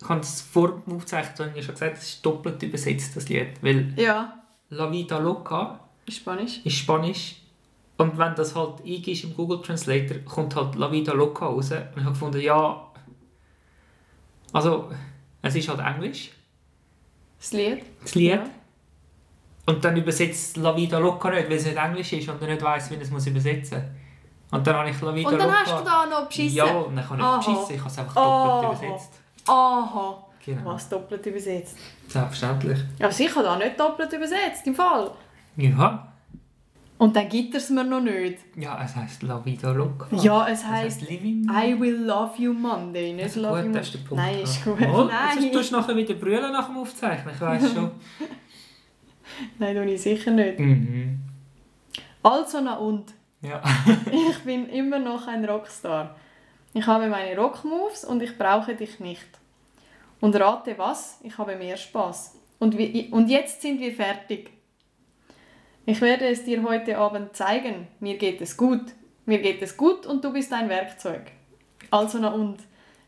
ich 0.00 0.08
habe 0.08 0.20
das 0.20 0.40
vor 0.42 0.80
dem 0.86 0.96
Aufzeichnen 0.96 1.50
schon 1.62 1.74
gesagt, 1.74 1.96
es 1.98 2.02
ist 2.08 2.26
doppelt 2.26 2.62
übersetzt, 2.62 3.16
das 3.16 3.28
Lied. 3.28 3.62
Weil 3.62 3.92
Ja, 3.96 4.42
La 4.70 4.90
Vida 4.90 5.18
Loca 5.18 5.80
Spanisch. 6.08 6.60
ist 6.64 6.74
Spanisch. 6.76 7.36
Und 7.98 8.18
wenn 8.18 8.34
das 8.34 8.54
halt 8.54 8.80
eingibst 8.84 9.24
im 9.24 9.34
Google 9.34 9.62
Translator, 9.62 10.18
kommt 10.18 10.54
halt 10.54 10.74
La 10.74 10.90
Vida 10.92 11.12
Loca 11.14 11.46
raus. 11.46 11.70
Und 11.70 11.78
ich 11.96 12.02
habe 12.02 12.10
gefunden, 12.10 12.40
ja. 12.40 12.82
Also, 14.52 14.90
es 15.42 15.54
ist 15.54 15.68
halt 15.68 15.80
Englisch, 15.80 16.30
Das 17.38 17.52
Lied. 17.52 17.84
das 18.02 18.14
Lied. 18.14 18.30
Ja. 18.32 18.44
Und 19.66 19.84
dann 19.84 19.96
übersetzt 19.96 20.56
La 20.58 20.76
Vida 20.76 20.98
Loca 20.98 21.28
nicht, 21.30 21.48
weil 21.48 21.56
es 21.56 21.66
nicht 21.66 21.76
Englisch 21.76 22.12
ist 22.12 22.28
und 22.28 22.40
er 22.40 22.48
nicht 22.48 22.62
weiss, 22.62 22.90
wie 22.90 22.94
er 22.94 23.02
es 23.02 23.10
muss 23.10 23.26
übersetzen 23.26 23.78
muss. 23.78 24.58
Und 24.58 24.66
dann 24.66 24.76
habe 24.76 24.90
ich 24.90 25.00
La 25.00 25.14
Vida 25.14 25.28
Und 25.28 25.38
dann 25.38 25.48
Loca. 25.48 25.60
hast 25.60 25.80
du 25.80 25.84
da 25.84 26.06
noch 26.06 26.26
beschissen. 26.28 26.56
Ja, 26.56 26.64
und 26.66 26.94
dann 26.96 27.04
kann 27.06 27.18
ich 27.18 27.26
nicht 27.26 27.38
beschissen, 27.46 27.74
ich 27.74 27.80
habe 27.80 27.90
es 27.90 27.98
einfach 27.98 28.14
doppelt 28.14 28.64
Aha. 28.64 28.72
übersetzt. 28.72 29.12
Aha. 29.48 30.22
Genau. 30.44 30.64
Was 30.64 30.88
doppelt 30.88 31.26
übersetzt? 31.26 31.76
Selbstverständlich. 32.06 32.78
Ja, 33.00 33.10
sicher 33.10 33.42
da 33.42 33.56
nicht 33.56 33.78
doppelt 33.80 34.12
übersetzt, 34.12 34.64
im 34.66 34.74
Fall. 34.76 35.10
Ja. 35.56 36.12
Und 36.98 37.14
dann 37.14 37.28
gibt 37.28 37.52
er 37.54 37.58
es 37.58 37.68
mir 37.68 37.84
noch 37.84 38.00
nicht. 38.00 38.38
Ja, 38.56 38.80
es 38.82 38.96
heisst 38.96 39.22
La 39.22 39.44
Vida 39.44 39.70
Loca. 39.72 40.06
Ja, 40.12 40.46
es 40.48 40.60
Es 40.60 40.66
heisst. 40.66 41.02
I 41.02 41.76
will 41.78 42.04
love 42.06 42.40
you 42.40 42.54
Monday, 42.54 43.12
nicht 43.12 43.24
Also 43.24 43.40
love 43.42 43.56
gut, 43.56 43.66
you 43.66 43.72
das 43.72 43.86
ist 43.86 43.94
der 43.94 43.98
Punkt. 44.08 44.24
Nein, 44.24 44.38
ist 44.40 44.64
ja. 44.64 44.72
gut. 44.72 44.82
Oh, 44.94 45.04
Nein. 45.04 45.42
Jetzt 45.42 45.52
tust 45.52 45.72
du 45.72 45.76
nachher 45.76 45.96
wieder 45.96 46.14
brüllen 46.14 46.52
nach 46.52 46.66
dem 46.68 46.78
Aufzeichnen, 46.78 47.34
ich 47.34 47.40
weiss 47.40 47.72
schon. 47.74 47.90
Nein, 49.58 49.74
tue 49.74 49.92
ich 49.92 50.02
sicher 50.02 50.30
nicht. 50.30 50.58
mhm. 50.58 51.20
Also 52.22 52.60
na 52.60 52.76
und. 52.76 53.14
Ja. 53.42 53.62
Ich 54.10 54.38
bin 54.40 54.68
immer 54.68 54.98
noch 54.98 55.28
ein 55.28 55.44
Rockstar. 55.44 56.16
Ich 56.74 56.86
habe 56.86 57.06
meine 57.08 57.36
Rockmoves 57.36 58.04
und 58.04 58.22
ich 58.22 58.36
brauche 58.36 58.74
dich 58.74 59.00
nicht. 59.00 59.26
Und 60.20 60.34
rate 60.36 60.76
was? 60.78 61.20
Ich 61.22 61.38
habe 61.38 61.56
mehr 61.56 61.76
Spaß. 61.76 62.34
Und, 62.58 62.76
wir, 62.76 63.12
und 63.12 63.28
jetzt 63.28 63.62
sind 63.62 63.80
wir 63.80 63.92
fertig. 63.92 64.50
Ich 65.84 66.00
werde 66.00 66.26
es 66.26 66.44
dir 66.44 66.62
heute 66.62 66.98
Abend 66.98 67.36
zeigen. 67.36 67.86
Mir 68.00 68.18
geht 68.18 68.40
es 68.40 68.56
gut. 68.56 68.82
Mir 69.24 69.38
geht 69.38 69.62
es 69.62 69.76
gut 69.76 70.04
und 70.06 70.24
du 70.24 70.32
bist 70.32 70.52
ein 70.52 70.68
Werkzeug. 70.68 71.22
Also 71.90 72.18
na 72.18 72.28
und. 72.28 72.58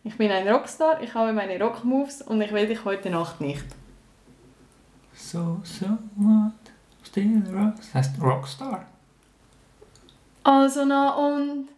Ich 0.04 0.16
bin 0.16 0.30
ein 0.30 0.48
Rockstar, 0.48 1.02
ich 1.02 1.12
habe 1.14 1.32
meine 1.32 1.60
Rockmoves 1.60 2.22
und 2.22 2.40
ich 2.40 2.52
will 2.52 2.66
dich 2.66 2.84
heute 2.84 3.10
Nacht 3.10 3.40
nicht. 3.40 3.64
So, 5.18 5.60
so 5.64 5.86
what? 6.14 6.52
Still 7.02 7.42
rock. 7.52 7.74
Das 7.76 7.92
heisst 7.92 8.22
Rockstar. 8.22 8.86
Also 10.44 10.84
na 10.84 11.10
und 11.10 11.68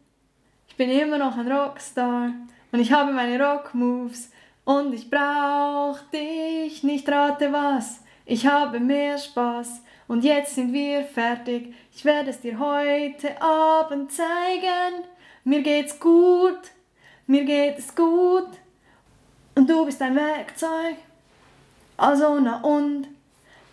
ich 0.69 0.77
bin 0.77 0.91
immer 0.91 1.17
noch 1.17 1.37
ein 1.37 1.51
Rockstar 1.51 2.33
und 2.71 2.79
ich 2.79 2.93
habe 2.93 3.13
meine 3.13 3.43
Rockmoves 3.43 4.31
und 4.65 4.93
ich 4.93 5.11
brauch 5.11 5.99
dich 6.13 6.85
nicht 6.85 7.09
rate 7.09 7.51
was. 7.51 8.01
Ich 8.27 8.47
habe 8.47 8.79
mehr 8.79 9.17
Spaß 9.17 9.81
und 10.07 10.23
jetzt 10.23 10.55
sind 10.55 10.73
wir 10.75 11.05
fertig. 11.05 11.75
Ich 11.93 12.05
werde 12.05 12.31
es 12.31 12.41
dir 12.41 12.59
heute 12.59 13.41
Abend 13.41 14.13
zeigen. 14.13 15.03
Mir 15.45 15.63
geht's 15.63 15.99
gut, 15.99 16.61
mir 17.27 17.45
geht 17.45 17.79
es 17.79 17.97
gut 17.97 18.51
und 19.55 19.69
du 19.69 19.87
bist 19.87 20.01
ein 20.03 20.15
Werkzeug. 20.15 20.97
Also 21.97 22.39
na 22.39 22.61
und 22.61 23.09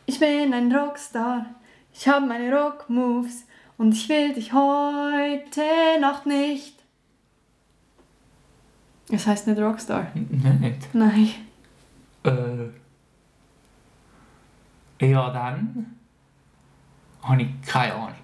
ich 0.07 0.19
bin 0.19 0.51
ein 0.53 0.75
Rockstar. 0.75 1.45
Ich 1.93 2.07
habe 2.07 2.25
meine 2.25 2.51
Rockmoves 2.51 3.45
und 3.77 3.93
ich 3.93 4.09
will 4.09 4.33
dich 4.33 4.53
heute 4.53 5.61
Nacht 6.01 6.25
nicht. 6.25 6.73
Es 9.09 9.27
heißt 9.27 9.45
nicht 9.47 9.59
Rockstar. 9.59 10.07
Nicht. 10.15 10.93
Nein. 10.93 11.29
Äh. 12.23 12.69
Ja, 15.05 15.29
dann. 15.29 15.95
Habe 17.21 17.41
ich 17.43 17.61
keine 17.61 17.93
Ahnung. 17.93 18.15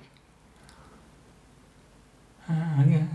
I 2.49 3.13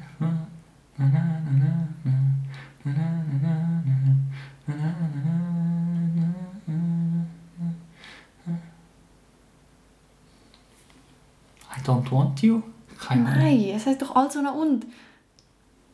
don't 11.89 12.11
want 12.13 12.43
you? 12.43 12.63
Keine 12.99 13.27
Ahnung. 13.27 13.43
Nein, 13.43 13.73
es 13.75 13.87
heißt 13.87 14.03
doch 14.03 14.15
also 14.15 14.43
na 14.43 14.53
und. 14.53 14.87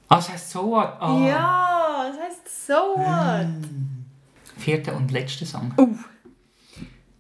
Ah, 0.09 0.19
es 0.19 0.29
heisst 0.29 0.51
so 0.51 0.71
what? 0.71 0.97
Ah. 1.01 1.27
Ja, 1.27 2.11
es 2.11 2.19
heißt 2.21 2.67
so 2.67 2.75
what. 2.97 3.47
Vierter 4.57 4.97
und 4.97 5.11
letzter 5.11 5.47
Song. 5.47 5.73
Uh. 5.79 5.97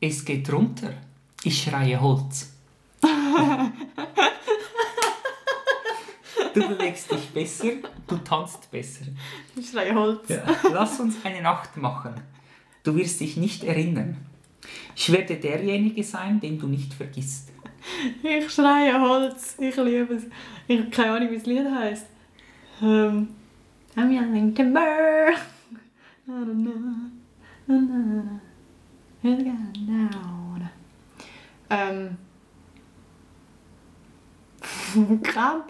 Es 0.00 0.24
geht 0.24 0.52
runter. 0.52 0.92
Ich 1.42 1.62
schreie 1.62 2.00
Holz. 2.00 2.52
du 6.54 6.68
bewegst 6.68 7.10
dich 7.10 7.28
besser, 7.30 7.72
du 8.06 8.16
tanzt 8.18 8.70
besser. 8.70 9.04
Ich 9.56 9.70
schreie 9.70 9.94
Holz. 9.94 10.28
Lass 10.72 11.00
uns 11.00 11.16
eine 11.24 11.42
Nacht 11.42 11.76
machen. 11.76 12.14
Du 12.82 12.94
wirst 12.96 13.20
dich 13.20 13.36
nicht 13.36 13.64
erinnern. 13.64 14.16
Ich 14.96 15.12
werde 15.12 15.36
derjenige 15.36 16.02
sein, 16.04 16.40
den 16.40 16.58
du 16.58 16.66
nicht 16.66 16.94
vergisst. 16.94 17.53
Ich 18.22 18.50
schreie 18.50 18.98
Holz. 19.00 19.56
Ich 19.58 19.76
liebe 19.76 20.14
es. 20.14 20.24
Ich 20.66 20.78
habe 20.80 20.90
keine 20.90 21.12
Ahnung, 21.12 21.30
wie 21.30 21.36
das 21.36 21.46
Lied 21.46 21.66
heißt. 21.70 22.06
Ähm. 22.82 23.28
I'm 23.96 24.10
young 24.10 24.54
timber. 24.54 24.80
Na, 26.26 26.34
na, 26.44 26.52
na, 27.66 27.76
na, 27.76 27.76
na. 27.76 28.40
It's 29.22 29.42
going 29.44 29.86
down. 30.10 30.70
Ähm. 31.70 32.16
Plan. 35.22 35.62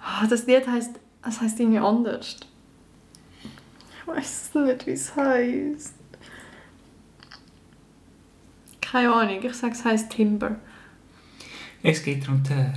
Ah, 0.00 0.26
Das 0.28 0.46
Lied 0.46 0.66
heißt, 0.66 0.98
es 1.26 1.40
heißt 1.40 1.60
irgendwie 1.60 1.78
anders. 1.78 2.36
Ich 3.42 4.06
weiß 4.06 4.54
nicht, 4.54 4.86
wie 4.86 4.90
es 4.92 5.14
heißt. 5.16 5.94
Keine 8.80 9.12
Ahnung, 9.12 9.42
ich 9.42 9.54
sage, 9.54 9.72
es 9.72 9.84
heißt 9.84 10.10
Timber. 10.10 10.56
Es 11.88 12.02
geht 12.02 12.28
runter. 12.28 12.72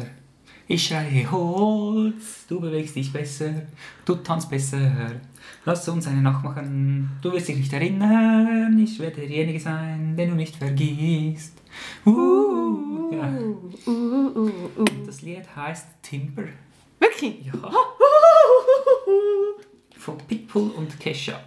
Ich 0.67 0.85
schreie 0.85 1.31
Holz, 1.31 2.45
du 2.47 2.59
bewegst 2.59 2.95
dich 2.95 3.11
besser, 3.11 3.63
du 4.05 4.13
tanzt 4.17 4.51
besser. 4.51 5.13
Lass 5.65 5.89
uns 5.89 6.05
eine 6.05 6.21
Nacht 6.21 6.43
machen, 6.43 7.09
du 7.19 7.31
wirst 7.31 7.47
dich 7.47 7.57
nicht 7.57 7.73
erinnern, 7.73 8.77
ich 8.77 8.99
werde 8.99 9.21
derjenige 9.21 9.59
sein, 9.59 10.15
den 10.15 10.29
du 10.29 10.35
nicht 10.35 10.55
vergisst. 10.57 11.59
Uh, 12.05 13.11
ja. 13.11 13.33
Uh, 13.87 13.89
uh, 13.89 14.39
uh. 14.41 14.51
Und 14.75 15.07
Das 15.07 15.23
Lied 15.23 15.55
heißt 15.55 15.87
Timber. 16.03 16.43
Wirklich? 16.99 17.47
Ja. 17.47 17.71
Von 19.97 20.19
Pitbull 20.19 20.69
und 20.77 20.99
Kesha. 20.99 21.39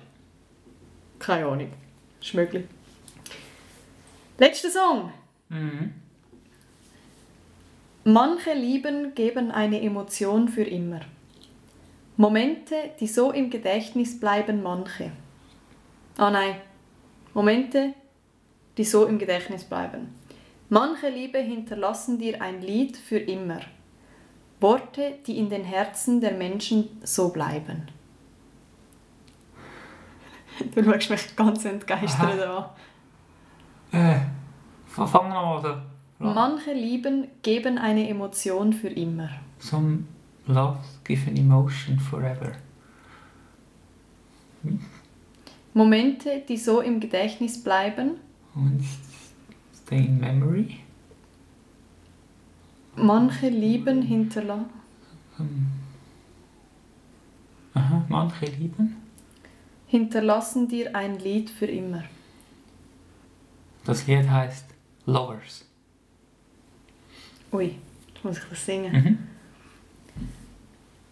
Keine 1.20 1.46
Ahnung. 1.46 1.70
Ist 2.20 2.34
möglich. 2.34 2.64
Letzter 4.36 4.68
Song. 4.68 5.12
Mhm. 5.48 6.01
Manche 8.04 8.52
Lieben 8.52 9.14
geben 9.14 9.52
eine 9.52 9.80
Emotion 9.80 10.48
für 10.48 10.64
immer. 10.64 11.00
Momente, 12.16 12.74
die 12.98 13.06
so 13.06 13.30
im 13.30 13.48
Gedächtnis 13.48 14.18
bleiben, 14.18 14.60
manche. 14.62 15.12
Ah 16.18 16.30
nein. 16.30 16.56
Momente, 17.32 17.94
die 18.76 18.84
so 18.84 19.06
im 19.06 19.18
Gedächtnis 19.18 19.64
bleiben. 19.64 20.18
Manche 20.68 21.10
Liebe 21.10 21.38
hinterlassen 21.38 22.18
dir 22.18 22.42
ein 22.42 22.60
Lied 22.60 22.96
für 22.96 23.18
immer. 23.18 23.60
Worte, 24.58 25.18
die 25.26 25.38
in 25.38 25.48
den 25.48 25.64
Herzen 25.64 26.20
der 26.20 26.32
Menschen 26.32 27.00
so 27.04 27.28
bleiben. 27.28 27.88
Du 30.74 30.82
schaust 30.82 31.10
mich 31.10 31.36
ganz 31.36 31.64
entgeistert 31.64 32.42
an. 32.42 32.64
Äh, 33.92 34.20
fangen 34.86 35.32
wir 35.32 35.42
mal 35.42 35.82
an. 36.22 36.34
Manche 36.34 36.72
Lieben 36.72 37.28
geben 37.42 37.78
eine 37.78 38.08
Emotion 38.08 38.72
für 38.72 38.88
immer. 38.88 39.30
Some 39.58 40.04
love 40.46 40.78
give 41.04 41.28
an 41.28 41.36
emotion 41.36 41.98
forever. 41.98 42.52
Momente, 45.74 46.42
die 46.48 46.56
so 46.56 46.80
im 46.80 47.00
Gedächtnis 47.00 47.62
bleiben. 47.62 48.12
Und 48.54 48.84
stay 49.74 50.04
in 50.04 50.20
memory. 50.20 50.78
Manche 52.96 53.48
Lieben 53.48 54.02
hinterlassen. 54.02 54.70
Aha, 57.74 58.04
manche 58.08 58.46
lieben. 58.46 58.96
hinterlassen 59.86 60.68
dir 60.68 60.94
ein 60.94 61.18
Lied 61.18 61.50
für 61.50 61.66
immer. 61.66 62.04
Das 63.84 64.06
Lied 64.06 64.28
heißt 64.30 64.66
Lovers. 65.04 65.66
Ui, 67.52 67.74
jetzt 68.08 68.24
muss 68.24 68.38
ich 68.38 68.44
das 68.48 68.64
singen. 68.64 68.92
Mhm. 68.92 69.18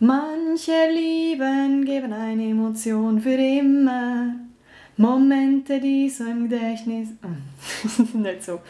Manche 0.03 0.91
Lieben 0.91 1.85
geben 1.85 2.13
eine 2.15 2.49
Emotion 2.49 3.21
für 3.21 3.35
immer. 3.35 4.35
Momente, 4.97 5.79
die 5.79 6.09
so 6.09 6.25
im 6.25 6.49
Gedächtnis. 6.49 7.11
Ah, 7.23 8.17
Nicht 8.19 8.43
so. 8.45 8.61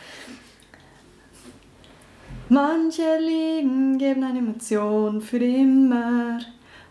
Manche 2.48 3.18
Lieben 3.20 3.96
geben 3.98 4.24
eine 4.24 4.40
Emotion 4.40 5.20
für 5.20 5.38
immer. 5.38 6.40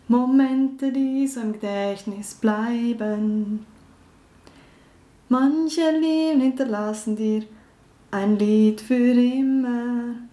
Momente, 0.07 0.93
die 0.93 1.27
so 1.27 1.41
im 1.41 1.51
Gedächtnis 1.51 2.35
bleiben. 2.35 3.65
Manche 5.27 5.91
Lieben 5.91 6.39
hinterlassen 6.39 7.17
dir 7.17 7.43
ein 8.11 8.39
Lied 8.39 8.79
für 8.79 8.95
immer. 8.95 10.28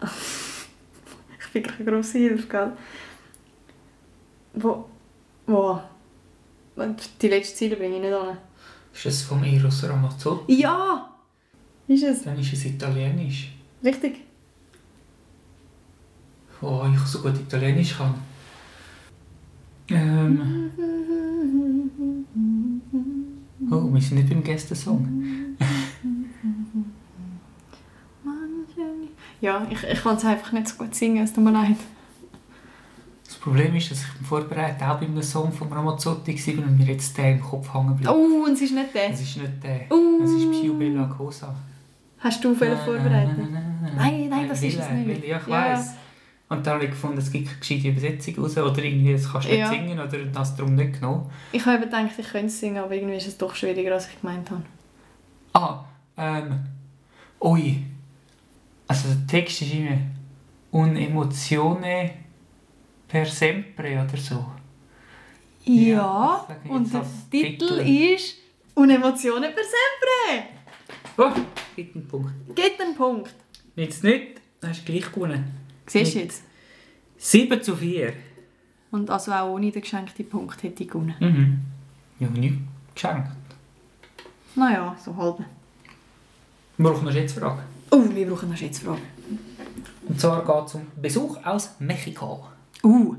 Ich 0.00 1.52
bin 1.52 1.62
keine 1.62 1.90
grosse 1.90 2.18
Hilfe, 2.18 2.46
gell? 2.46 2.72
Wo? 4.54 4.84
Wo? 5.46 5.80
Die 7.20 7.28
letzte 7.28 7.56
Ziele 7.56 7.76
bringe 7.76 7.96
ich 7.96 8.02
nicht 8.02 8.12
an. 8.12 8.36
Ist 8.92 9.06
das 9.06 9.22
vom 9.22 9.42
Eros 9.44 9.82
Ramazzotti? 9.84 10.60
Ja! 10.60 11.08
Ist 11.86 12.04
es? 12.04 12.22
Dann 12.22 12.38
ist 12.38 12.52
es 12.52 12.64
Italienisch. 12.66 13.52
Richtig? 13.82 14.20
Oh, 16.60 16.84
ich 16.92 17.00
so 17.00 17.20
gut 17.20 17.38
Italienisch 17.38 17.96
kann. 17.96 18.14
Ähm. 19.90 20.70
Oh, 23.70 23.92
wir 23.92 24.00
sind 24.00 24.18
nicht 24.18 24.30
beim 24.30 24.42
Gästensong. 24.42 25.56
Ja, 29.40 29.66
ich, 29.70 29.82
ich 29.84 30.02
kann 30.02 30.16
es 30.16 30.24
einfach 30.24 30.52
nicht 30.52 30.68
so 30.68 30.76
gut 30.76 30.94
singen, 30.94 31.22
es 31.24 31.32
tut 31.32 31.44
mir 31.44 31.52
leid. 31.52 31.76
Das 33.24 33.36
Problem 33.36 33.74
ist, 33.76 33.90
dass 33.90 34.00
ich 34.00 34.12
beim 34.14 34.24
Vorbereiten 34.24 34.82
auch 34.84 34.98
bei 34.98 35.06
einem 35.06 35.22
Song 35.22 35.52
von 35.52 35.70
Ramazzotti 35.70 36.34
war 36.34 36.64
und 36.64 36.78
mir 36.78 36.86
jetzt 36.86 37.16
der 37.18 37.32
im 37.32 37.40
Kopf 37.40 37.72
hängen 37.72 37.94
bleibt. 37.96 38.16
Oh, 38.16 38.44
und 38.46 38.52
es 38.52 38.62
ist 38.62 38.74
nicht 38.74 38.94
der. 38.94 39.10
Es 39.10 39.20
ist 39.20 39.36
nicht 39.36 39.62
der. 39.62 39.92
Uh. 39.92 40.24
Es 40.24 40.30
ist 40.30 40.50
Più 40.50 40.74
Bella 40.78 41.04
Cosa. 41.04 41.54
Hast 42.20 42.42
du 42.42 42.54
viel 42.54 42.76
vorbereitet? 42.76 43.36
Nein, 43.38 43.92
Nein, 43.96 44.28
nein, 44.28 44.48
das 44.48 44.62
ist 44.62 44.78
es 44.78 44.90
nicht. 44.90 45.26
Ja, 45.26 45.38
ich 45.38 45.48
weiss. 45.48 45.94
Und 46.48 46.66
dann 46.66 46.74
habe 46.74 46.84
ich 46.84 46.90
gefunden, 46.90 47.18
es 47.18 47.30
gibt 47.30 47.46
keine 47.46 47.58
gescheite 47.58 47.88
Übersetzung 47.88 48.42
raus. 48.42 48.56
Oder 48.56 48.82
irgendwie, 48.82 49.12
das 49.12 49.30
kannst 49.30 49.48
du 49.48 49.54
nicht 49.54 49.68
singen 49.68 50.00
oder 50.00 50.18
das 50.24 50.56
darum 50.56 50.74
nicht 50.74 50.94
genommen. 50.94 51.30
Ich 51.52 51.64
habe 51.66 51.80
gedacht, 51.80 52.10
ich 52.16 52.26
könnte 52.26 52.46
es 52.46 52.58
singen, 52.58 52.78
aber 52.78 52.94
irgendwie 52.94 53.16
ist 53.16 53.28
es 53.28 53.36
doch 53.36 53.54
schwieriger, 53.54 53.92
als 53.94 54.08
ich 54.08 54.20
gemeint 54.20 54.50
habe. 54.50 54.62
Ah, 55.52 55.84
ähm. 56.16 56.60
Ui. 57.40 57.84
Also 58.88 59.08
der 59.08 59.26
Text 59.26 59.62
ist 59.62 59.74
immer 59.74 59.98
Un 60.72 60.96
emozione 60.96 62.10
per 63.06 63.26
sempre 63.26 63.92
oder 64.02 64.16
so. 64.16 64.44
Ja, 65.64 66.46
ich 66.64 66.70
und 66.70 66.92
der 66.92 67.04
Titel 67.30 67.82
Titel. 67.82 68.14
ist 68.14 68.36
«Unemozione 68.74 69.50
per 69.50 69.64
sempre». 69.64 70.48
Oh, 71.16 71.40
gibt 71.76 71.96
einen 71.96 72.08
Punkt. 72.08 72.32
Geht 72.54 72.80
einen 72.80 72.94
Punkt. 72.94 73.34
Jetzt 73.76 74.02
nicht, 74.04 74.40
dann 74.60 74.70
hast 74.70 74.86
du 74.86 74.92
gleich 74.92 75.12
gewonnen. 75.12 75.44
Siehst 75.86 76.14
du 76.14 76.18
jetzt? 76.20 76.42
7 77.18 77.62
zu 77.62 77.76
4. 77.76 78.12
Und 78.90 79.10
also 79.10 79.32
auch 79.32 79.50
ohne 79.50 79.70
den 79.70 79.82
geschenkten 79.82 80.28
Punkt 80.28 80.62
hätte 80.62 80.84
ich 80.84 80.88
gewonnen. 80.88 81.14
Mhm. 81.20 81.58
Ja, 82.18 82.28
nicht 82.28 82.58
geschenkt. 82.94 83.30
Naja, 84.54 84.96
so 85.02 85.14
halb. 85.16 85.38
Wir 86.78 86.90
brauchen 86.90 87.08
eine 87.08 87.12
Schätzfrage. 87.12 87.62
Oh, 87.90 88.04
wir 88.10 88.28
brauchen 88.28 88.48
eine 88.48 88.56
Schätzfrage. 88.56 89.00
Und 90.08 90.20
zwar 90.20 90.44
geht 90.44 90.66
es 90.66 90.74
um 90.74 90.86
Besuch 91.00 91.44
aus 91.44 91.70
Mexiko. 91.78 92.46
Uh, 92.82 93.16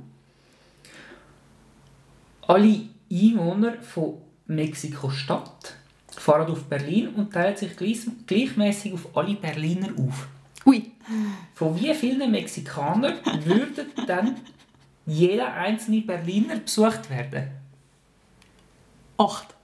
Alle 2.48 2.82
Einwohner 3.12 3.82
von 3.82 4.16
Mexiko-Stadt 4.48 5.76
fahren 6.10 6.52
auf 6.52 6.64
Berlin 6.66 7.10
und 7.10 7.32
teilen 7.32 7.56
sich 7.56 7.76
gleich, 7.78 8.00
gleichmäßig 8.26 8.94
auf 8.94 9.16
alle 9.16 9.36
Berliner 9.36 9.90
auf. 9.98 10.28
ui. 10.66 10.92
Von 11.54 11.80
wie 11.80 11.94
vielen 11.94 12.32
Mexikanern 12.32 13.16
würde 13.44 13.86
dann 14.06 14.38
jeder 15.06 15.54
einzelne 15.54 16.02
Berliner 16.02 16.58
besucht 16.58 17.10
werden? 17.10 17.50
Acht. 19.18 19.56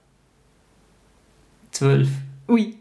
Zwölf. 1.71 2.09
Ui. 2.47 2.75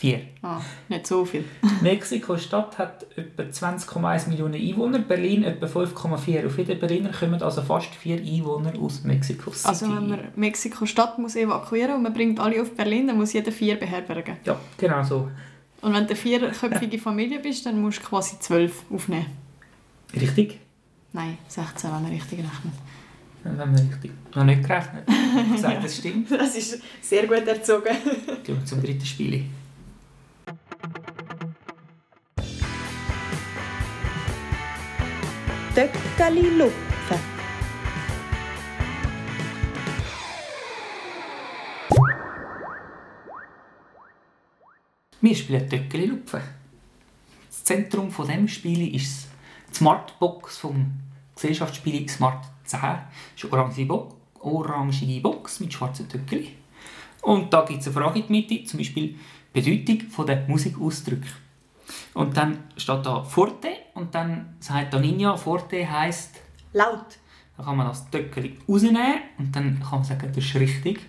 Vier. 0.00 0.22
Ah, 0.40 0.62
nicht 0.88 1.06
so 1.06 1.26
viel. 1.26 1.44
Mexiko-Stadt 1.82 2.78
hat 2.78 3.06
etwa 3.18 3.42
20,1 3.42 4.30
Millionen 4.30 4.54
Einwohner, 4.54 5.00
Berlin 5.00 5.44
etwa 5.44 5.66
5,4. 5.66 6.46
Auf 6.46 6.56
jeden 6.56 6.78
Berliner 6.80 7.10
kommen 7.10 7.42
also 7.42 7.60
fast 7.60 7.94
vier 7.94 8.16
Einwohner 8.16 8.72
aus 8.80 9.04
Mexiko 9.04 9.50
City. 9.50 9.68
Also 9.68 9.94
wenn 9.94 10.08
man 10.08 10.20
Mexiko-Stadt 10.36 11.18
muss 11.18 11.36
evakuieren 11.36 11.96
und 11.96 12.02
man 12.02 12.14
bringt 12.14 12.40
alle 12.40 12.62
auf 12.62 12.74
Berlin, 12.74 13.08
dann 13.08 13.18
muss 13.18 13.34
jeder 13.34 13.52
vier 13.52 13.78
beherbergen. 13.78 14.38
Ja, 14.46 14.58
genau 14.78 15.02
so. 15.02 15.28
Und 15.82 15.92
wenn 15.92 16.04
du 16.04 16.14
eine 16.14 16.16
vierköpfige 16.16 16.98
Familie 17.08 17.38
bist, 17.38 17.66
dann 17.66 17.78
musst 17.78 17.98
du 17.98 18.04
quasi 18.04 18.38
zwölf 18.38 18.84
aufnehmen. 18.90 19.26
Richtig? 20.18 20.60
Nein, 21.12 21.36
16, 21.46 21.92
wenn 21.92 22.02
man 22.02 22.10
richtig 22.10 22.38
rechnet. 22.38 22.72
Dann 23.44 23.58
haben 23.58 23.76
wir 23.76 23.82
richtig. 23.82 24.12
Noch 24.34 24.44
nicht 24.44 24.62
gerechnet. 24.62 25.04
Ich 25.30 25.36
habe 25.36 25.52
gesagt, 25.52 25.84
das 25.84 25.96
stimmt. 25.96 26.30
Das 26.30 26.56
ist 26.56 26.80
sehr 27.02 27.26
gut 27.26 27.46
erzogen. 27.46 27.94
Gehen 28.44 28.56
wir 28.58 28.64
zum 28.64 28.82
dritten 28.82 29.04
Spiel. 29.04 29.44
Töckeli 35.72 36.48
lupfen. 36.58 37.20
Wir 45.20 45.36
spielen 45.36 45.70
Töckeli 45.70 46.06
Lupfen. 46.06 46.40
Das 47.46 47.62
Zentrum 47.62 48.10
von 48.10 48.26
diesem 48.26 48.48
Spiel 48.48 48.96
ist 48.96 49.28
die 49.70 49.76
Smartbox 49.76 50.58
vom 50.58 50.90
Gesellschaftsspiel 51.36 52.08
Smart 52.08 52.44
10. 52.64 52.80
Das 52.80 52.98
ist 53.36 53.52
eine 53.52 54.08
orangige 54.40 55.20
Box 55.20 55.60
mit 55.60 55.72
schwarzen 55.72 56.08
Töckeli. 56.08 56.56
Und 57.22 57.52
da 57.52 57.64
gibt 57.64 57.82
es 57.82 57.86
eine 57.86 57.94
Frage 57.94 58.18
in 58.18 58.26
die 58.26 58.32
Mitte, 58.32 58.64
zum 58.64 58.78
Beispiel 58.78 59.14
die 59.54 59.60
Bedeutung 59.60 60.26
der 60.26 60.48
Musikausdrücke. 60.48 61.28
Und 62.14 62.36
dann 62.36 62.64
steht 62.76 63.06
da 63.06 63.22
Forte 63.22 63.68
und 63.94 64.14
dann 64.14 64.56
sagt 64.60 64.92
der 64.92 65.00
Ninja, 65.00 65.36
Forte 65.36 65.90
heisst, 65.90 66.36
Laut. 66.72 67.18
dann 67.56 67.66
kann 67.66 67.76
man 67.76 67.88
das 67.88 68.08
Töckchen 68.10 68.56
rausnehmen 68.68 69.20
und 69.38 69.54
dann 69.54 69.80
kann 69.80 69.98
man 69.98 70.04
sagen, 70.04 70.28
das 70.34 70.44
ist 70.44 70.54
richtig. 70.54 71.00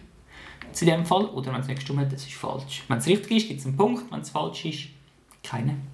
In 0.80 0.88
dem 0.88 1.06
Fall. 1.06 1.26
Oder 1.26 1.54
wenn 1.54 1.60
es 1.62 1.68
nicht 1.68 1.78
gestimmt 1.78 2.00
hat, 2.00 2.14
das 2.14 2.26
ist 2.26 2.34
falsch. 2.34 2.84
Wenn 2.88 2.98
es 2.98 3.06
richtig 3.06 3.38
ist, 3.38 3.48
gibt 3.50 3.60
es 3.60 3.66
einen 3.66 3.76
Punkt. 3.76 4.10
Wenn 4.10 4.22
es 4.22 4.30
falsch 4.30 4.66
ist, 4.66 4.88
keinen. 5.44 5.86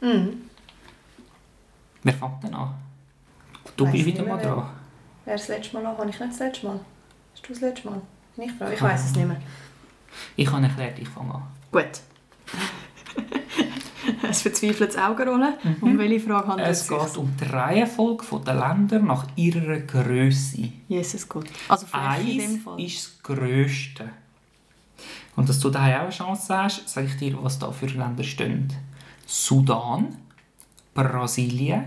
Mhm. 0.00 0.48
Wer 2.02 2.12
fängt 2.14 2.42
denn 2.42 2.54
an? 2.54 2.74
Du 3.76 3.84
Weiss 3.84 3.92
bist 3.92 4.06
wieder 4.06 4.24
mal 4.24 4.40
dran. 4.40 4.70
Wer 5.24 5.34
das 5.36 5.48
letzte 5.48 5.74
Mal 5.74 5.86
an? 5.86 5.98
Habe 5.98 6.08
ich 6.08 6.18
nicht 6.18 6.32
das 6.32 6.38
letzte 6.38 6.66
Mal? 6.66 6.80
Hast 7.32 7.48
du 7.48 7.52
das 7.52 7.60
letzte 7.60 7.90
Mal? 7.90 8.00
Nicht 8.36 8.60
dran? 8.60 8.72
Ich 8.72 8.82
weiß 8.82 9.04
es 9.04 9.14
nicht 9.16 9.26
mehr. 9.26 9.40
Ich 10.36 10.50
habe 10.50 10.62
erklärt, 10.62 10.98
ich 10.98 11.08
fange 11.08 11.34
an. 11.34 11.42
Gut. 11.70 12.00
ein 14.22 14.34
verzweifeltes 14.34 14.96
Augenrollen. 14.98 15.54
Um 15.80 15.98
welche 15.98 16.20
Frage 16.20 16.48
handelt 16.48 16.68
es 16.68 16.80
Es 16.82 16.88
sich? 16.88 16.98
geht 16.98 17.16
um 17.16 17.32
die 17.40 17.44
Reihenfolge 17.44 18.24
der 18.46 18.54
Länder 18.54 18.98
nach 19.00 19.26
ihrer 19.36 19.78
Größe. 19.78 20.68
Jesus 20.88 21.28
Gott. 21.28 21.46
Also 21.68 21.86
Eins 21.92 22.58
ist 22.78 23.06
das 23.06 23.22
Grösste. 23.22 24.10
Und 25.36 25.48
dass 25.48 25.58
du 25.58 25.70
daheim 25.70 25.96
auch 25.96 26.02
eine 26.04 26.10
Chance 26.10 26.56
hast, 26.56 26.88
sage 26.88 27.08
ich 27.08 27.16
dir, 27.16 27.36
was 27.42 27.58
da 27.58 27.70
für 27.72 27.86
Länder 27.86 28.22
stehen. 28.22 28.72
Sudan, 29.26 30.16
Brasilien, 30.94 31.84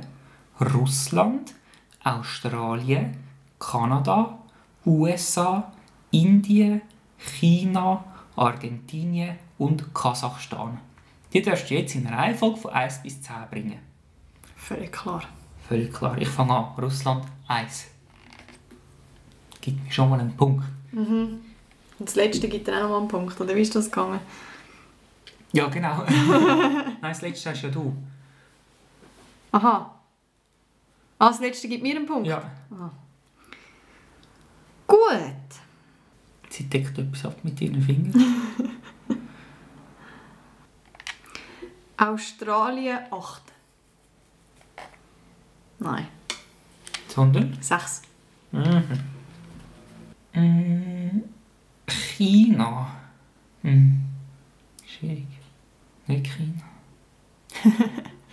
Russland, 0.59 1.53
Australien, 2.03 3.15
Kanada, 3.59 4.38
USA, 4.86 5.72
Indien, 6.11 6.82
China, 7.18 8.03
Argentinien 8.36 9.36
und 9.57 9.93
Kasachstan. 9.93 10.80
Die 11.34 11.41
darfst 11.41 11.69
du 11.69 11.75
jetzt 11.75 11.95
in 11.95 12.07
einer 12.07 12.17
Reihenfolge 12.17 12.57
von 12.57 12.71
1 12.71 13.03
bis 13.03 13.21
10 13.21 13.36
bringen. 13.51 13.80
Völlig 14.55 14.91
klar. 14.91 15.23
Völlig 15.67 15.93
klar. 15.93 16.17
Ich 16.17 16.30
fange 16.30 16.53
an. 16.53 16.65
Russland 16.82 17.25
1. 17.47 17.88
Gibt 19.61 19.84
mir 19.84 19.91
schon 19.91 20.09
mal 20.09 20.19
einen 20.19 20.36
Punkt. 20.36 20.65
Und 20.93 21.41
das 21.99 22.15
letzte 22.15 22.47
gibt 22.47 22.67
dir 22.67 22.78
auch 22.78 22.82
noch 22.84 22.89
mal 22.89 22.97
einen 22.99 23.07
Punkt. 23.07 23.39
Oder 23.39 23.55
wie 23.55 23.61
ist 23.61 23.75
das 23.75 23.91
gegangen? 23.91 24.19
Ja, 25.51 25.67
genau. 25.67 26.03
Nein, 26.07 26.95
das 27.01 27.21
letzte 27.21 27.49
hast 27.49 27.61
ja 27.61 27.69
du. 27.69 27.95
Aha. 29.51 29.93
Ah, 31.19 31.30
das 31.30 31.39
letzte 31.39 31.67
gibt 31.67 31.84
mir 31.84 31.95
einen 31.95 32.05
Punkt? 32.05 32.28
Ja. 32.28 32.49
Gut. 34.86 34.99
Sie 36.49 36.63
deckt 36.63 36.97
etwas 36.97 37.25
ab 37.25 37.38
mit 37.43 37.59
ihren 37.61 37.82
Fingern. 37.82 38.13
Australien 41.98 43.00
8. 43.12 43.41
Nein, 45.80 46.08
Sondern 47.08 47.58
6. 47.62 48.02
mm, 48.52 48.82
China. 51.88 52.91
Hm. 53.64 54.04
Schwierig. 54.86 55.28
Nicht 56.08 56.28
China. 56.28 56.64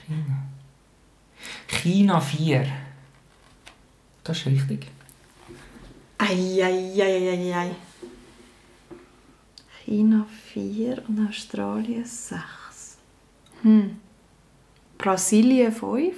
China. 0.06 0.42
China 1.68 2.20
4. 2.20 2.66
Das 4.22 4.38
ist 4.38 4.46
richtig. 4.46 4.86
Eieieiei. 6.18 7.74
China 9.84 10.26
4 10.52 11.02
und 11.08 11.28
Australien 11.28 12.04
6. 12.04 12.40
Hm. 13.64 13.98
Brasilien 14.98 15.72
5. 15.72 16.14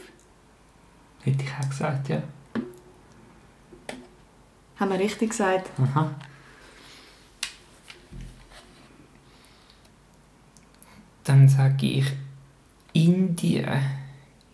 Hätte 1.22 1.44
ich 1.44 1.50
auch 1.52 1.68
gesagt, 1.68 2.08
ja. 2.08 2.22
Haben 4.76 4.90
wir 4.90 4.98
richtig 4.98 5.30
gesagt? 5.30 5.70
Aha. 5.78 6.12
Dann 11.22 11.48
sage 11.48 11.86
ich 11.86 12.06
Indien. 12.92 13.80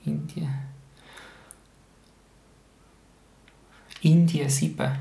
Indien. 0.04 0.54
Indien 4.02 4.50
7. 4.50 4.98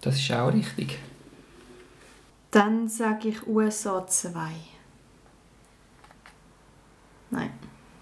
Das 0.00 0.16
ist 0.16 0.32
auch 0.32 0.52
richtig. 0.52 0.98
Dann 2.50 2.88
sage 2.88 3.28
ich 3.28 3.46
USA 3.46 4.04
2. 4.04 4.50
Nein, 7.30 7.50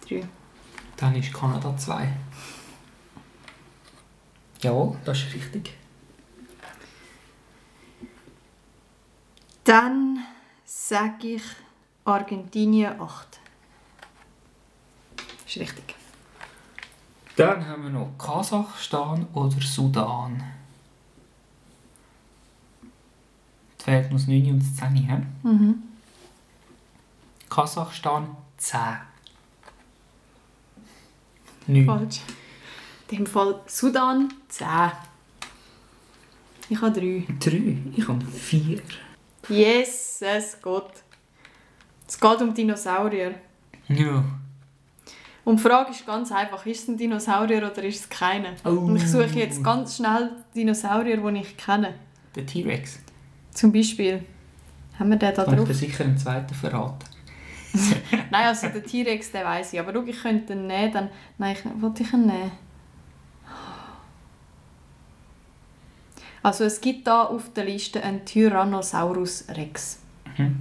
3. 0.09 0.27
Dann 0.97 1.15
ist 1.15 1.33
Kanada 1.33 1.77
2. 1.77 2.09
Jawohl, 4.61 4.97
das 5.05 5.19
ist 5.19 5.35
richtig. 5.35 5.75
Dann 9.65 10.25
sage 10.65 11.35
ich 11.35 11.43
Argentinien 12.05 13.01
8. 13.01 13.41
Ist 15.47 15.57
richtig. 15.59 15.95
Dann 17.37 17.65
haben 17.67 17.85
wir 17.85 17.91
noch 17.91 18.19
Kasachstan 18.19 19.27
oder 19.33 19.61
Sudan. 19.61 20.43
Jetzt 23.71 23.85
fehlt 23.85 24.11
noch 24.11 24.19
das 24.19 24.27
9 24.27 24.51
und 24.51 24.59
das 24.59 24.75
10. 24.75 24.97
He? 24.97 25.49
Mhm. 25.49 25.83
Kasachstan 27.49 28.37
10. 28.57 28.81
9. 31.69 31.87
Falsch. 31.87 32.21
In 33.11 33.19
dem 33.19 33.27
Fall 33.27 33.61
Sudan 33.67 34.33
10. 34.49 34.67
Ich 36.71 36.81
habe 36.81 37.01
3. 37.01 37.25
3. 37.41 37.77
Ich 37.97 38.09
habe 38.09 38.25
4. 38.25 38.81
Jesus 39.49 40.57
Gott. 40.61 40.93
Es 42.07 42.19
geht 42.19 42.43
um 42.43 42.53
Dinosaurier. 42.53 43.35
Ja. 43.89 44.25
Und 45.45 45.57
die 45.59 45.63
Frage 45.63 45.93
ist 45.93 46.05
ganz 46.07 46.31
einfach, 46.31 46.65
ist 46.67 46.83
es 46.83 46.89
ein 46.89 46.99
Dinosaurier 46.99 47.59
oder 47.59 47.83
ist 47.83 48.01
es 48.01 48.09
keiner? 48.09 48.51
Oh. 48.65 48.71
Und 48.71 48.97
ich 48.97 49.07
suche 49.07 49.39
jetzt 49.39 49.65
ganz 49.65 49.97
schnell 49.97 50.33
Dinosaurier, 50.55 51.17
die 51.17 51.39
ich 51.39 51.57
kenne. 51.57 51.95
Der 52.35 52.45
T-Rex. 52.45 52.99
Zum 53.53 53.73
Beispiel, 53.73 54.25
haben 54.99 55.09
wir 55.09 55.17
den 55.17 55.35
da 55.35 55.45
Kann 55.45 55.55
ich 55.55 55.59
drauf? 55.61 55.69
dir 55.69 55.75
sicher 55.75 56.05
einen 56.05 56.19
zweiten 56.19 56.55
verraten. 56.55 57.08
Nein, 58.31 58.47
also 58.47 58.69
der 58.69 58.85
T-Rex, 58.85 59.33
den 59.33 59.45
weiss 59.45 59.73
ich. 59.73 59.81
Aber 59.81 59.93
schau, 59.93 60.05
ich 60.05 60.21
könnte 60.21 60.53
ihn 60.53 60.67
nehmen, 60.67 60.93
dann... 60.93 61.09
Nein, 61.39 61.57
ich 61.59 61.83
wollte 61.83 62.03
ich 62.03 62.13
ihn 62.13 62.27
nehmen? 62.27 62.53
Also 66.43 66.65
es 66.65 66.81
gibt 66.81 67.07
da 67.07 67.25
auf 67.25 67.53
der 67.53 67.65
Liste 67.65 68.03
einen 68.03 68.25
Tyrannosaurus 68.25 69.47
Rex. 69.51 70.01
Mhm. 70.37 70.61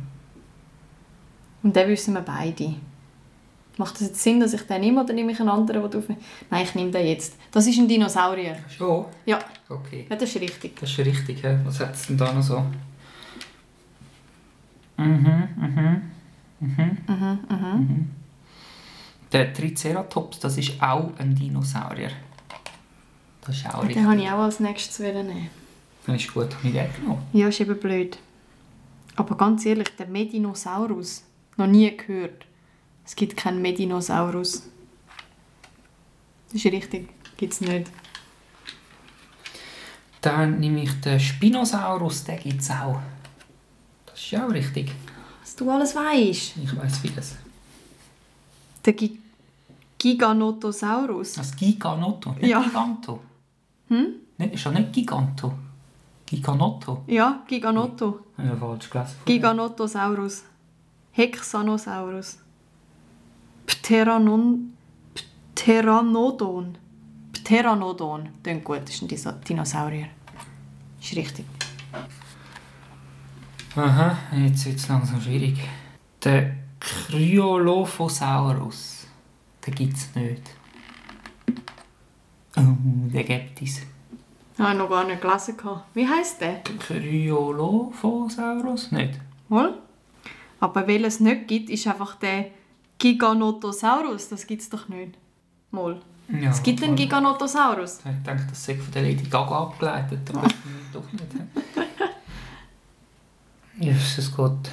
Und 1.63 1.76
den 1.76 1.88
wissen 1.88 2.13
wir 2.13 2.22
beide. 2.22 2.76
Macht 3.78 3.95
das 3.95 4.07
jetzt 4.07 4.24
Sinn, 4.24 4.39
dass 4.39 4.53
ich 4.53 4.63
den 4.63 4.82
nehme 4.82 5.03
oder 5.03 5.13
nehme 5.13 5.32
ich 5.32 5.39
einen 5.39 5.49
anderen, 5.49 5.82
den 5.84 5.91
du 5.91 5.99
auf... 5.99 6.09
Nein, 6.49 6.63
ich 6.63 6.74
nehme 6.74 6.89
den 6.89 7.05
jetzt. 7.05 7.38
Das 7.51 7.68
ist 7.68 7.78
ein 7.78 7.88
Dinosaurier. 7.88 8.57
Schon? 8.70 9.05
Ja, 9.26 9.39
Okay. 9.70 10.07
ja 10.09 10.15
das 10.15 10.30
ist 10.30 10.41
richtig. 10.41 10.80
Das 10.80 10.89
ist 10.89 10.99
richtig, 10.99 11.43
hä? 11.43 11.59
Was 11.65 11.80
hat 11.80 11.93
es 11.93 12.07
denn 12.07 12.18
da 12.18 12.32
noch 12.32 12.41
so? 12.41 12.63
Mhm, 14.97 15.49
mhm. 15.57 16.01
Mhm. 16.60 16.97
Mhm, 17.08 17.39
mhm. 17.49 17.80
Mhm. 17.80 18.10
Der 19.32 19.53
Triceratops, 19.53 20.39
das 20.39 20.58
ist 20.58 20.82
auch 20.82 21.12
ein 21.18 21.36
Dinosaurier. 21.36 22.12
Das 23.41 23.55
ist 23.55 23.66
auch 23.68 23.82
richtig. 23.84 23.97
Den 23.97 24.08
habe 24.08 24.22
ich 24.22 24.30
auch 24.30 24.39
als 24.39 24.60
nächstes 24.60 24.99
nehmen. 24.99 25.49
Dann 26.05 26.16
ist 26.16 26.34
gut, 26.34 26.55
habe 26.55 26.68
ich 26.68 26.74
den 26.74 26.93
genommen. 26.93 27.24
Ja, 27.34 27.47
ist 27.47 27.60
eben 27.60 27.78
blöd. 27.78 28.18
Aber 29.16 29.36
ganz 29.36 29.66
ehrlich, 29.66 29.89
der 29.97 30.08
Medinosaurus, 30.08 31.24
noch 31.58 31.68
nie 31.68 31.95
gehört. 31.95 32.45
Es 33.05 33.16
gibt 33.16 33.36
keinen 33.36 33.62
Medinosaurus. 33.62 34.64
Das 36.47 36.55
ist 36.55 36.66
richtig, 36.66 37.10
gibt 37.36 37.53
es 37.53 37.62
nicht. 37.62 37.91
Dann 40.22 40.60
nehme 40.60 40.84
ich 40.84 41.01
den 41.01 41.20
Spinosaurus, 41.20 42.24
den 42.24 42.39
gibt 42.39 42.62
es 42.62 42.70
auch. 42.70 42.99
Das 44.05 44.22
ist 44.22 44.36
auch 44.36 44.49
richtig. 44.49 44.91
Was 45.48 45.56
du 45.56 45.72
alles 45.72 45.95
weißt. 45.95 46.58
Ich 46.62 46.78
weiß 46.78 46.98
vieles. 46.98 47.38
Der 48.84 48.91
Gi 48.91 49.18
Giganotosaurus. 49.98 51.34
Das 51.34 51.56
Giganotto, 51.56 52.32
nicht 52.34 52.48
Ja. 52.50 52.62
Giganto. 52.62 53.22
Hm? 53.88 54.08
Nicht, 54.38 54.54
ist 54.56 54.66
ja 54.66 54.72
nicht 54.72 54.91
Giganto. 54.91 55.54
Giganotto. 56.26 57.04
Ja, 57.08 57.43
Giganotto. 57.48 58.20
Ja, 58.38 58.58
falsch 58.58 58.89
gelesen. 58.89 59.16
Giganotosaurus. 59.24 60.43
Hexanosaurus. 61.14 62.39
Pteranon... 63.66 64.74
Pteranodon. 65.56 66.78
Pteranodon. 67.32 68.30
Klingt 68.43 68.66
gut, 68.66 68.82
das 68.84 69.02
ist 69.02 69.28
ein 69.28 69.41
Dinosaurier. 69.48 70.10
Ist 71.02 71.16
richtig. 71.16 71.45
Aha, 73.78 74.17
jetzt 74.36 74.65
wird 74.65 74.78
es 74.78 74.88
langsam 74.88 75.21
schwierig. 75.21 75.59
Der 76.23 76.55
Cryolophosaurus. 76.80 79.05
Den 79.65 79.75
gibt 79.75 79.95
es 79.95 80.15
nicht. 80.15 80.41
Oh, 82.55 82.61
den 82.82 83.25
gibt 83.25 83.61
es. 83.61 83.82
Habe 84.57 84.71
ich 84.71 84.78
noch 84.80 84.89
gar 84.89 85.03
nicht 85.05 85.21
gelesen. 85.21 85.55
Wie 85.93 86.07
heisst 86.07 86.41
der? 86.41 86.61
Cryolophosaurus? 86.80 88.91
Nicht? 88.91 89.19
Mal. 89.47 89.78
Aber 90.59 90.88
weil 90.88 91.05
es 91.05 91.19
nicht 91.19 91.47
gibt, 91.47 91.69
ist 91.69 91.86
einfach 91.86 92.15
der 92.15 92.47
Giganotosaurus. 92.97 94.30
Das 94.30 94.47
gibt 94.47 94.63
es 94.63 94.69
doch 94.69 94.89
nicht. 94.89 95.19
Mal. 95.69 96.01
Ja, 96.30 96.49
es 96.49 96.63
gibt 96.63 96.82
einen. 96.82 96.95
Giganotosaurus. 96.95 97.99
Ich 97.99 98.05
denke, 98.25 98.47
das 98.49 98.65
sei 98.65 98.75
von 98.75 98.91
der 98.91 99.03
Lady 99.03 99.30
Gaga 99.30 99.59
abgeleitet, 99.59 100.21
aber 100.34 100.47
doch 100.91 101.11
nicht. 101.11 101.28
Jesus 103.80 104.36
Gott. 104.36 104.69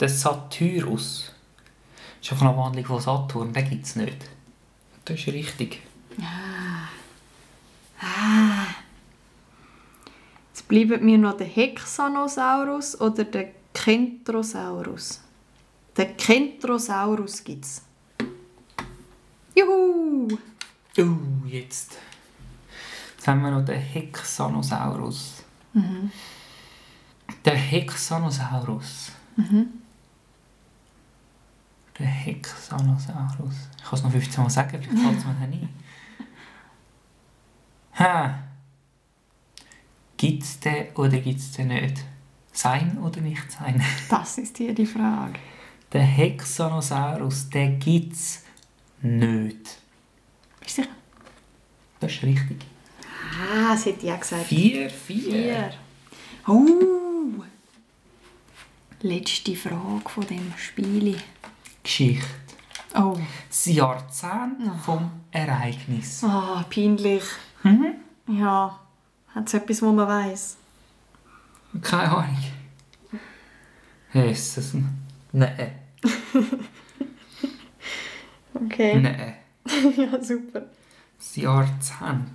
Der 0.00 0.08
Satyrus. 0.08 1.32
Das 2.18 2.26
ist 2.26 2.32
einfach 2.32 2.48
eine 2.48 2.56
Wandlung 2.56 2.84
von 2.84 3.00
Saturn, 3.00 3.52
den 3.52 3.68
gibt 3.68 3.86
es 3.86 3.96
nicht. 3.96 4.16
Das 5.04 5.18
ist 5.18 5.28
richtig. 5.28 5.82
Jetzt 10.48 10.68
bleiben 10.68 11.04
mir 11.04 11.18
noch 11.18 11.36
der 11.36 11.46
Hexanosaurus 11.46 13.00
oder 13.00 13.24
der 13.24 13.52
Kentrosaurus. 13.72 15.20
Der 15.96 16.14
Kentrosaurus 16.14 17.42
gibt 17.44 17.64
es. 17.64 17.82
Juhu! 19.54 20.28
Uh, 20.96 21.46
jetzt. 21.46 21.96
Jetzt 23.16 23.28
haben 23.28 23.42
wir 23.42 23.50
noch 23.50 23.64
den 23.64 23.80
Hexanosaurus. 23.80 25.42
Der 27.48 27.56
Hexanosaurus. 27.56 29.12
Der 31.98 32.06
Hexanosaurus. 32.06 33.54
Ich 33.74 33.84
kann 33.84 33.94
es 33.94 34.02
noch 34.02 34.10
15 34.10 34.42
Mal 34.42 34.50
sagen, 34.50 34.82
vielleicht 34.82 34.90
fällt 35.02 35.18
es 35.18 35.24
mir 35.24 35.32
dann 35.32 35.52
ein. 35.52 35.68
Ha. 37.98 38.38
Gibt 40.18 40.42
es 40.42 40.60
den 40.60 40.94
oder 40.94 41.18
gibt 41.20 41.40
es 41.40 41.52
den 41.52 41.68
nicht? 41.68 42.04
Sein 42.52 42.98
oder 42.98 43.22
nicht 43.22 43.50
sein? 43.50 43.82
Das 44.10 44.36
ist 44.36 44.58
hier 44.58 44.74
die 44.74 44.84
Frage. 44.84 45.38
Der 45.90 46.02
Hexanosaurus, 46.02 47.48
den 47.48 47.78
gibt 47.78 48.12
es 48.12 48.44
nicht. 49.00 49.78
Bist 50.60 50.76
du 50.76 50.82
sicher? 50.82 50.94
Das 51.98 52.12
ist 52.12 52.22
richtig. 52.24 52.66
Ah, 53.40 53.72
das 53.72 53.86
hätte 53.86 54.04
ich 54.04 54.12
auch 54.12 54.20
gesagt. 54.20 54.44
Vier, 54.44 54.90
vier. 54.90 55.32
Vier. 55.32 55.70
Oh! 56.46 57.07
Letzte 59.00 59.54
Frage 59.54 60.08
von 60.08 60.26
dem 60.26 60.52
Spiel. 60.56 61.16
Geschichte. 61.82 62.26
Oh. 62.94 63.16
Das 63.48 63.66
Jahrzehnt 63.66 64.70
vom 64.84 65.10
Ereignis. 65.30 66.24
Ah, 66.24 66.64
peinlich. 66.68 67.22
Mhm. 67.62 67.94
Ja. 68.26 68.78
Hat 69.34 69.46
es 69.46 69.54
etwas, 69.54 69.82
wo 69.82 69.92
man 69.92 70.08
weiß? 70.08 70.56
Keine 71.82 72.10
Ahnung. 72.10 72.38
Jesus. 74.12 74.74
Nein. 75.32 75.72
Okay. 78.64 79.00
Nein. 79.00 79.34
ja, 79.96 80.22
super. 80.22 80.62
Das 81.16 81.36
Jahrzehnt. 81.36 82.28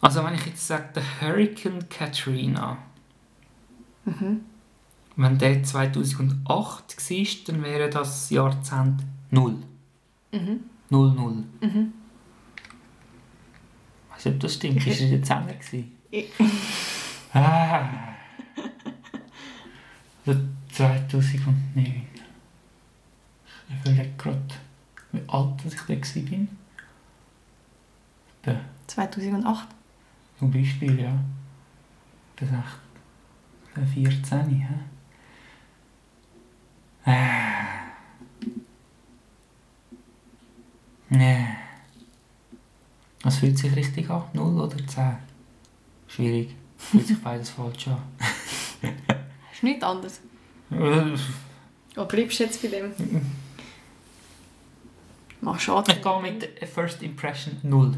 Also 0.00 0.24
wenn 0.24 0.34
ich 0.34 0.46
jetzt 0.46 0.66
sage, 0.66 0.90
der 0.94 1.20
Hurricane 1.20 1.88
Katrina. 1.88 2.78
Wenn 5.16 5.38
der 5.38 5.62
2008 5.62 6.46
war, 6.48 7.26
dann 7.54 7.62
wäre 7.62 7.88
das 7.90 8.30
Jahrzehnt 8.30 9.02
0. 9.30 9.56
Mhm. 10.32 10.60
0, 10.90 11.12
0. 11.14 11.44
Mhm. 11.60 11.92
Weißt 14.10 14.26
du, 14.26 14.30
ob 14.30 14.40
das 14.40 14.54
stimmt? 14.54 14.86
Ist 14.86 15.00
das 15.00 15.10
jetzt 15.10 15.26
10 15.26 15.46
gewesen? 15.46 15.92
Ich- 16.10 16.30
Ah. 17.36 17.88
Also 20.24 20.40
2009. 20.72 22.06
Ich 23.68 23.80
überlege 23.80 24.12
gerade, 24.16 24.40
wie 25.12 25.20
alt 25.26 25.54
ich 25.66 25.74
da 25.74 26.30
war. 26.30 26.46
Da, 28.54 28.60
2008. 28.86 29.68
zum 30.38 30.50
Beispiel, 30.52 31.00
ja. 31.00 31.18
Das 32.36 32.48
ist 32.48 32.54
echt 32.54 32.78
14, 33.82 34.48
hä? 34.50 34.74
Nee. 41.08 41.46
Was 43.22 43.38
fühlt 43.38 43.58
sich 43.58 43.74
richtig 43.76 44.10
an? 44.10 44.24
0 44.32 44.60
oder 44.60 44.76
10? 44.86 45.16
Schwierig. 46.08 46.54
Fühlt 46.76 47.06
sich 47.06 47.22
beides 47.22 47.50
falsch 47.50 47.88
an. 47.88 48.02
Ist 49.52 49.62
nichts 49.62 49.84
anderes. 49.84 50.20
Oder 50.70 52.04
bleibst 52.06 52.40
du 52.40 52.44
jetzt 52.44 52.60
bei 52.60 52.68
dem? 52.68 52.92
Mach 55.40 55.60
schade. 55.60 55.92
Ich 55.92 56.02
gehe 56.02 56.22
mit 56.22 56.60
der 56.60 56.68
First 56.68 57.02
Impression 57.02 57.58
0. 57.62 57.96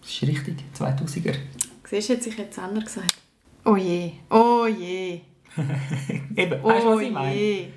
Das 0.00 0.10
ist 0.10 0.22
richtig, 0.22 0.56
2000er. 0.76 1.36
Siehst 1.84 2.08
du, 2.08 2.12
jetzt 2.14 2.26
ich 2.26 2.36
jetzt 2.36 2.58
anders 2.58 2.84
gesagt. 2.84 3.21
Oh 3.64 3.76
je. 3.76 4.12
Oh 4.30 4.66
je. 4.66 5.20
Eben, 6.36 6.62
weißt 6.62 6.84
du, 6.84 6.88
Oh 6.88 6.96
was 6.96 7.02
ich 7.02 7.12
meine? 7.12 7.34
je. 7.34 7.68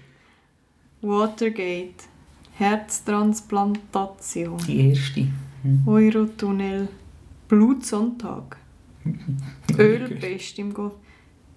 Watergate. 1.01 2.05
Herztransplantation. 2.53 4.57
Die 4.59 4.89
erste. 4.89 5.27
Eurotunnel. 5.85 6.87
Blutsonntag. 7.47 8.57
Ölpest 9.77 10.57
im 10.59 10.73
Golf. 10.73 10.93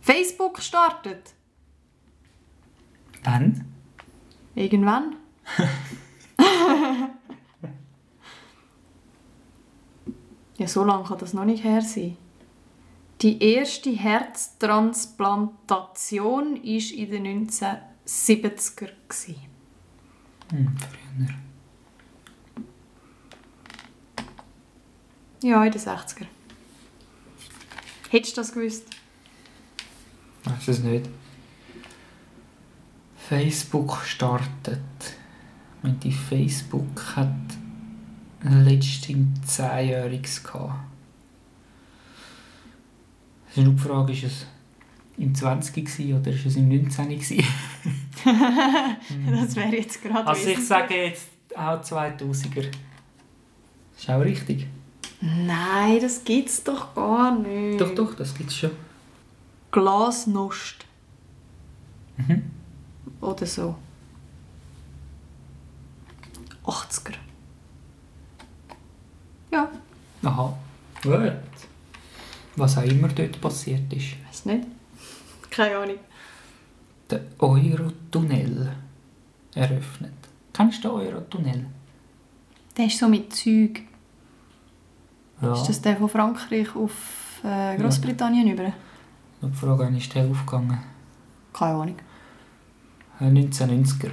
Facebook 0.00 0.60
startet. 0.60 1.34
Wann? 3.24 3.64
Irgendwann. 4.54 5.16
ja, 10.58 10.68
so 10.68 10.84
lange 10.84 11.04
kann 11.04 11.18
das 11.18 11.32
noch 11.32 11.44
nicht 11.44 11.64
her 11.64 11.80
sein. 11.80 12.16
Die 13.20 13.42
erste 13.42 13.90
Herztransplantation 13.90 16.54
war 16.54 16.62
in 16.62 17.10
den 17.10 17.48
1970er. 17.48 18.90
gewesen. 19.08 19.34
Hm, 20.50 20.76
früher. 20.78 21.34
Ja, 25.42 25.64
in 25.64 25.72
den 25.72 25.80
60er. 25.80 26.26
Hättest 28.10 28.36
du 28.36 28.40
das 28.40 28.52
gewusst? 28.52 28.84
Weiß 30.44 30.68
es 30.68 30.78
nicht. 30.80 31.08
Facebook 33.28 33.96
startet. 34.04 34.78
Ich 35.00 35.82
meine, 35.82 35.96
die 35.96 36.12
Facebook 36.12 37.16
hat 37.16 37.34
letztens 38.42 39.58
10-Jähriges 39.58 40.44
gehabt. 40.44 40.87
Ist 43.58 43.64
nur 43.64 43.74
die 43.74 43.80
Frage, 43.80 44.12
ist 44.12 44.22
es 44.22 44.46
im 45.16 45.34
20 45.34 45.74
gewesen 45.74 46.20
oder 46.20 46.30
ist 46.30 46.46
es 46.46 46.54
im 46.54 46.68
19 46.68 47.08
gewesen? 47.08 47.44
Das 48.24 49.56
wäre 49.56 49.76
jetzt 49.76 50.02
gerade 50.02 50.26
Also 50.26 50.48
ich 50.48 50.64
sage 50.64 50.94
jetzt 50.94 51.28
auch 51.56 51.80
2000er. 51.82 52.66
Ist 53.96 54.10
auch 54.10 54.20
richtig. 54.20 54.66
Nein, 55.20 55.98
das 56.00 56.22
gibt's 56.24 56.62
doch 56.62 56.94
gar 56.94 57.36
nicht. 57.36 57.80
Doch, 57.80 57.94
doch, 57.94 58.14
das 58.14 58.34
gibt 58.34 58.50
es 58.50 58.56
schon. 58.56 58.70
Glasnost. 59.72 60.84
Mhm. 62.16 62.42
Oder 63.20 63.46
so. 63.46 63.74
80er. 66.64 67.14
Ja, 69.50 69.68
Aha. 70.22 70.56
Gut. 71.02 71.32
Was 72.58 72.76
auch 72.76 72.82
immer 72.82 73.08
dort 73.08 73.40
passiert 73.40 73.92
ist. 73.92 74.16
weiß 74.26 74.46
nicht. 74.46 74.66
Keine 75.50 75.76
Ahnung. 75.76 75.96
Der 77.08 77.20
Eurotunnel 77.38 78.72
eröffnet. 79.54 80.12
Kennst 80.52 80.84
du 80.84 80.88
den 80.88 81.06
Eurotunnel? 81.08 81.66
Der 82.76 82.86
ist 82.86 82.98
so 82.98 83.08
mit 83.08 83.32
Zeug. 83.32 83.82
Ja. 85.40 85.52
Ist 85.52 85.68
das 85.68 85.80
der 85.80 85.96
von 85.96 86.08
Frankreich 86.08 86.74
auf 86.74 87.40
äh, 87.44 87.76
Großbritannien 87.76 88.48
über? 88.48 88.72
Die 89.40 89.52
Frage 89.52 89.84
wann 89.84 89.96
ist 89.96 90.12
der 90.14 90.26
aufgegangen? 90.26 90.80
Keine 91.52 91.74
Ahnung. 91.74 91.96
Äh, 93.20 93.24
1990er. 93.24 94.10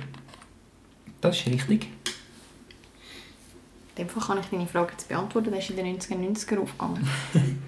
Das 1.20 1.38
ist 1.38 1.48
richtig. 1.48 1.90
In 3.96 4.06
dem 4.06 4.10
Fall 4.10 4.24
kann 4.24 4.40
ich 4.40 4.46
deine 4.48 4.68
Frage 4.68 4.92
jetzt 4.92 5.10
beantworten. 5.10 5.50
Der 5.50 5.60
ist 5.60 5.70
in 5.72 5.78
den 5.78 5.98
1990er 5.98 6.60
aufgegangen. 6.60 7.08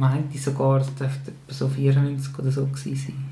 Meinte 0.00 0.38
sogar, 0.38 0.80
es 0.80 0.94
dürfte 0.94 1.30
etwa 1.30 1.52
so 1.52 1.68
94 1.68 2.38
oder 2.38 2.50
so 2.50 2.64
gewesen 2.64 2.96
sein. 2.96 3.24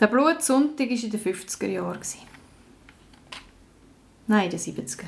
Der 0.00 0.06
Blutsonntag 0.06 0.88
war 0.88 1.04
in 1.04 1.10
den 1.10 1.20
50er 1.20 1.66
Jahren. 1.66 2.00
Nein, 4.26 4.44
in 4.44 4.50
den 4.52 4.58
70er. 4.58 5.04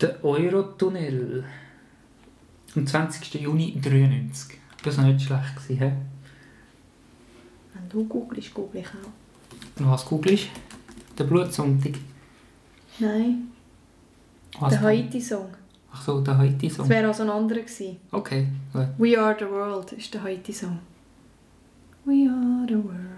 Der 0.00 0.24
Eurotunnel. 0.24 1.44
Am 2.76 2.86
20. 2.86 3.34
Juni 3.40 3.72
1993. 3.74 4.58
Das 4.84 4.96
war 4.96 5.04
nicht 5.06 5.26
schlecht. 5.26 5.56
Gewesen, 5.56 5.78
hä? 5.80 5.92
Wenn 7.74 7.88
du 7.88 8.04
googelst, 8.04 8.54
google 8.54 8.82
ich 8.82 8.86
auch. 8.86 9.80
Und 9.80 9.90
was 9.90 10.04
googelst 10.04 10.46
Der 11.18 11.24
Blutsonntag. 11.24 11.94
Nein, 13.00 13.48
Was 14.60 14.74
der 14.74 14.80
Haiti-Song. 14.82 15.61
Ach 15.92 16.02
so, 16.02 16.20
der 16.20 16.38
Haiti-Song. 16.38 16.88
Das 16.88 16.88
wäre 16.88 17.08
also 17.08 17.22
ein 17.22 17.30
anderer 17.30 17.60
gewesen. 17.60 17.98
Okay, 18.10 18.48
gut. 18.72 18.88
We 18.98 19.20
are 19.20 19.36
the 19.38 19.44
world 19.44 19.92
ist 19.92 20.12
der 20.14 20.22
Haiti-Song. 20.22 20.78
We 22.04 22.28
are 22.28 22.66
the 22.66 22.74
world. 22.74 23.12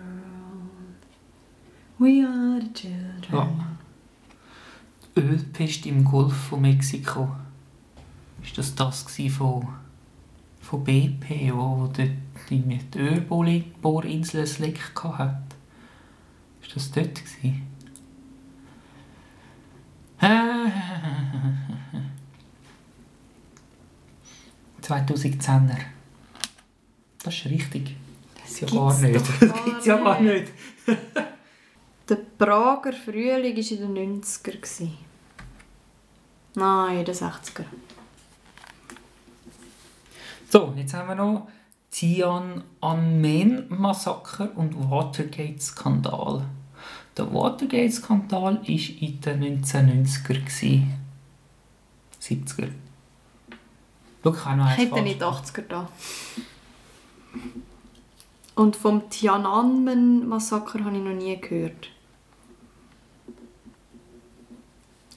We 1.98 2.26
are 2.26 2.60
the 2.60 2.72
children. 2.72 3.32
Ja. 3.32 3.48
Ölpest 5.16 5.86
im 5.86 6.04
Golf 6.04 6.34
von 6.34 6.60
Mexiko. 6.62 7.28
Ist 8.42 8.58
das 8.58 8.74
das 8.74 9.06
von, 9.30 9.68
von 10.60 10.84
BP, 10.84 11.52
wo 11.54 11.88
dort 11.96 12.10
die 12.50 12.60
die 12.60 12.98
Ölbohrinsel 12.98 14.44
ein 14.44 14.62
Leck 14.62 14.80
hatte? 15.02 15.56
Ist 16.60 16.74
das 16.74 16.90
dort 16.90 17.14
gsi? 17.14 17.62
2010er. 24.84 25.78
Das 27.22 27.34
ist 27.34 27.46
richtig. 27.46 27.96
Das 28.40 28.50
ist 28.50 28.60
ja 28.60 28.66
Gibt's 28.68 28.76
gar 28.76 29.00
nicht. 29.00 29.24
Das 29.40 29.50
gar 29.50 29.64
gibt's 29.64 29.86
ja 29.86 29.96
gar 29.96 30.20
nicht. 30.20 30.52
Der 32.08 32.16
Prager 32.38 32.92
Frühling 32.92 33.56
war 33.56 33.70
in 33.70 33.94
den 33.94 34.22
90er. 34.22 34.52
gewesen. 34.52 34.92
Nein, 36.54 36.98
in 36.98 37.04
den 37.04 37.14
60er. 37.14 37.64
So, 40.50 40.72
jetzt 40.76 40.94
haben 40.94 41.08
wir 41.08 41.14
noch 41.16 41.48
Tiananmen-Massaker 41.90 44.56
und 44.56 44.90
Watergate-Skandal. 44.90 46.44
Der 47.16 47.32
Watergate-Skandal 47.32 48.56
war 48.56 48.68
in 48.68 49.20
den 49.20 49.64
1990er. 49.64 50.28
gewesen. 50.28 50.92
70er. 52.20 52.68
Schau, 54.24 54.32
ich 54.32 54.44
habe 54.46 54.56
noch 54.56 54.66
eins 54.66 54.78
hätte 54.78 55.02
nicht 55.02 55.22
80er 55.22 55.62
da. 55.68 55.88
Und 58.54 58.74
vom 58.76 59.10
Tiananmen-Massaker 59.10 60.82
habe 60.82 60.96
ich 60.96 61.02
noch 61.02 61.12
nie 61.12 61.38
gehört. 61.38 61.90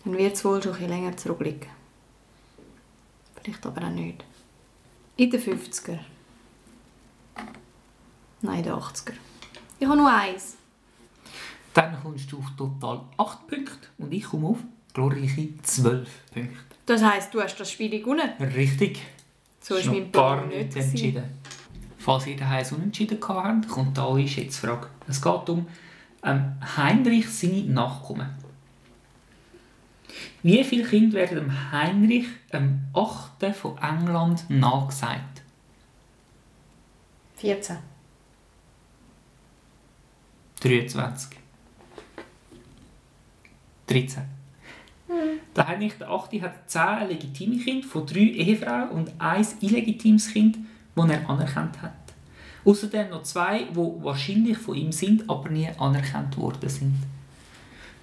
Dann 0.03 0.17
wird 0.17 0.35
es 0.35 0.43
wohl 0.43 0.61
schon 0.61 0.75
ein 0.75 0.89
länger 0.89 1.15
zurückliegen. 1.15 1.69
Vielleicht 3.41 3.65
aber 3.65 3.85
auch 3.85 3.91
nicht. 3.91 4.25
In 5.15 5.29
den 5.29 5.41
50er. 5.41 5.99
Nein, 8.41 8.57
in 8.57 8.63
den 8.63 8.73
80er. 8.73 9.13
Ich 9.79 9.87
habe 9.87 9.97
nur 9.97 10.11
eins. 10.11 10.57
Dann 11.73 12.01
kommst 12.01 12.29
du 12.31 12.39
auf 12.39 12.49
total 12.57 13.01
8 13.17 13.47
Punkte 13.47 13.87
und 13.99 14.11
ich 14.11 14.25
komme 14.25 14.47
auf 14.47 14.57
glorreiche 14.93 15.49
12 15.61 16.09
Punkte. 16.33 16.66
Das 16.87 17.03
heisst, 17.03 17.33
du 17.33 17.41
hast 17.41 17.59
das 17.59 17.69
Spiel 17.69 17.89
gewonnen. 17.99 18.31
Richtig. 18.39 19.01
So 19.61 19.75
Es 19.75 19.81
ist 19.81 19.91
mein 19.91 20.09
Plan 20.11 20.47
nicht. 20.47 20.69
gewesen. 20.69 20.89
entschieden. 20.89 21.23
Falls 21.97 22.25
ihr 22.27 22.37
daheim 22.37 22.65
unentschieden 22.71 23.19
habt, 23.27 23.67
kommt 23.67 23.97
da 23.97 24.05
eure 24.07 24.25
Schätzfrage. 24.27 24.87
Es 25.07 25.21
geht 25.21 25.49
um 25.49 25.67
ähm, 26.23 26.53
Heinrich 26.77 27.29
seine 27.29 27.63
Nachkommen. 27.63 28.29
Wie 30.41 30.63
viele 30.63 30.87
Kinder 30.87 31.15
werden 31.17 31.39
dem 31.39 31.71
Heinrich, 31.71 32.27
dem 32.53 32.85
8. 32.93 33.53
von 33.53 33.77
England, 33.79 34.49
nachgesagt? 34.49 35.41
14. 37.35 37.77
23. 40.61 41.37
13. 43.87 44.36
Der 45.55 45.67
Heinrich 45.67 45.93
der 45.93 46.09
8. 46.09 46.33
hat 46.41 46.69
10 46.69 47.07
legitime 47.07 47.57
Kinder 47.57 47.87
von 47.87 48.05
3 48.05 48.19
Ehefrauen 48.19 48.89
und 48.89 49.11
ein 49.19 49.47
illegitimes 49.61 50.31
Kind, 50.33 50.57
das 50.95 51.09
er 51.09 51.29
anerkannt 51.29 51.81
hat. 51.81 51.93
Außerdem 52.65 53.09
noch 53.09 53.23
zwei, 53.23 53.63
die 53.63 53.75
wahrscheinlich 53.75 54.57
von 54.57 54.75
ihm 54.75 54.91
sind, 54.91 55.29
aber 55.29 55.47
nie 55.49 55.69
anerkannt 55.77 56.37
worden 56.37 56.67
sind. 56.67 56.95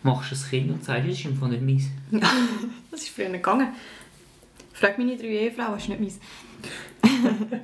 Machst 0.02 0.32
du 0.32 0.36
ein 0.36 0.50
Kind 0.50 0.70
und 0.70 0.84
sagst, 0.84 1.06
das 1.06 1.18
ist 1.18 1.24
ihm 1.26 1.36
von 1.36 1.50
nicht 1.50 1.62
meins. 1.62 1.84
Das 2.90 3.02
ist 3.02 3.10
früher 3.10 3.28
gegangen. 3.28 3.68
Frag 4.72 4.96
meine 4.98 5.16
drei 5.16 5.26
Ehefrauen, 5.26 5.76
ist 5.76 5.88
nicht 5.88 6.00
meins. 6.00 6.18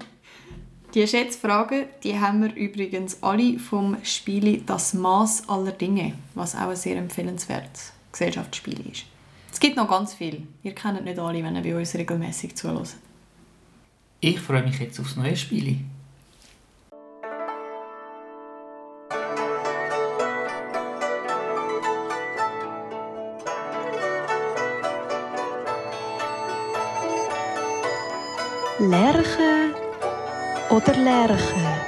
die 0.95 1.07
Schätzfragen, 1.07 1.87
die 2.03 2.19
haben 2.19 2.43
wir 2.43 2.55
übrigens 2.55 3.23
alle 3.23 3.59
vom 3.59 3.97
Spiel 4.03 4.63
«Das 4.67 4.93
Maß 4.93 5.49
aller 5.49 5.73
Dinge», 5.73 6.15
was 6.35 6.55
auch 6.55 6.69
ein 6.69 6.77
sehr 6.77 6.97
empfehlenswertes 6.97 7.93
Gesellschaftsspiel 8.13 8.81
ist. 8.93 9.05
Es 9.61 9.67
gibt 9.67 9.77
noch 9.77 9.91
ganz 9.91 10.15
viel. 10.15 10.47
Ihr 10.63 10.75
kennt 10.75 11.05
nicht 11.05 11.19
alle, 11.19 11.45
wenn 11.45 11.55
ihr 11.55 11.61
bei 11.61 11.77
uns 11.77 11.95
regelmäßig 11.95 12.57
zuhört. 12.57 12.97
Ich 14.21 14.41
freue 14.41 14.63
mich 14.63 14.79
jetzt 14.79 14.99
aufs 14.99 15.17
neue 15.17 15.37
Spiel. 15.37 15.81
Lerche 28.79 29.75
oder 30.71 30.97
Lerche? 30.97 31.80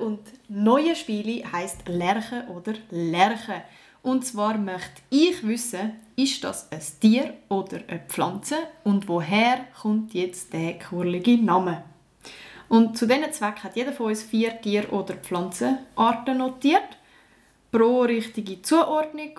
Und 0.00 0.20
neue 0.48 0.96
Spiel 0.96 1.44
heißt 1.50 1.88
Lerche 1.88 2.44
oder 2.54 2.74
Lerche. 2.90 3.62
Und 4.02 4.26
zwar 4.26 4.58
möchte 4.58 5.00
ich 5.10 5.46
wissen, 5.46 5.92
ist 6.16 6.42
das 6.44 6.70
ein 6.72 6.80
Tier 7.00 7.34
oder 7.48 7.78
eine 7.86 8.00
Pflanze 8.00 8.56
und 8.84 9.08
woher 9.08 9.64
kommt 9.80 10.12
jetzt 10.14 10.52
der 10.52 10.78
kurlige 10.78 11.38
Name? 11.38 11.84
Und 12.68 12.98
zu 12.98 13.06
diesen 13.06 13.32
Zweck 13.32 13.62
hat 13.62 13.76
jeder 13.76 13.92
von 13.92 14.06
uns 14.06 14.22
vier 14.22 14.60
Tier- 14.60 14.92
oder 14.92 15.14
Pflanzenarten 15.14 16.38
notiert, 16.38 16.98
pro 17.70 18.02
richtige 18.02 18.60
Zuordnung 18.62 19.38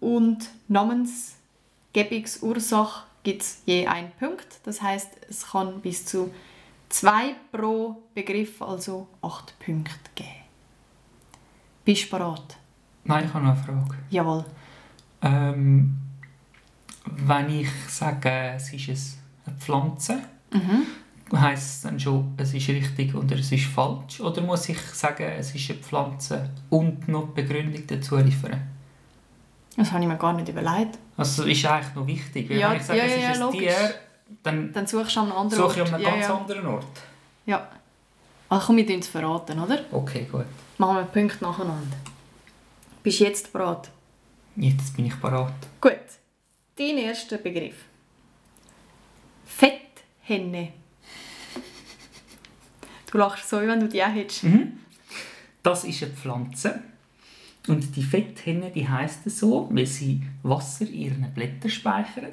und 0.00 0.50
Namensgebungsursache 0.68 3.04
gibt 3.22 3.42
es 3.42 3.62
je 3.66 3.86
einen 3.86 4.10
Punkt. 4.18 4.46
Das 4.64 4.82
heißt, 4.82 5.10
es 5.28 5.50
kann 5.50 5.80
bis 5.80 6.06
zu 6.06 6.32
zwei 6.90 7.34
pro 7.50 8.02
Begriff, 8.14 8.60
also 8.60 9.08
acht 9.22 9.58
Punkte 9.58 9.90
geben. 10.14 10.28
Bist 11.84 12.04
du 12.04 12.10
bereit? 12.18 12.58
Nein, 13.04 13.24
ich 13.26 13.32
habe 13.34 13.44
noch 13.46 13.52
eine 13.54 13.62
Frage. 13.62 13.96
Jawohl. 14.10 14.44
Ähm, 15.22 15.96
wenn 17.06 17.50
ich 17.50 17.68
sage, 17.88 18.52
es 18.56 18.72
ist 18.72 19.18
eine 19.46 19.56
Pflanze, 19.56 20.18
Mhm. 20.52 20.86
heisst 21.38 21.76
es 21.76 21.80
dann 21.82 21.98
schon, 22.00 22.34
es 22.36 22.52
ist 22.54 22.68
richtig 22.68 23.14
oder 23.14 23.36
es 23.36 23.50
ist 23.52 23.64
falsch? 23.66 24.20
Oder 24.20 24.42
muss 24.42 24.68
ich 24.68 24.78
sagen, 24.80 25.22
es 25.38 25.54
ist 25.54 25.70
eine 25.70 25.78
Pflanze 25.78 26.50
und 26.70 27.08
noch 27.08 27.28
die 27.34 27.42
Begründung 27.42 27.86
dazu 27.86 28.16
liefern? 28.18 28.60
Das 29.76 29.92
habe 29.92 30.02
ich 30.02 30.08
mir 30.08 30.16
gar 30.18 30.32
nicht 30.32 30.48
überlegt. 30.48 30.98
Also 31.16 31.44
ist 31.44 31.64
eigentlich 31.64 31.94
noch 31.94 32.06
wichtig. 32.06 32.50
Weil 32.50 32.58
Ja, 32.58 32.70
wenn 32.70 32.76
ich 32.78 32.82
sage, 32.82 32.98
ja, 32.98 33.04
es 33.04 33.16
ist 33.16 33.24
ein 33.36 33.40
logisch. 33.40 33.60
Tier, 33.60 33.94
dann 34.42 34.72
Dann 34.72 34.86
suchst 34.86 35.16
du 35.16 35.20
an 35.20 35.26
einem 35.26 35.38
anderen 35.38 35.62
suche 35.62 35.82
ich 35.82 35.88
an 35.88 35.94
einem 35.94 36.04
ja, 36.04 36.10
ganz 36.10 36.26
ja. 36.26 36.36
anderen 36.36 36.66
Ort. 36.66 36.86
Ja. 37.46 37.68
Also 38.48 38.66
komm, 38.66 38.76
wir 38.76 38.86
tun 38.86 38.98
es 38.98 39.08
verraten, 39.08 39.58
oder? 39.60 39.84
Okay, 39.92 40.26
gut. 40.30 40.46
Machen 40.78 40.96
wir 40.96 41.04
Punkte 41.04 41.44
nacheinander. 41.44 41.96
Bist 43.02 43.20
du 43.20 43.24
jetzt 43.24 43.52
bereit? 43.52 43.90
Jetzt 44.56 44.96
bin 44.96 45.06
ich 45.06 45.20
parat. 45.20 45.54
Gut. 45.80 45.92
Dein 46.76 46.98
erster 46.98 47.38
Begriff. 47.38 47.76
Fetthenne. 49.44 50.72
Du 53.10 53.18
lachst 53.18 53.48
so, 53.48 53.60
wie 53.60 53.66
wenn 53.68 53.80
du 53.80 53.88
die 53.88 54.02
auch 54.02 54.08
hättest. 54.08 54.44
Das 55.62 55.84
ist 55.84 56.02
eine 56.02 56.12
Pflanze. 56.12 56.80
Und 57.68 57.94
die 57.94 58.02
Fetthenne, 58.02 58.70
die 58.70 58.88
heisst 58.88 59.28
so, 59.30 59.68
weil 59.70 59.86
sie 59.86 60.22
Wasser 60.42 60.86
in 60.86 60.94
ihren 60.94 61.34
Blättern 61.34 61.70
speichert, 61.70 62.32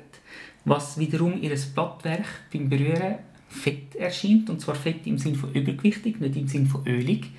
was 0.68 0.98
wiederum 0.98 1.42
ihr 1.42 1.56
Blattwerk 1.74 2.26
beim 2.52 2.68
Berühren 2.68 3.20
fett 3.48 3.96
erscheint. 3.96 4.50
Und 4.50 4.60
zwar 4.60 4.76
fett 4.76 5.08
im 5.08 5.18
Sinn 5.18 5.36
von 5.36 5.54
übergewichtig, 5.54 6.20
nicht 6.20 6.36
im 6.36 6.48
Sinn 6.48 6.68
von 6.68 6.86
ölig. 6.86 7.32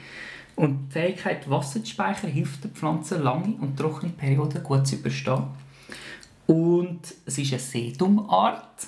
Und 0.57 0.89
die 0.89 0.93
Fähigkeit, 0.93 1.49
Wasser 1.49 1.85
zu 1.85 1.91
speichern, 1.91 2.31
hilft 2.31 2.65
der 2.65 2.71
Pflanze, 2.71 3.19
lange 3.19 3.55
und 3.61 3.77
trockene 3.77 4.13
Perioden 4.13 4.63
gut 4.63 4.87
zu 4.87 4.97
überstehen. 4.97 5.45
Und 6.47 7.01
es 7.27 7.39
ist 7.39 7.53
eine 7.53 7.61
Sedumart. 7.61 8.87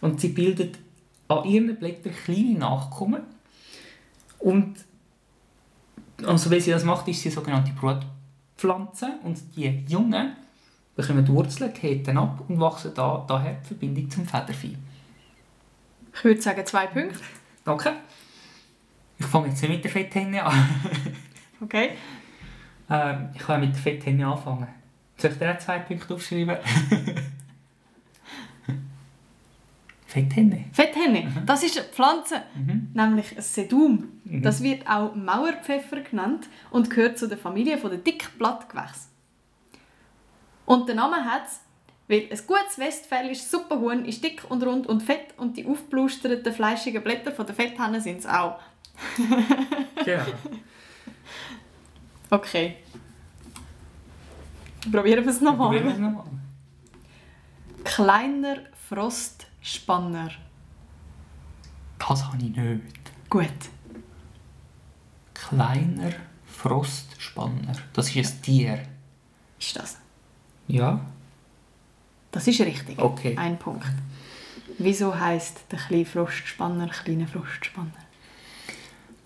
Und 0.00 0.20
sie 0.20 0.30
bildet 0.30 0.78
an 1.28 1.44
ihren 1.44 1.76
Blättern 1.76 2.12
kleine 2.24 2.58
Nachkommen. 2.58 3.22
Und 4.40 4.74
also, 6.26 6.50
wie 6.50 6.60
sie 6.60 6.72
das 6.72 6.84
macht, 6.84 7.06
ist 7.06 7.22
sie 7.22 7.30
sogenannte 7.30 7.72
Brutpflanze. 7.72 9.20
Und 9.22 9.38
die 9.56 9.84
Jungen 9.86 10.32
bekommen 10.96 11.24
die 11.24 11.32
Wurzeln, 11.32 11.72
dann 12.04 12.18
ab 12.18 12.44
und 12.48 12.60
wachsen 12.60 12.92
da, 12.94 13.24
daher 13.26 13.54
die 13.62 13.66
Verbindung 13.68 14.10
zum 14.10 14.26
Federvieh. 14.26 14.76
Ich 16.14 16.24
würde 16.24 16.40
sagen 16.42 16.64
zwei 16.66 16.86
Punkte. 16.86 17.18
Danke. 17.64 17.92
Ich 19.18 19.26
fange 19.26 19.48
jetzt 19.48 19.62
mit 19.62 19.82
der 19.84 19.90
Fetthenne 19.90 20.44
an. 20.44 20.54
Okay. 21.62 21.90
ähm, 22.90 23.28
ich 23.34 23.40
kann 23.40 23.60
mit 23.60 23.72
der 23.72 23.80
Fetthenne 23.80 24.26
anfangen. 24.26 24.66
Soll 25.16 25.30
ich 25.30 25.38
dir 25.38 25.52
auch 25.54 25.58
zwei 25.58 25.78
Punkte 25.78 26.12
aufschreiben? 26.14 26.56
Fetthenne. 30.06 30.64
Fetthenne, 30.72 31.44
das 31.46 31.62
ist 31.62 31.78
eine 31.78 31.86
Pflanze, 31.88 32.42
Mhm. 32.54 32.88
nämlich 32.92 33.34
ein 33.36 33.42
Sedum. 33.42 34.08
Mhm. 34.24 34.42
Das 34.42 34.62
wird 34.62 34.86
auch 34.86 35.14
Mauerpfeffer 35.14 36.00
genannt 36.00 36.48
und 36.70 36.90
gehört 36.90 37.16
zu 37.16 37.28
der 37.28 37.38
Familie 37.38 37.78
der 37.78 37.96
Dickblattgewächse. 37.98 39.08
Und 40.64 40.88
der 40.88 40.94
Name 40.94 41.24
hat 41.24 41.46
es, 41.46 41.60
weil 42.08 42.28
ein 42.30 42.46
gutes 42.46 42.78
westfälisches 42.78 43.50
Suppenhuhn 43.50 44.04
ist 44.04 44.22
dick 44.22 44.44
und 44.48 44.62
rund 44.62 44.86
und 44.86 45.02
fett 45.02 45.34
und 45.38 45.56
die 45.56 45.66
aufblusterten 45.66 46.52
fleischigen 46.52 47.02
Blätter 47.02 47.32
von 47.32 47.46
der 47.46 47.54
Fetthenne 47.54 48.00
sind 48.00 48.18
es 48.18 48.26
auch. 48.26 48.60
Genau. 50.04 50.24
Okay. 52.28 52.76
Probieren 54.90 55.24
wir 55.24 55.30
es 55.30 55.40
nochmal. 55.40 55.68
Probieren 55.68 55.84
wir 55.84 55.92
es 55.92 55.98
nochmal. 55.98 56.24
Kleiner 57.84 58.56
Frostspanner. 58.88 60.30
Das 61.98 62.24
habe 62.24 62.38
ich 62.38 62.56
nicht. 62.56 63.30
Gut. 63.30 63.46
Kleiner 65.34 66.12
Frostspanner. 66.46 67.74
Das 67.92 68.14
ist 68.14 68.34
ein 68.34 68.42
Tier. 68.42 68.82
Ist 69.58 69.76
das? 69.76 69.98
Ja? 70.68 71.00
Das 72.30 72.46
ist 72.46 72.60
richtig. 72.60 72.98
Okay. 72.98 73.36
Ein 73.36 73.58
Punkt. 73.58 73.86
Wieso 74.78 75.18
heißt 75.18 75.66
der 75.70 75.78
kleine 75.78 76.06
Frostspanner 76.06 76.88
kleiner 76.88 77.26
Frostspanner? 77.26 77.90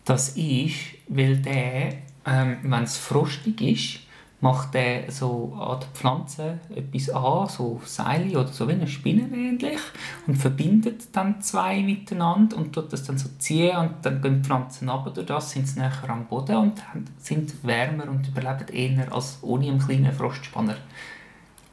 Das 0.04 0.36
ist, 0.36 0.76
weil 1.08 1.36
der, 1.38 1.94
ähm, 2.26 2.58
wenn 2.62 2.84
es 2.84 2.96
frostig 2.96 3.60
ist, 3.60 4.00
macht 4.40 4.74
der 4.74 5.10
so 5.10 5.54
an 5.58 5.80
der 5.80 5.88
Pflanze 5.88 6.58
etwas 6.74 7.10
an, 7.10 7.48
so 7.48 7.80
Seile 7.84 8.38
oder 8.38 8.48
so 8.48 8.68
wie 8.68 8.72
eine 8.72 8.86
Spinne 8.86 9.28
ähnlich 9.34 9.80
und 10.26 10.36
verbindet 10.36 11.08
dann 11.12 11.40
zwei 11.40 11.80
miteinander 11.82 12.56
und 12.56 12.72
tut 12.72 12.92
das 12.92 13.04
dann 13.04 13.18
so 13.18 13.28
ziehen 13.38 13.76
und 13.76 13.94
dann 14.02 14.20
gehen 14.20 14.42
die 14.42 14.46
Pflanzen 14.46 14.88
runter, 14.88 15.10
durch 15.10 15.26
das 15.26 15.50
sind 15.50 15.66
sie 15.66 15.80
näher 15.80 15.92
am 16.08 16.26
Boden 16.26 16.56
und 16.56 16.82
sind 17.18 17.64
wärmer 17.64 18.08
und 18.08 18.28
überleben 18.28 18.68
eher 18.72 19.12
als 19.12 19.38
ohne 19.42 19.68
einen 19.68 19.78
kleinen 19.78 20.12
Frostspanner. 20.12 20.76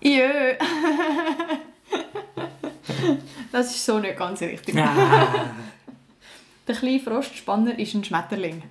Jö! 0.03 0.53
das 3.51 3.75
ist 3.75 3.85
so 3.85 3.99
nicht 3.99 4.17
ganz 4.17 4.41
richtig. 4.41 4.75
Ah. 4.77 4.97
Der 6.67 6.75
kleine 6.75 6.99
Frostspanner 6.99 7.77
ist 7.77 7.93
ein 7.93 8.03
Schmetterling. 8.03 8.63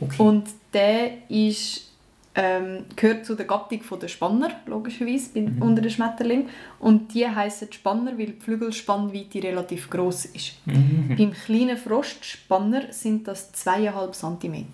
Okay. 0.00 0.16
Und 0.20 0.48
der 0.72 1.30
ist, 1.30 1.88
ähm, 2.34 2.86
gehört 2.96 3.24
zu 3.24 3.36
der 3.36 3.46
Gattung 3.46 3.80
der 4.00 4.08
Spanner, 4.08 4.50
logischerweise, 4.66 5.38
Mhm. 5.38 5.62
unter 5.62 5.82
den 5.82 5.90
Schmetterling. 5.92 6.48
Und 6.80 7.14
die 7.14 7.28
heißen 7.28 7.72
Spanner, 7.72 8.18
weil 8.18 8.26
die 8.26 8.40
Flügelspannweite 8.40 9.40
relativ 9.40 9.88
groß 9.88 10.24
ist. 10.26 10.54
Mhm. 10.66 11.14
Beim 11.16 11.32
kleinen 11.32 11.76
Frostspanner 11.76 12.92
sind 12.92 13.28
das 13.28 13.52
2,5 13.52 14.40
cm. 14.40 14.66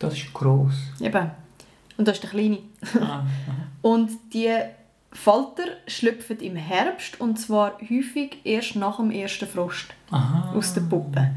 Das 0.00 0.12
ist 0.14 0.32
gross. 0.34 0.74
Eben. 1.00 1.30
Und 1.96 2.08
das 2.08 2.16
ist 2.16 2.24
der 2.24 2.30
kleine. 2.30 2.58
Und 3.82 4.10
die 4.32 4.50
Falter 5.12 5.64
schlüpfen 5.86 6.40
im 6.40 6.56
Herbst 6.56 7.20
und 7.20 7.38
zwar 7.38 7.78
häufig 7.80 8.38
erst 8.44 8.76
nach 8.76 8.98
dem 8.98 9.10
ersten 9.10 9.46
Frost 9.46 9.86
aha. 10.10 10.52
aus 10.54 10.74
der 10.74 10.82
Puppe. 10.82 11.30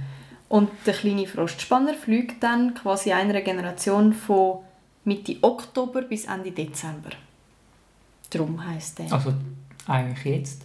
Und 0.50 0.70
der 0.86 0.95
kleine 0.95 1.28
Frostspanner 1.28 1.93
fliegt 1.93 2.43
dann 2.43 2.74
quasi 2.74 3.12
einer 3.14 3.39
Generation 3.41 4.14
von 4.14 4.60
Mitte 5.06 5.38
Oktober 5.41 6.02
bis 6.02 6.26
Ende 6.26 6.52
Dezember. 6.52 7.12
Darum 8.32 8.66
heisst 8.66 9.00
der. 9.00 9.14
Also 9.14 9.34
eigentlich 9.88 10.26
jetzt. 10.26 10.64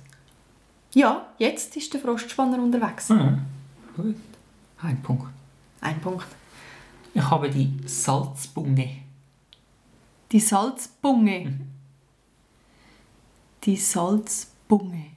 Ja, 0.94 1.26
jetzt 1.38 1.76
ist 1.76 1.92
der 1.92 2.00
Frostspanner 2.00 2.62
unterwegs. 2.62 3.10
Ah, 3.10 3.38
gut. 3.96 4.16
Ein 4.82 5.00
Punkt. 5.02 5.26
Ein 5.80 6.00
Punkt. 6.00 6.26
Ich 7.12 7.30
habe 7.30 7.48
die 7.50 7.72
Salzbunge. 7.86 9.03
Die 10.34 10.40
Salzbunge. 10.40 11.40
Mhm. 11.42 11.60
Die 13.62 13.76
Salzbunge. 13.76 15.12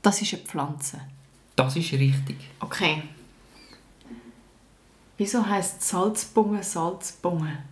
Das 0.00 0.22
ist 0.22 0.32
eine 0.32 0.44
Pflanze. 0.44 1.00
Das 1.56 1.74
ist 1.74 1.92
richtig. 1.92 2.36
Okay. 2.60 3.02
Wieso 5.16 5.44
heißt 5.44 5.82
Salzbunge 5.82 6.62
Salzbunge? 6.62 7.64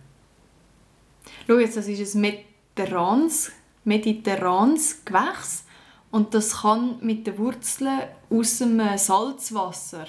Schau 1.47 1.57
jetzt, 1.57 1.77
das 1.77 1.87
ist 1.87 2.15
ein 2.15 2.19
mediterranes, 2.19 3.53
mediterranes 3.85 5.05
Gewächs 5.05 5.63
und 6.11 6.33
das 6.33 6.63
kann 6.63 6.97
mit 6.99 7.27
den 7.27 7.37
Wurzeln 7.37 8.01
aus 8.29 8.57
dem 8.57 8.97
Salzwasser 8.97 10.05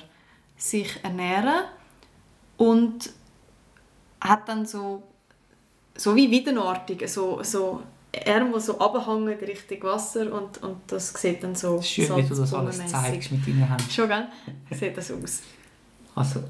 sich 0.56 1.04
ernähren 1.04 1.66
und 2.56 3.12
hat 4.20 4.48
dann 4.48 4.66
so, 4.66 5.04
so 5.96 6.14
wie 6.16 6.30
Widenartige, 6.30 7.08
so, 7.08 7.42
so 7.42 7.82
Arme, 8.26 8.52
die 8.54 8.60
so 8.60 8.78
runterhängen 8.78 9.38
Richtung 9.38 9.82
Wasser 9.84 10.32
und, 10.32 10.62
und 10.62 10.76
das 10.86 11.14
sieht 11.14 11.42
dann 11.42 11.54
so 11.54 11.80
schön, 11.80 12.16
wie 12.16 12.22
du 12.22 12.34
das 12.34 12.52
alles 12.52 12.86
zeigst 12.86 13.32
mit 13.32 13.46
deinen 13.46 13.66
Händen. 13.68 13.90
Schon, 13.90 14.08
gell? 14.08 14.28
Sieht 14.70 14.96
das 14.96 15.10
aus. 15.10 15.42
Also. 16.14 16.42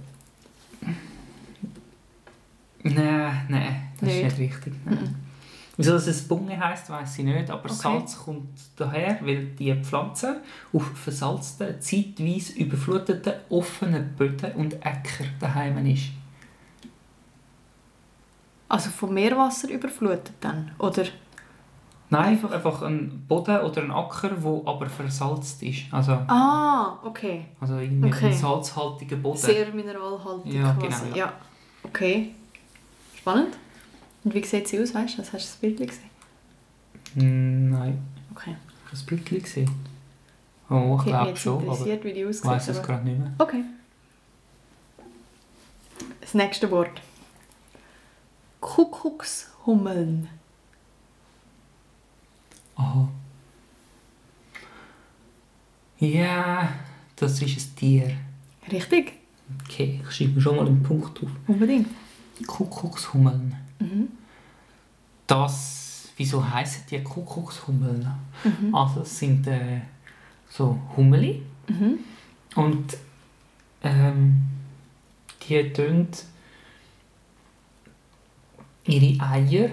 Nein, 2.85 3.47
nein, 3.49 3.91
das 4.01 4.09
Nicht? 4.09 4.27
ist 4.27 4.39
nicht 4.39 4.55
richtig. 4.55 4.75
Nein. 4.85 5.15
Wieso 5.77 5.93
das 5.93 6.07
es 6.07 6.29
Bunge 6.29 6.59
heisst, 6.59 6.91
weiß 6.91 7.19
ich 7.19 7.25
nicht, 7.25 7.49
aber 7.49 7.65
Okay. 7.65 7.75
Salz 7.75 8.19
kommt 8.19 8.49
daher, 8.77 9.19
weil 9.23 9.47
die 9.59 9.75
Pflanze 9.77 10.43
auf 10.73 10.85
versalzten, 10.95 11.81
zeitweise 11.81 12.59
überfluteten, 12.59 13.35
offenen 13.49 14.15
Böden 14.17 14.53
und 14.53 14.75
Äcker 14.75 15.25
daheim 15.41 15.87
ist. 15.87 16.11
Also 18.73 18.89
vom 18.89 19.13
Meerwasser 19.13 19.69
überflutet 19.69 20.33
dann? 20.41 20.71
Oder? 20.79 21.05
Nein, 22.09 22.25
Einfach- 22.31 22.51
einfach, 22.53 22.83
ein 22.83 23.25
Boden 23.29 23.59
oder 23.61 23.83
ein 23.83 23.91
Acker, 23.91 24.31
der 24.31 24.63
aber 24.65 24.87
versalzt 24.89 25.63
ist. 25.63 25.83
Also, 25.91 26.13
Ah, 26.27 26.99
okay. 27.05 27.47
also 27.61 27.77
irgendwie 27.79 28.09
Okay. 28.09 28.27
ein 28.29 28.33
salzhaltiger 28.33 29.17
Boden. 29.17 29.37
Sehr 29.37 29.73
mineralhaltig 29.75 30.55
Ja, 30.55 30.73
quasi. 30.73 31.05
genau, 31.05 31.17
ja. 31.17 31.27
ja. 31.27 31.33
Okay. 31.83 32.35
Spannend. 33.15 33.57
Und 34.25 34.33
wie 34.35 34.43
sieht 34.45 34.69
sie 34.69 34.81
aus, 34.81 34.95
weißt 34.95 35.15
du? 35.15 35.23
Das 35.23 35.33
hast 35.35 35.45
du 35.45 35.49
das 35.49 35.57
Bild 35.57 35.77
gesehen? 35.79 36.11
Hm, 37.15 37.71
Nein, 37.71 37.99
Okay. 38.35 38.51
ich 38.51 38.85
habe 38.85 38.91
das 38.91 39.03
Bild 39.03 39.27
gesehen. 39.27 39.71
Oh, 40.71 40.97
ich 40.99 41.05
glaube 41.05 41.37
schon, 41.37 41.69
aber 41.69 41.79
wie 41.85 42.13
die 42.15 42.21
ich 42.23 42.45
weiß 42.45 42.69
es 42.69 42.83
gerade 42.83 43.05
nicht 43.05 43.19
mehr. 43.19 43.33
Okay. 43.39 43.65
Das 46.23 46.33
nächste 46.35 46.71
Wort. 46.71 47.03
Kuckuckshummeln. 48.63 50.29
Aha. 52.77 53.09
Ja, 55.99 56.69
das 57.17 57.43
ist 57.43 57.53
ein 57.73 57.77
Tier. 57.77 58.17
Richtig? 58.71 59.15
Okay, 59.65 60.01
ich 60.09 60.15
schreibe 60.17 60.41
schon 60.41 60.57
mal 60.57 60.67
einen 60.67 60.83
Punkt 60.83 61.23
auf. 61.23 61.29
Unbedingt. 61.49 61.89
Kuckuckshummeln. 62.47 63.55
Mhm. 63.81 64.09
Das, 65.27 66.09
wieso 66.17 66.49
heissen 66.49 66.85
die 66.91 67.03
Kuckuckshummeln? 67.03 68.09
Mhm. 68.45 68.75
Also 68.75 69.01
es 69.03 69.19
sind 69.19 69.47
äh, 69.49 69.81
so 70.49 70.79
Hummeli 70.97 71.43
Mhm. 71.69 71.99
und 72.57 72.97
ähm, 73.85 74.43
die 75.49 75.73
tun 75.73 76.09
ihre 78.87 79.23
Eier, 79.25 79.71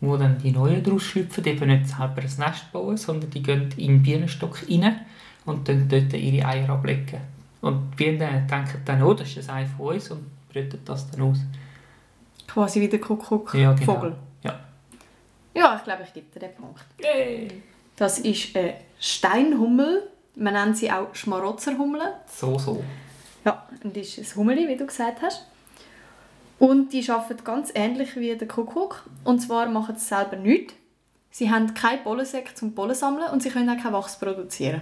wo 0.00 0.16
dann 0.16 0.38
die 0.38 0.52
neuen 0.52 0.82
draus 0.82 1.02
schlüpfen, 1.02 1.44
eben 1.44 1.68
nicht 1.68 1.88
selber 1.88 2.22
ein 2.22 2.30
Nest 2.38 2.72
bauen, 2.72 2.96
sondern 2.96 3.30
die 3.30 3.42
gehen 3.42 3.70
in 3.76 3.86
den 3.86 4.02
Bienenstock 4.02 4.62
rein 4.68 5.00
und 5.44 5.68
dann 5.68 5.88
dort 5.88 6.12
ihre 6.12 6.46
Eier 6.46 6.70
ablegen. 6.70 7.20
Und 7.60 7.92
die 7.92 7.96
Bienen 7.96 8.46
denken 8.46 8.82
dann, 8.84 9.02
oh, 9.02 9.14
das 9.14 9.36
ist 9.36 9.48
ein 9.48 9.64
Ei 9.64 9.66
von 9.66 9.94
uns 9.94 10.10
und 10.10 10.24
brüten 10.52 10.80
das 10.84 11.10
dann 11.10 11.22
aus. 11.22 11.38
Quasi 12.46 12.80
wie 12.80 12.88
der 12.88 13.00
Kuckuck. 13.00 13.54
Ja, 13.54 13.72
genau. 13.72 13.94
Vogel. 13.94 14.16
Ja. 14.42 14.60
Ja, 15.54 15.76
ich 15.76 15.84
glaube, 15.84 16.02
ich 16.02 16.12
gebe 16.12 16.26
dir 16.32 16.40
den 16.40 16.54
Punkt. 16.54 16.84
Yay! 17.00 17.62
Das 17.96 18.18
ist 18.18 18.54
eine 18.56 18.74
Steinhummel. 18.98 20.10
Man 20.36 20.52
nennt 20.52 20.76
sie 20.76 20.90
auch 20.90 21.14
Schmarotzerhummel. 21.14 22.02
So, 22.26 22.58
so. 22.58 22.84
Ja, 23.44 23.66
und 23.82 23.96
das 23.96 24.18
ist 24.18 24.32
ein 24.32 24.36
Hummeli, 24.36 24.68
wie 24.68 24.76
du 24.76 24.86
gesagt 24.86 25.22
hast. 25.22 25.46
Und 26.64 26.94
die 26.94 27.06
arbeiten 27.10 27.44
ganz 27.44 27.70
ähnlich 27.74 28.16
wie 28.16 28.34
der 28.34 28.48
Kuckuck. 28.48 29.04
Und 29.22 29.40
zwar 29.40 29.66
machen 29.66 29.96
sie 29.96 30.06
selber 30.06 30.36
nichts. 30.36 30.72
Sie 31.30 31.50
haben 31.50 31.74
keine 31.74 32.00
Pollensäcke 32.00 32.54
zum 32.54 32.74
Pollen 32.74 32.94
sammeln 32.94 33.30
und 33.32 33.42
sie 33.42 33.50
können 33.50 33.68
auch 33.68 33.82
kein 33.82 33.92
Wachs 33.92 34.18
produzieren. 34.18 34.80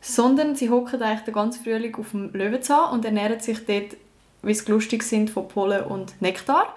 Sondern 0.00 0.56
sie 0.56 0.70
hocken 0.70 1.00
eigentlich 1.00 1.26
den 1.26 1.34
ganzen 1.34 1.62
Frühling 1.62 1.94
auf 1.94 2.10
dem 2.10 2.32
Löwenzahn 2.32 2.92
und 2.92 3.04
ernähren 3.04 3.38
sich 3.38 3.64
dort, 3.64 3.96
wie 4.42 4.54
sie 4.54 4.68
lustig 4.68 5.04
sind, 5.04 5.30
von 5.30 5.46
Pollen 5.46 5.84
und 5.84 6.20
Nektar. 6.20 6.74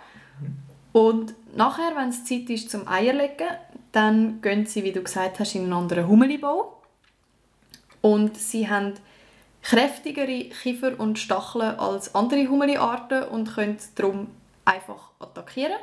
Und 0.91 1.33
nachher, 1.55 1.95
wenn 1.95 2.09
es 2.09 2.23
Zeit 2.23 2.51
ist 2.51 2.69
zum 2.69 2.87
Eierlegen, 2.87 3.47
dann 3.93 4.43
gehen 4.43 4.67
sie, 4.67 4.83
wie 4.83 4.91
du 4.91 5.01
gesagt 5.01 5.39
hast, 5.39 5.55
in 5.55 5.63
einen 5.63 5.73
anderen 5.73 6.07
Hummelibau. 6.07 6.83
Und 8.01 8.37
sie 8.37 8.69
haben 8.69 8.93
kräftigere 9.67 10.45
Kiefer 10.45 10.97
und 10.97 11.19
Stacheln 11.19 11.77
als 11.77 12.15
andere 12.15 12.47
Hummeliarten 12.47 13.23
und 13.23 13.53
können 13.53 13.77
darum 13.95 14.27
einfach 14.63 15.11
attackieren. 15.19 15.75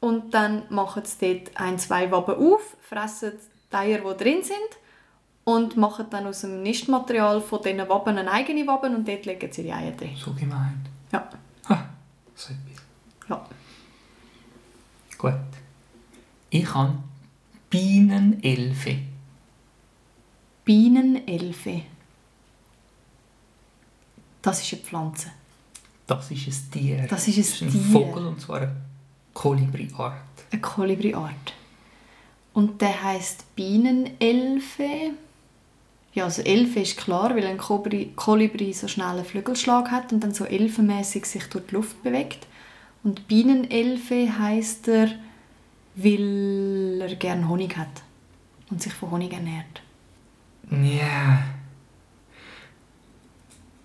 Und 0.00 0.34
dann 0.34 0.64
machen 0.68 1.04
sie 1.06 1.42
dort 1.42 1.58
ein, 1.58 1.78
zwei 1.78 2.10
Waben 2.10 2.34
auf, 2.34 2.76
fressen 2.82 3.32
die 3.72 3.76
Eier, 3.76 4.00
die 4.00 4.24
drin 4.24 4.42
sind 4.42 4.58
und 5.44 5.78
machen 5.78 6.04
dann 6.10 6.26
aus 6.26 6.42
dem 6.42 6.62
Nistmaterial 6.62 7.40
von 7.40 7.62
diesen 7.62 7.88
Waben 7.88 8.18
eine 8.18 8.30
eigene 8.30 8.66
Waben 8.66 8.94
und 8.94 9.08
dort 9.08 9.24
legen 9.24 9.50
sie 9.50 9.62
die 9.62 9.72
Eier 9.72 9.92
drin. 9.92 10.14
So 10.14 10.34
gemein. 10.34 10.86
Ja. 11.10 11.30
Ha, 11.70 11.88
so 12.34 12.52
etwas. 12.52 12.84
ja. 13.30 13.46
Gut. 15.16 15.32
Ich 16.50 16.74
habe 16.74 16.92
Bienenelfe. 17.70 18.98
Bienenelfe. 20.66 21.82
Das 24.42 24.62
ist 24.62 24.72
eine 24.72 24.82
Pflanze. 24.82 25.30
Das 26.06 26.30
ist 26.30 26.46
ein 26.46 26.70
Tier. 26.70 27.06
Das 27.08 27.28
ist 27.28 27.62
ein 27.62 27.70
Tier. 27.70 27.80
Vogel 27.80 28.26
und 28.26 28.40
zwar 28.40 28.62
eine 28.62 28.76
Kolibriart. 29.34 30.14
Eine 30.50 30.60
Kolibriart. 30.60 31.54
Und 32.54 32.80
der 32.80 33.02
heißt 33.02 33.54
Bienenelfe. 33.54 35.12
Ja, 36.14 36.24
also 36.24 36.42
Elfe 36.42 36.80
ist 36.80 36.96
klar, 36.96 37.36
weil 37.36 37.46
ein 37.46 37.58
Kolibri, 37.58 38.12
Kolibri 38.16 38.72
so 38.72 38.88
schnell 38.88 39.08
einen 39.08 39.24
Flügelschlag 39.24 39.90
hat 39.90 40.12
und 40.12 40.20
dann 40.20 40.34
so 40.34 40.44
elfenmäßig 40.44 41.26
sich 41.26 41.44
durch 41.44 41.66
die 41.66 41.74
Luft 41.74 42.02
bewegt. 42.02 42.46
Und 43.04 43.28
Bienenelfe 43.28 44.38
heißt 44.38 44.88
er, 44.88 45.10
weil 45.94 47.00
er 47.00 47.14
gern 47.16 47.48
Honig 47.48 47.76
hat 47.76 48.02
und 48.70 48.82
sich 48.82 48.92
von 48.92 49.10
Honig 49.10 49.32
ernährt. 49.32 49.82
Ja. 50.70 51.42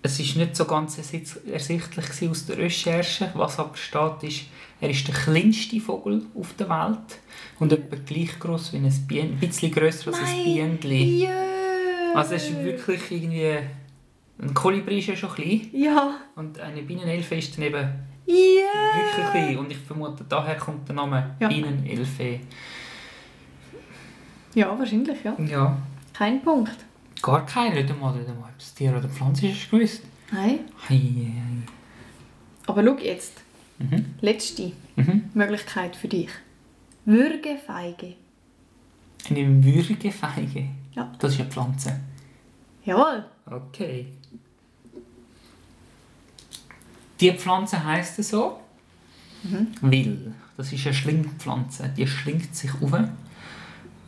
Es 0.06 0.20
ist 0.20 0.36
nicht 0.36 0.54
so 0.54 0.66
ganz 0.66 0.98
ersicht- 0.98 1.38
ersichtlich 1.50 2.28
aus 2.30 2.44
der 2.44 2.58
Recherche. 2.58 3.30
Was 3.34 3.58
aber 3.58 3.74
steht, 3.74 4.22
ist, 4.22 4.42
er 4.78 4.90
ist 4.90 5.08
der 5.08 5.14
kleinste 5.14 5.80
Vogel 5.80 6.26
auf 6.38 6.52
der 6.58 6.68
Welt 6.68 7.20
und 7.58 7.72
etwa 7.72 7.96
gleich 8.04 8.38
groß 8.38 8.74
wie 8.74 8.76
ein 8.76 9.06
Bienen, 9.08 9.32
ein 9.32 9.38
bisschen 9.38 9.72
grösser 9.72 10.08
als 10.08 10.18
ein 10.18 10.44
Bienenli. 10.44 11.22
Ja. 11.24 11.30
Also 12.14 12.34
es 12.34 12.50
ist 12.50 12.62
wirklich 12.62 13.00
irgendwie... 13.10 13.56
Ein 14.36 14.52
Kolibri 14.52 14.98
ist 14.98 15.06
ja 15.06 15.16
schon 15.16 15.32
klein 15.32 15.70
Ja. 15.72 16.16
und 16.36 16.58
eine 16.60 16.82
Bienenelfe 16.82 17.36
ist 17.36 17.56
dann 17.56 17.64
eben 17.64 17.88
Ja. 18.26 18.34
wirklich 18.34 19.30
klein. 19.30 19.56
Und 19.56 19.70
ich 19.70 19.78
vermute, 19.78 20.22
daher 20.28 20.56
kommt 20.56 20.86
der 20.86 20.96
Name 20.96 21.34
Ja. 21.40 21.48
Bienenelfe. 21.48 22.40
Ja, 24.54 24.78
wahrscheinlich, 24.78 25.24
ja. 25.24 25.34
Ja, 25.50 25.76
Kein 26.12 26.42
Punkt. 26.42 26.76
Gar 27.24 27.46
keiner, 27.46 27.74
nicht 27.76 27.90
einmal, 27.90 28.14
nicht 28.14 28.28
einmal 28.28 28.50
ob 28.50 28.60
es 28.60 28.74
Tier 28.74 28.94
oder 28.96 29.08
Pflanze 29.08 29.46
ist, 29.48 29.70
gewusst. 29.70 30.02
Nein. 30.30 30.60
Hei, 30.88 30.96
hei. 30.96 31.62
Aber 32.66 32.84
schau 32.84 32.98
jetzt. 32.98 33.40
Mhm. 33.78 34.04
Letzte 34.20 34.72
Mhm. 34.96 35.30
Möglichkeit 35.34 35.96
für 35.96 36.06
dich. 36.08 36.28
Würgefeige. 37.04 38.14
Eine 39.28 39.64
Würgefeige. 39.64 40.68
Ja. 40.92 41.10
Das 41.18 41.32
ist 41.32 41.40
eine 41.40 41.50
Pflanze. 41.50 42.00
Jawohl. 42.84 43.24
Okay. 43.46 44.06
Die 47.20 47.32
Pflanze 47.32 47.82
heisst 47.84 48.22
so, 48.22 48.60
weil 49.80 50.34
das 50.56 50.72
ist 50.72 50.86
eine 50.86 50.94
Schlingpflanze. 50.94 51.90
Die 51.96 52.06
schlingt 52.06 52.54
sich 52.54 52.70
auf 52.82 52.92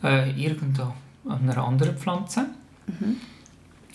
äh, 0.03 0.29
irgendwo 0.31 0.93
an 1.27 1.49
einer 1.49 1.63
anderen 1.63 1.97
Pflanze. 1.97 2.45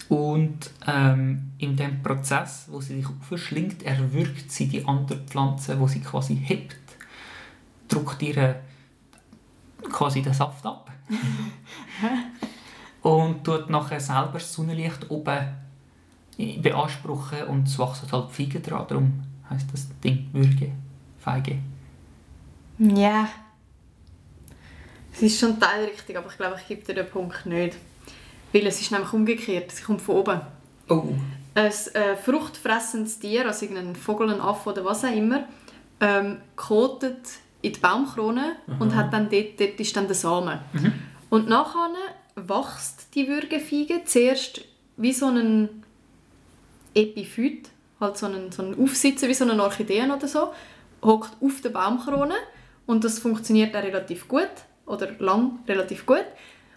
Und 0.08 0.70
ähm, 0.86 1.52
in 1.58 1.76
dem 1.76 2.02
Prozess, 2.02 2.66
wo 2.68 2.80
sie 2.80 2.96
sich 2.96 3.06
aufschlingt, 3.06 3.82
erwürgt 3.82 4.52
sie 4.52 4.68
die 4.68 4.84
andere 4.84 5.18
Pflanze, 5.20 5.78
wo 5.80 5.86
sie 5.86 6.00
quasi 6.00 6.36
hebt, 6.36 6.76
drückt 7.88 8.20
ihre 8.22 8.56
quasi 9.90 10.22
den 10.22 10.34
Saft 10.34 10.64
ab 10.66 10.90
und 13.02 13.42
tut 13.42 13.70
nachher 13.70 14.00
selber 14.00 14.34
das 14.34 14.52
Sonnenlicht 14.52 15.10
oben 15.10 15.48
beanspruchen 16.36 17.44
und 17.44 17.66
es 17.66 17.78
wachsen 17.78 18.10
halt 18.12 18.30
Feigen 18.30 18.62
dran. 18.62 18.86
Darum 18.88 19.22
heisst 19.48 19.72
das 19.72 19.88
Ding 20.00 20.28
Würge, 20.32 20.72
Feige. 21.18 21.58
Ja. 22.78 23.28
Es 25.12 25.22
ist 25.22 25.38
schon 25.38 25.60
teilrichtig, 25.60 26.16
aber 26.16 26.30
ich 26.30 26.36
glaube, 26.36 26.56
ich 26.60 26.68
gebe 26.68 26.82
dir 26.82 26.94
den 26.94 27.10
Punkt 27.10 27.44
nicht. 27.46 27.76
Weil 28.52 28.66
es 28.66 28.80
ist 28.80 28.90
nämlich 28.92 29.12
umgekehrt. 29.12 29.72
Sie 29.72 29.82
kommt 29.82 30.02
von 30.02 30.16
oben. 30.16 30.40
Oh. 30.88 31.04
Ein 31.54 31.66
äh, 31.66 32.16
fruchtfressendes 32.16 33.18
Tier, 33.18 33.46
also 33.46 33.66
irgendein 33.66 33.96
Vogel, 33.96 34.30
ein 34.30 34.40
Affe 34.40 34.70
oder 34.70 34.84
was 34.84 35.04
auch 35.04 35.14
immer, 35.14 35.44
ähm, 36.00 36.38
kotet 36.56 37.20
in 37.60 37.72
die 37.72 37.78
Baumkrone 37.78 38.56
und 38.80 38.94
hat 38.96 39.12
dann 39.12 39.28
dort, 39.30 39.60
dort 39.60 39.78
ist 39.78 39.96
dann 39.96 40.06
der 40.06 40.16
Samen. 40.16 40.58
Und 41.30 41.48
nachher 41.48 41.90
wächst 42.34 43.14
die 43.14 43.28
Würgefeige 43.28 44.04
zuerst 44.04 44.62
wie 44.96 45.12
so 45.12 45.26
ein 45.26 45.84
Epiphyt, 46.94 47.68
halt 48.00 48.18
so 48.18 48.26
einen, 48.26 48.50
so 48.52 48.62
einen 48.62 48.82
Aufsitzer, 48.82 49.28
wie 49.28 49.34
so 49.34 49.48
eine 49.48 49.62
Orchidee 49.62 50.02
oder 50.04 50.28
so, 50.28 50.52
hockt 51.02 51.32
auf 51.40 51.60
der 51.60 51.70
Baumkrone 51.70 52.34
und 52.86 53.04
das 53.04 53.18
funktioniert 53.18 53.74
auch 53.76 53.82
relativ 53.82 54.28
gut 54.28 54.50
oder 54.86 55.08
lang 55.18 55.60
relativ 55.66 56.04
gut. 56.06 56.24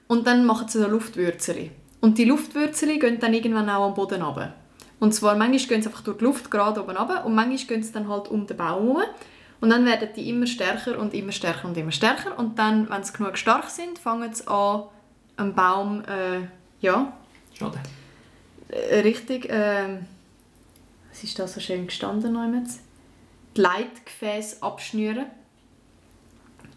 Und 0.07 0.27
dann 0.27 0.45
machen 0.45 0.67
sie 0.67 0.79
so 0.79 0.87
Luftwürzeli. 0.87 1.71
Und 2.01 2.17
die 2.17 2.25
Luftwürzeli 2.25 2.99
gehen 2.99 3.19
dann 3.19 3.33
irgendwann 3.33 3.69
auch 3.69 3.87
am 3.87 3.93
Boden 3.93 4.21
runter. 4.21 4.53
Und 4.99 5.13
zwar 5.13 5.35
manchmal 5.35 5.67
gehen 5.67 5.81
sie 5.81 5.87
einfach 5.89 6.03
durch 6.03 6.17
die 6.17 6.23
Luft 6.23 6.51
gerade 6.51 6.81
oben 6.81 6.95
runter 6.95 7.25
und 7.25 7.35
manchmal 7.35 7.57
gehen 7.67 7.83
sie 7.83 7.91
dann 7.91 8.07
halt 8.07 8.27
um 8.29 8.45
den 8.45 8.57
Baum 8.57 8.87
herum. 8.87 9.03
Und 9.61 9.69
dann 9.69 9.85
werden 9.85 10.09
die 10.15 10.29
immer 10.29 10.47
stärker 10.47 10.99
und 10.99 11.13
immer 11.13 11.31
stärker 11.31 11.67
und 11.67 11.77
immer 11.77 11.91
stärker. 11.91 12.37
Und 12.37 12.59
dann, 12.59 12.89
wenn 12.89 13.03
sie 13.03 13.13
genug 13.13 13.37
stark 13.37 13.69
sind, 13.69 13.97
fangen 13.97 14.33
sie 14.33 14.47
an, 14.47 14.83
einen 15.37 15.53
Baum, 15.53 16.03
äh, 16.03 16.41
ja, 16.81 17.13
Schade. 17.57 17.79
äh, 18.69 18.99
richtig, 18.99 19.49
äh, 19.49 19.97
was 21.09 21.23
ist 21.23 21.39
da 21.39 21.47
so 21.47 21.59
schön 21.59 21.87
gestanden 21.87 22.33
neumals? 22.33 22.79
Die 23.55 23.61
Leitgefäße 23.61 24.61
abschnüren. 24.61 25.25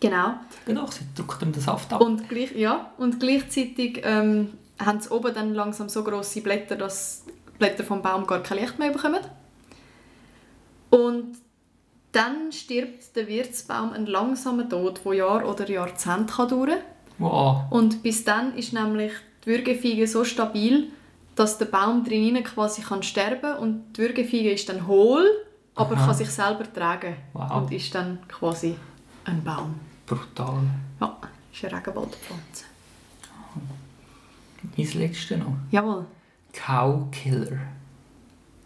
Genau. 0.00 0.34
Genau, 0.64 0.86
sie 0.86 1.04
drückt 1.14 1.42
ihm 1.42 1.52
den 1.52 1.62
Saft 1.62 1.92
ab. 1.92 2.00
Und, 2.00 2.28
gleich, 2.28 2.54
ja, 2.54 2.92
und 2.98 3.18
gleichzeitig 3.18 4.02
ähm, 4.04 4.52
haben 4.78 5.00
sie 5.00 5.10
oben 5.10 5.34
dann 5.34 5.54
langsam 5.54 5.88
so 5.88 6.04
grosse 6.04 6.40
Blätter, 6.40 6.76
dass 6.76 7.24
die 7.26 7.58
Blätter 7.58 7.84
vom 7.84 8.00
Baum 8.02 8.26
gar 8.26 8.42
kein 8.42 8.58
Licht 8.58 8.78
mehr 8.78 8.92
bekommen. 8.92 9.20
Und 10.90 11.36
dann 12.12 12.52
stirbt 12.52 13.14
der 13.16 13.28
Wirtsbaum 13.28 13.92
einen 13.92 14.06
langsamen 14.06 14.68
Tod, 14.70 15.00
der 15.04 15.14
Jahr 15.14 15.46
oder 15.46 15.68
Jahrzehnt 15.68 16.30
kann 16.30 16.48
dauern 16.48 16.68
kann. 16.70 16.78
Wow. 17.18 17.62
Und 17.70 18.02
bis 18.02 18.24
dann 18.24 18.54
ist 18.56 18.72
nämlich 18.72 19.12
die 19.44 19.50
Würgefeige 19.50 20.06
so 20.06 20.24
stabil, 20.24 20.90
dass 21.34 21.58
der 21.58 21.66
Baum 21.66 22.04
drinnen 22.04 22.42
quasi 22.44 22.82
kann 22.82 23.02
sterben 23.02 23.56
und 23.58 23.96
die 23.96 24.02
Würgefeige 24.02 24.52
ist 24.52 24.68
dann 24.68 24.86
hohl, 24.86 25.24
aber 25.74 25.96
Aha. 25.96 26.06
kann 26.06 26.14
sich 26.14 26.30
selber 26.30 26.72
tragen 26.72 27.16
Wow. 27.32 27.56
und 27.56 27.72
ist 27.72 27.94
dann 27.94 28.18
quasi 28.28 28.76
ein 29.24 29.44
Baum. 29.44 29.74
Brutal. 30.08 30.62
Ja, 31.00 31.16
ist 31.52 31.64
eine 31.64 31.76
Regenwaldpflanze. 31.76 32.64
Mein 34.76 34.92
letzte 34.92 35.36
noch. 35.36 35.54
Jawohl. 35.70 36.06
Cowkiller. 36.52 37.58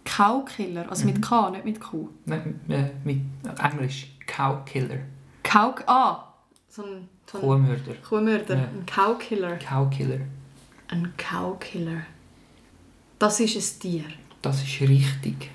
Kaukiller, 0.05 0.89
also 0.91 1.07
mit 1.07 1.23
K, 1.23 1.51
nicht 1.51 1.65
mit 1.65 1.81
Q. 1.81 2.09
Nein, 2.27 2.61
äh, 2.69 2.91
mit 3.05 3.21
Englisch. 3.63 4.09
Cowkiller. 4.27 4.99
Kauk, 5.43 5.83
ah, 5.87 6.33
so 6.69 6.83
ein, 6.83 7.09
so 7.31 7.39
ein 7.39 7.43
Kuhmörder. 7.43 7.95
Kuhmörder, 8.09 8.57
Ja. 8.57 8.63
ein 8.65 8.87
Kaukiller. 8.87 9.59
Cowkiller. 9.59 10.21
Ein 10.89 11.13
Kaukiller. 11.17 12.03
Das 13.19 13.41
ist 13.41 13.57
ein 13.57 13.81
Tier. 13.81 14.05
Das 14.43 14.63
ist 14.63 14.81
richtig. 14.81 15.51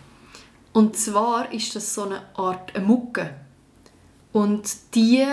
Und 0.74 0.96
zwar 0.96 1.52
ist 1.52 1.76
das 1.76 1.94
so 1.94 2.04
eine 2.04 2.22
Art 2.36 2.76
eine 2.76 2.86
Mucke. 2.86 3.34
Und 4.32 4.70
die 4.96 5.26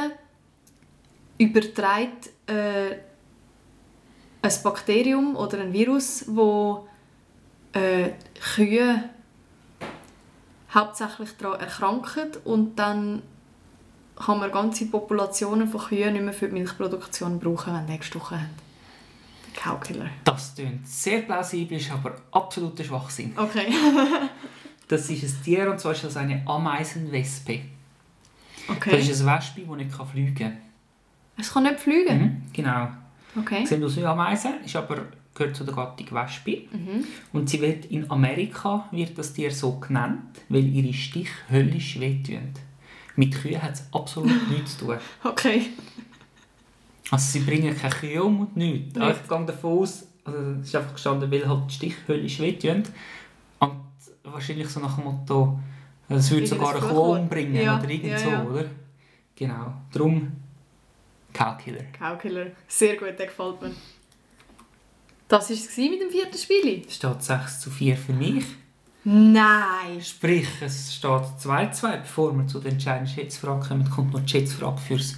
überträgt 1.38 2.30
äh, 2.46 2.96
ein 4.42 4.52
Bakterium 4.62 5.36
oder 5.36 5.60
ein 5.60 5.72
Virus, 5.72 6.24
wo 6.28 6.86
äh, 7.72 8.10
Kühe 8.54 9.04
hauptsächlich 10.72 11.36
daran 11.36 11.60
erkranken 11.60 12.30
und 12.44 12.76
dann 12.78 13.22
kann 14.16 14.38
man 14.38 14.50
ganze 14.50 14.86
Populationen 14.86 15.68
von 15.68 15.80
Kühen 15.80 16.12
nicht 16.12 16.22
mehr 16.24 16.32
für 16.32 16.48
die 16.48 16.54
Milchproduktion 16.54 17.38
brauchen, 17.38 17.74
wenn 17.74 17.86
die 17.86 17.98
gestochen 17.98 18.40
haben. 18.40 18.50
Der 19.54 19.62
Cowkiller. 19.62 20.10
Das 20.24 20.54
klingt 20.54 20.86
sehr 20.86 21.22
plausibel, 21.22 21.78
ist 21.78 21.90
aber 21.90 22.16
absoluter 22.30 22.84
Schwachsinn. 22.84 23.32
Okay. 23.36 23.66
Das 24.86 25.08
ist 25.08 25.22
ein 25.22 25.42
Tier 25.42 25.70
und 25.70 25.80
zwar 25.80 25.92
ist 25.92 26.04
das 26.04 26.16
eine 26.18 26.46
Ameisenwespe. 26.46 27.60
Das 28.66 28.76
okay. 28.76 29.00
ist 29.00 29.22
ein 29.22 29.26
Wespe, 29.26 29.62
das 29.62 29.76
nicht 29.76 29.94
fliegen 30.12 30.34
kann. 30.34 30.58
Es 31.36 31.52
kann 31.52 31.64
nicht 31.64 31.80
fliegen? 31.80 32.18
Mhm, 32.18 32.42
genau. 32.52 32.88
Okay. 33.36 33.66
Sehen 33.66 33.82
aus 33.84 33.96
wie 33.96 34.04
Ameisen, 34.04 34.52
ist 34.64 34.76
aber 34.76 35.02
gehört 35.34 35.56
zu 35.56 35.64
der 35.64 35.74
Gattung 35.74 36.06
Wespe. 36.12 36.62
Mhm. 36.70 37.04
Und 37.32 37.50
sie 37.50 37.60
wird 37.60 37.86
in 37.86 38.08
Amerika 38.10 38.88
wird 38.92 39.18
das 39.18 39.32
Tier 39.32 39.50
so 39.50 39.78
genannt, 39.80 40.42
weil 40.48 40.64
ihre 40.64 40.92
Stich 40.92 41.28
höllisch 41.50 41.98
wehtun. 41.98 42.50
Mit 43.16 43.34
Kühen 43.34 43.60
hat 43.60 43.72
es 43.74 43.88
absolut 43.92 44.48
nichts 44.50 44.78
zu 44.78 44.86
tun. 44.86 44.96
Okay. 45.24 45.66
Also 47.10 47.32
sie 47.38 47.44
bringen 47.44 47.76
keine 47.76 47.94
Kühe 47.94 48.22
um 48.22 48.40
und 48.40 48.56
nichts. 48.56 48.96
Nicht. 48.96 49.16
Ich 49.22 49.28
gehe 49.28 49.44
davon 49.44 49.78
aus, 49.78 50.06
also 50.24 50.38
es 50.60 50.68
ist 50.68 50.76
einfach 50.76 50.94
gestanden, 50.94 51.30
weil 51.30 51.46
halt 51.48 51.62
die 51.68 51.74
Stich 51.74 51.94
höllisch 52.08 52.38
wehtun. 52.38 52.82
Und 53.58 53.72
wahrscheinlich 54.22 54.68
so 54.68 54.80
nach 54.80 54.94
dem 54.94 55.04
Motto, 55.04 55.58
es 56.08 56.30
würde 56.30 56.46
sogar 56.46 56.68
ein 56.68 56.76
eine 56.76 56.80
Kuh 56.80 56.88
Fluchwort. 56.88 57.20
umbringen 57.22 57.54
Ja, 57.56 57.78
oder 57.78 57.90
irgend 57.90 58.06
ja, 58.06 58.18
so, 58.18 58.30
ja. 58.30 58.44
oder? 58.44 58.64
Genau. 59.36 59.74
Darum 59.92 60.32
Cowkiller. 61.34 61.84
Cowkiller. 61.98 62.52
Sehr 62.66 62.96
gut, 62.96 63.18
der 63.18 63.26
gefällt 63.26 63.60
mir. 63.60 63.72
Das 65.28 65.50
war 65.50 65.56
es 65.56 65.76
mit 65.76 66.00
dem 66.00 66.10
vierten 66.10 66.38
Spiel? 66.38 66.88
Steht 66.88 67.22
6 67.22 67.60
zu 67.60 67.70
4 67.70 67.96
für 67.96 68.12
mich. 68.12 68.44
Nein! 69.04 70.00
Sprich, 70.00 70.48
es 70.62 70.94
steht 70.94 71.10
2-2. 71.10 71.98
Bevor 71.98 72.32
wir 72.36 72.46
zu 72.46 72.60
der 72.60 72.72
entscheidenden 72.72 73.12
Schätzfrage 73.12 73.68
kommen, 73.68 73.90
kommt 73.90 74.12
noch 74.12 74.20
die 74.20 74.28
Schätzfrage 74.28 74.78
fürs... 74.78 75.16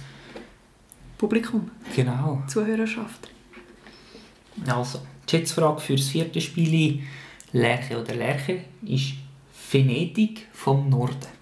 Publikum, 1.17 1.71
Genau. 1.95 2.43
Zuhörerschaft. 2.47 3.29
Also, 4.67 4.99
die 5.27 5.31
Schätzfrage 5.31 5.79
für 5.79 5.95
das 5.95 6.09
vierte 6.09 6.41
Spiel 6.41 7.03
Lerche 7.53 7.99
oder 7.99 8.13
Lerche 8.13 8.65
ist 8.83 9.13
Venedig 9.71 10.47
vom 10.51 10.89
Norden. 10.89 11.37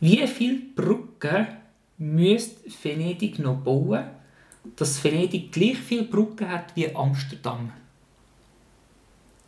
Wie 0.00 0.26
viele 0.26 0.58
Brücken 0.74 1.46
müsste 2.02 2.68
Venedig 2.82 3.38
noch 3.38 3.58
bauen, 3.58 4.04
dass 4.76 5.02
Venedig 5.02 5.52
gleich 5.52 5.78
viele 5.78 6.04
Brücken 6.04 6.48
hat 6.48 6.74
wie 6.74 6.94
Amsterdam? 6.94 7.72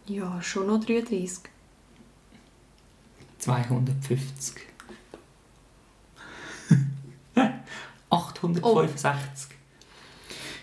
Ja, 0.07 0.41
schon 0.41 0.67
noch 0.69 0.85
33. 0.85 1.51
250. 3.39 4.55
865. 8.11 9.57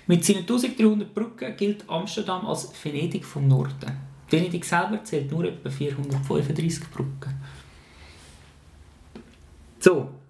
Mit 0.08 0.26
seinen 0.26 0.40
1300 0.40 1.14
Brücken 1.14 1.58
gilt 1.58 1.90
Amsterdam 1.90 2.48
als 2.48 2.72
Venedig 2.84 3.26
vom 3.26 3.48
Norden. 3.48 3.98
Venedig 4.30 4.64
selber 4.64 5.04
zählt 5.04 5.32
nur 5.32 5.44
etwa 5.46 5.70
435 5.70 6.90
Brücken. 6.90 7.34
So. 9.80 10.21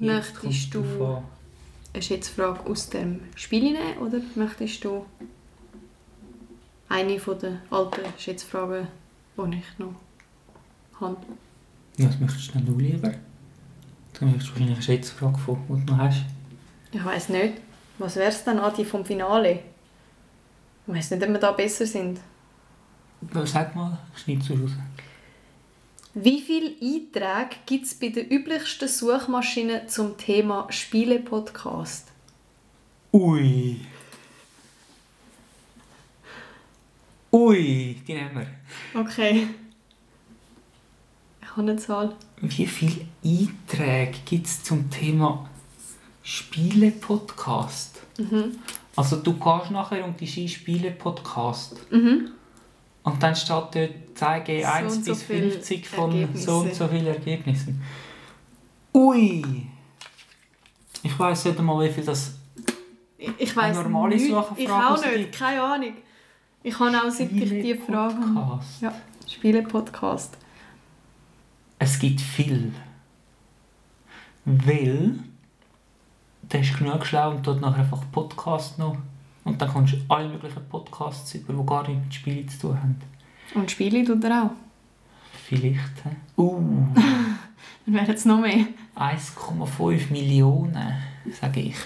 Jetzt 0.00 0.42
Möchtest 0.42 0.74
du 0.74 0.80
an. 1.04 1.24
eine 1.92 2.02
Schätzfrage 2.02 2.66
aus 2.66 2.90
dem 2.90 3.20
Spiel 3.36 3.62
nehmen 3.72 3.98
oder 4.00 4.20
möchtest 4.34 4.84
du 4.84 5.04
eine 6.88 7.18
von 7.18 7.38
den 7.38 7.58
alten 7.70 8.00
Schätzfragen, 8.18 8.88
die 9.36 9.58
ich 9.58 9.78
noch 9.78 9.94
habe? 11.00 11.16
Was 11.98 12.18
möchtest 12.18 12.52
du 12.54 12.78
lieber? 12.78 13.14
Dann 14.18 14.28
möchtest 14.30 14.48
du 14.48 14.52
wahrscheinlich 14.52 14.76
eine 14.76 14.82
Schätzfrage 14.82 15.38
von, 15.38 15.58
die 15.68 15.86
du 15.86 15.92
noch 15.92 15.98
hast. 15.98 16.24
Ich 16.92 17.04
weiß 17.04 17.28
nicht. 17.30 17.54
Was 17.98 18.16
wäre 18.16 18.28
es 18.28 18.42
dann, 18.44 18.58
Adi, 18.58 18.84
vom 18.84 19.04
Finale? 19.04 19.60
Ich 20.86 20.94
weiß 20.94 21.12
nicht, 21.12 21.22
ob 21.22 21.28
wir 21.30 21.38
da 21.38 21.52
besser 21.52 21.86
sind. 21.86 22.20
Sag 23.44 23.74
mal, 23.74 23.98
schneid 24.16 24.38
es 24.42 24.50
raus. 24.50 24.72
Wie 26.14 26.40
viele 26.40 26.70
Einträge 26.80 27.56
gibt 27.66 27.86
es 27.86 27.94
bei 27.94 28.08
den 28.08 28.28
üblichsten 28.28 28.88
Suchmaschinen 28.88 29.88
zum 29.88 30.16
Thema 30.16 30.66
Spiele-Podcast? 30.70 32.08
Ui. 33.12 33.80
Ui, 37.32 38.00
die 38.06 38.14
nehmen 38.14 38.46
wir. 38.94 39.00
Okay. 39.00 39.48
Ich 41.42 41.48
habe 41.50 41.62
eine 41.62 41.76
Zahl. 41.76 42.14
Wie 42.40 42.66
viele 42.66 43.06
Einträge 43.24 44.18
gibt 44.24 44.46
es 44.46 44.62
zum 44.62 44.88
Thema 44.90 45.48
Spiele-Podcast? 46.22 48.00
Mhm. 48.18 48.56
Also 48.94 49.16
du 49.16 49.32
gehst 49.32 49.70
nachher 49.72 50.04
und 50.04 50.20
die 50.20 50.48
Spiele-Podcast 50.48 51.90
Mhm. 51.90 52.30
und 53.02 53.20
dann 53.22 53.34
steht 53.34 53.50
dort 53.50 53.74
zeige 54.14 54.62
So 54.62 54.68
1 54.68 54.96
und 54.96 55.04
so 55.04 55.12
bis 55.12 55.22
viele 55.22 55.50
50 55.50 55.88
von 55.88 56.12
Ergebnisse. 56.12 56.44
so 56.46 56.58
und 56.58 56.74
so 56.74 56.88
vielen 56.88 57.06
Ergebnissen. 57.06 57.82
Ui! 58.92 59.66
Ich 61.02 61.18
weiß 61.18 61.44
nicht 61.46 61.58
einmal, 61.58 61.88
wie 61.88 61.92
viel 61.92 62.04
das 62.04 62.34
Ich, 63.18 63.30
ich 63.38 63.58
Eine 63.58 63.82
normale 63.82 64.14
nicht. 64.14 64.26
Ich 64.26 64.32
auch 64.32 64.56
nicht. 64.56 65.32
Keine 65.32 65.62
Ahnung. 65.62 65.94
Ich 66.62 66.78
habe 66.78 66.96
auch 66.96 67.10
seit 67.10 67.30
ich 67.30 67.50
die 67.50 67.74
Frage. 67.74 68.16
Ja, 68.80 68.94
Spiele-Podcast. 69.28 70.38
Es 71.78 71.98
gibt 71.98 72.20
viel. 72.20 72.72
Weil 74.46 75.18
der 76.42 76.60
ist 76.60 76.78
genug 76.78 77.04
schlau 77.04 77.32
und 77.32 77.42
tut 77.42 77.60
nachher 77.60 77.80
einfach 77.80 78.02
Podcast 78.12 78.78
noch. 78.78 78.96
Und 79.44 79.60
dann 79.60 79.68
kommst 79.68 79.94
du 79.94 79.98
alle 80.08 80.28
möglichen 80.28 80.66
Podcasts 80.68 81.34
über, 81.34 81.52
die 81.52 81.66
gar 81.66 81.86
nichts 81.86 82.04
mit 82.04 82.14
Spielen 82.14 82.48
zu 82.48 82.58
tun 82.58 82.78
haben. 82.78 83.00
Und 83.54 83.70
Spiele 83.70 84.04
tut 84.04 84.24
er 84.24 84.44
auch. 84.44 84.50
Vielleicht. 85.46 86.04
hä? 86.04 86.10
Uh, 86.36 86.60
Dann 87.86 87.94
wären 87.94 88.10
es 88.14 88.24
noch 88.24 88.40
mehr. 88.40 88.66
1,5 88.96 90.10
Millionen, 90.10 90.94
sage 91.40 91.60
ich. 91.60 91.76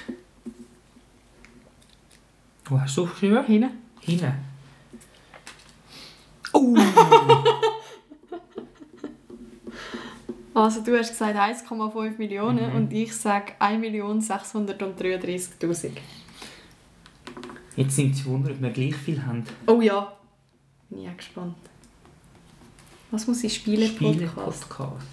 Wo 2.67 2.81
hast 2.81 2.97
du 2.97 3.03
aufgeschrieben? 3.05 3.45
Hinten. 3.45 3.71
Hinten. 4.01 4.33
Uh, 6.55 6.77
Also 10.55 10.81
du 10.83 10.99
hast 10.99 11.11
gesagt 11.11 11.37
1,5 11.39 12.19
Millionen 12.19 12.71
Mhm. 12.71 12.77
und 12.77 12.93
ich 12.93 13.15
sage 13.15 13.53
1.633.000. 13.61 15.91
jetzt 17.77 17.95
sind 17.95 18.17
sie 18.17 18.25
Wunder, 18.25 18.51
ob 18.51 18.61
wir 18.61 18.71
gleich 18.71 18.97
viel 18.97 19.25
haben. 19.25 19.45
Oh 19.69 19.81
ja. 19.81 20.13
Bin 20.91 21.03
ich 21.03 21.09
auch 21.09 21.17
gespannt. 21.17 21.57
Was 23.11 23.27
muss 23.27 23.43
ich 23.45 23.55
spielen? 23.55 23.89
Podcast. 23.97 24.65
Spiele-Podcast. 24.65 25.07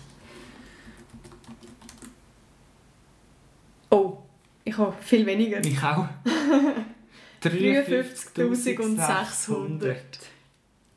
Oh, 3.90 4.18
ich 4.64 4.78
habe 4.78 4.94
viel 5.02 5.26
weniger. 5.26 5.60
Ich 5.64 5.82
auch. 5.82 6.08
53.600. 7.44 9.96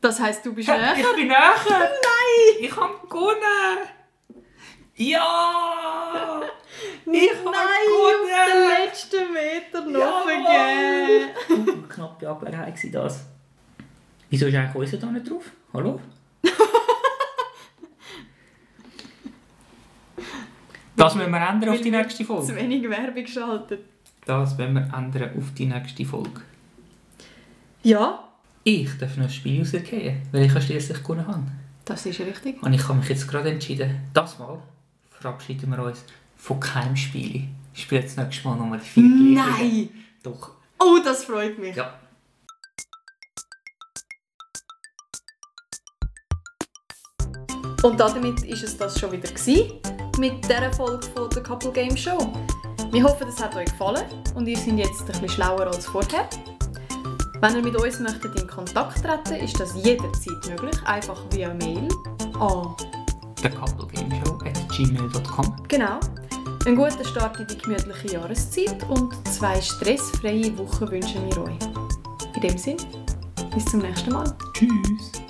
Das 0.01 0.21
heisst, 0.21 0.47
du 0.47 0.55
bist 0.55 0.69
Ich 0.69 0.75
näher? 0.75 0.95
bin 1.15 1.27
näher! 1.29 1.55
Nein! 1.69 1.85
Ich 2.61 2.75
habe 2.77 2.95
gewonnen! 3.09 3.79
Ja! 4.95 6.41
Ich 7.11 7.31
habe 7.45 7.49
auf 7.49 7.55
den 8.49 8.69
letzten 8.87 9.33
Meter 9.33 9.81
noch 9.85 10.27
Jawohl! 10.27 11.31
vergeben. 11.47 11.89
Knappe 11.95 12.29
Angelegenheit 12.29 12.95
war 12.95 13.03
das. 13.03 13.25
Wieso 14.31 14.47
ist 14.47 14.55
eigentlich 14.55 14.75
unser 14.75 14.97
da 14.99 15.11
nicht 15.13 15.29
drauf? 15.31 15.45
Hallo? 15.73 16.01
Das 20.97 21.15
müssen 21.15 21.31
wir 21.31 21.39
ändern 21.49 21.69
auf 21.71 21.81
die 21.81 21.91
nächste 21.93 22.19
Zu 22.19 22.25
Folge. 22.25 22.57
wenig 22.57 22.83
Werbung 22.91 23.23
geschaltet. 23.25 23.81
Das 24.27 24.59
müssen 24.59 24.75
wir 24.75 24.81
ändern 24.93 25.31
auf 25.39 25.55
die 25.57 25.67
nächste 25.67 26.05
Folge. 26.05 26.41
Ja, 27.85 28.25
Ich 28.65 28.99
darf 28.99 29.17
noch 29.17 29.25
ein 29.27 29.31
Spiel 29.31 29.61
rausgehen, 29.61 30.21
weil 30.33 30.45
ich 30.47 30.53
ja 30.53 30.61
schliesslich 30.61 30.99
gewonnen 31.03 31.27
habe. 31.27 31.45
das 31.85 32.05
ist 32.05 32.19
richtig. 32.21 32.61
Und 32.63 32.73
ich 32.73 32.83
habe 32.89 32.99
mich 32.99 33.09
jetzt 33.09 33.29
gerade 33.29 33.51
entschieden, 33.51 34.01
das 34.13 34.39
Mal 34.41 34.59
verabschieden 35.11 35.71
wir 35.71 35.83
uns 35.85 36.05
von 36.37 36.59
keinem 36.59 36.97
Spiel. 36.97 37.45
Ich 37.73 37.83
spiele 37.83 38.01
jetzt 38.03 38.19
nächstes 38.19 38.45
Mal 38.45 38.57
nochmal 38.57 38.81
vier. 38.81 39.05
Nein! 39.05 39.89
Doch. 40.25 40.51
Oh, 40.81 40.99
das 41.03 41.25
freut 41.25 41.59
mich. 41.61 41.77
Ja. 41.77 41.95
Und 47.83 48.01
damit 48.01 48.43
ist 48.43 48.65
es 48.65 48.77
das 48.77 48.99
schon 48.99 49.13
wieder 49.13 49.29
gewesen, 49.29 49.73
mit 50.19 50.45
dieser 50.45 50.73
Folge 50.73 51.07
von 51.15 51.31
der 51.31 51.43
Couple 51.43 51.71
Game 51.71 51.97
Show. 51.97 52.33
Wir 52.91 53.05
hoffen, 53.05 53.29
es 53.29 53.41
hat 53.41 53.55
euch 53.55 53.67
gefallen 53.67 54.05
und 54.35 54.49
ihr 54.49 54.57
seid 54.57 54.79
jetzt 54.79 55.03
ein 55.03 55.07
bisschen 55.07 55.29
schlauer 55.29 55.67
als 55.67 55.87
vorher. 55.87 56.29
Wenn 57.41 57.55
ihr 57.55 57.63
mit 57.63 57.77
uns 57.77 58.01
möchtet 58.01 58.41
in 58.41 58.49
Kontakt 58.49 59.05
treten 59.05 59.45
ist 59.45 59.61
das 59.61 59.75
jederzeit 59.77 60.49
möglich, 60.49 60.77
einfach 60.87 61.21
via 61.31 61.55
Mail 61.55 61.89
an 62.41 62.75
Der 63.43 63.51
Gameshow 63.51 64.39
at 64.45 64.69
gmail.com. 64.71 65.63
Genau. 65.69 66.01
Einen 66.67 66.77
guten 66.77 67.05
Start 67.05 67.39
in 67.39 67.47
die 67.47 67.59
gemütliche 67.59 68.15
Jahreszeit 68.15 68.83
und 68.89 69.15
zwei 69.29 69.61
stressfreie 69.61 70.57
Wochen 70.59 70.91
wünschen 70.91 71.25
wir 71.27 71.45
euch. 71.45 71.59
In 72.35 72.41
dem 72.41 72.59
Sinne, 72.59 72.83
bis 73.55 73.65
zum 73.67 73.81
nächsten 73.81 74.13
Mal. 74.13 74.37
Tschüss. 74.55 75.28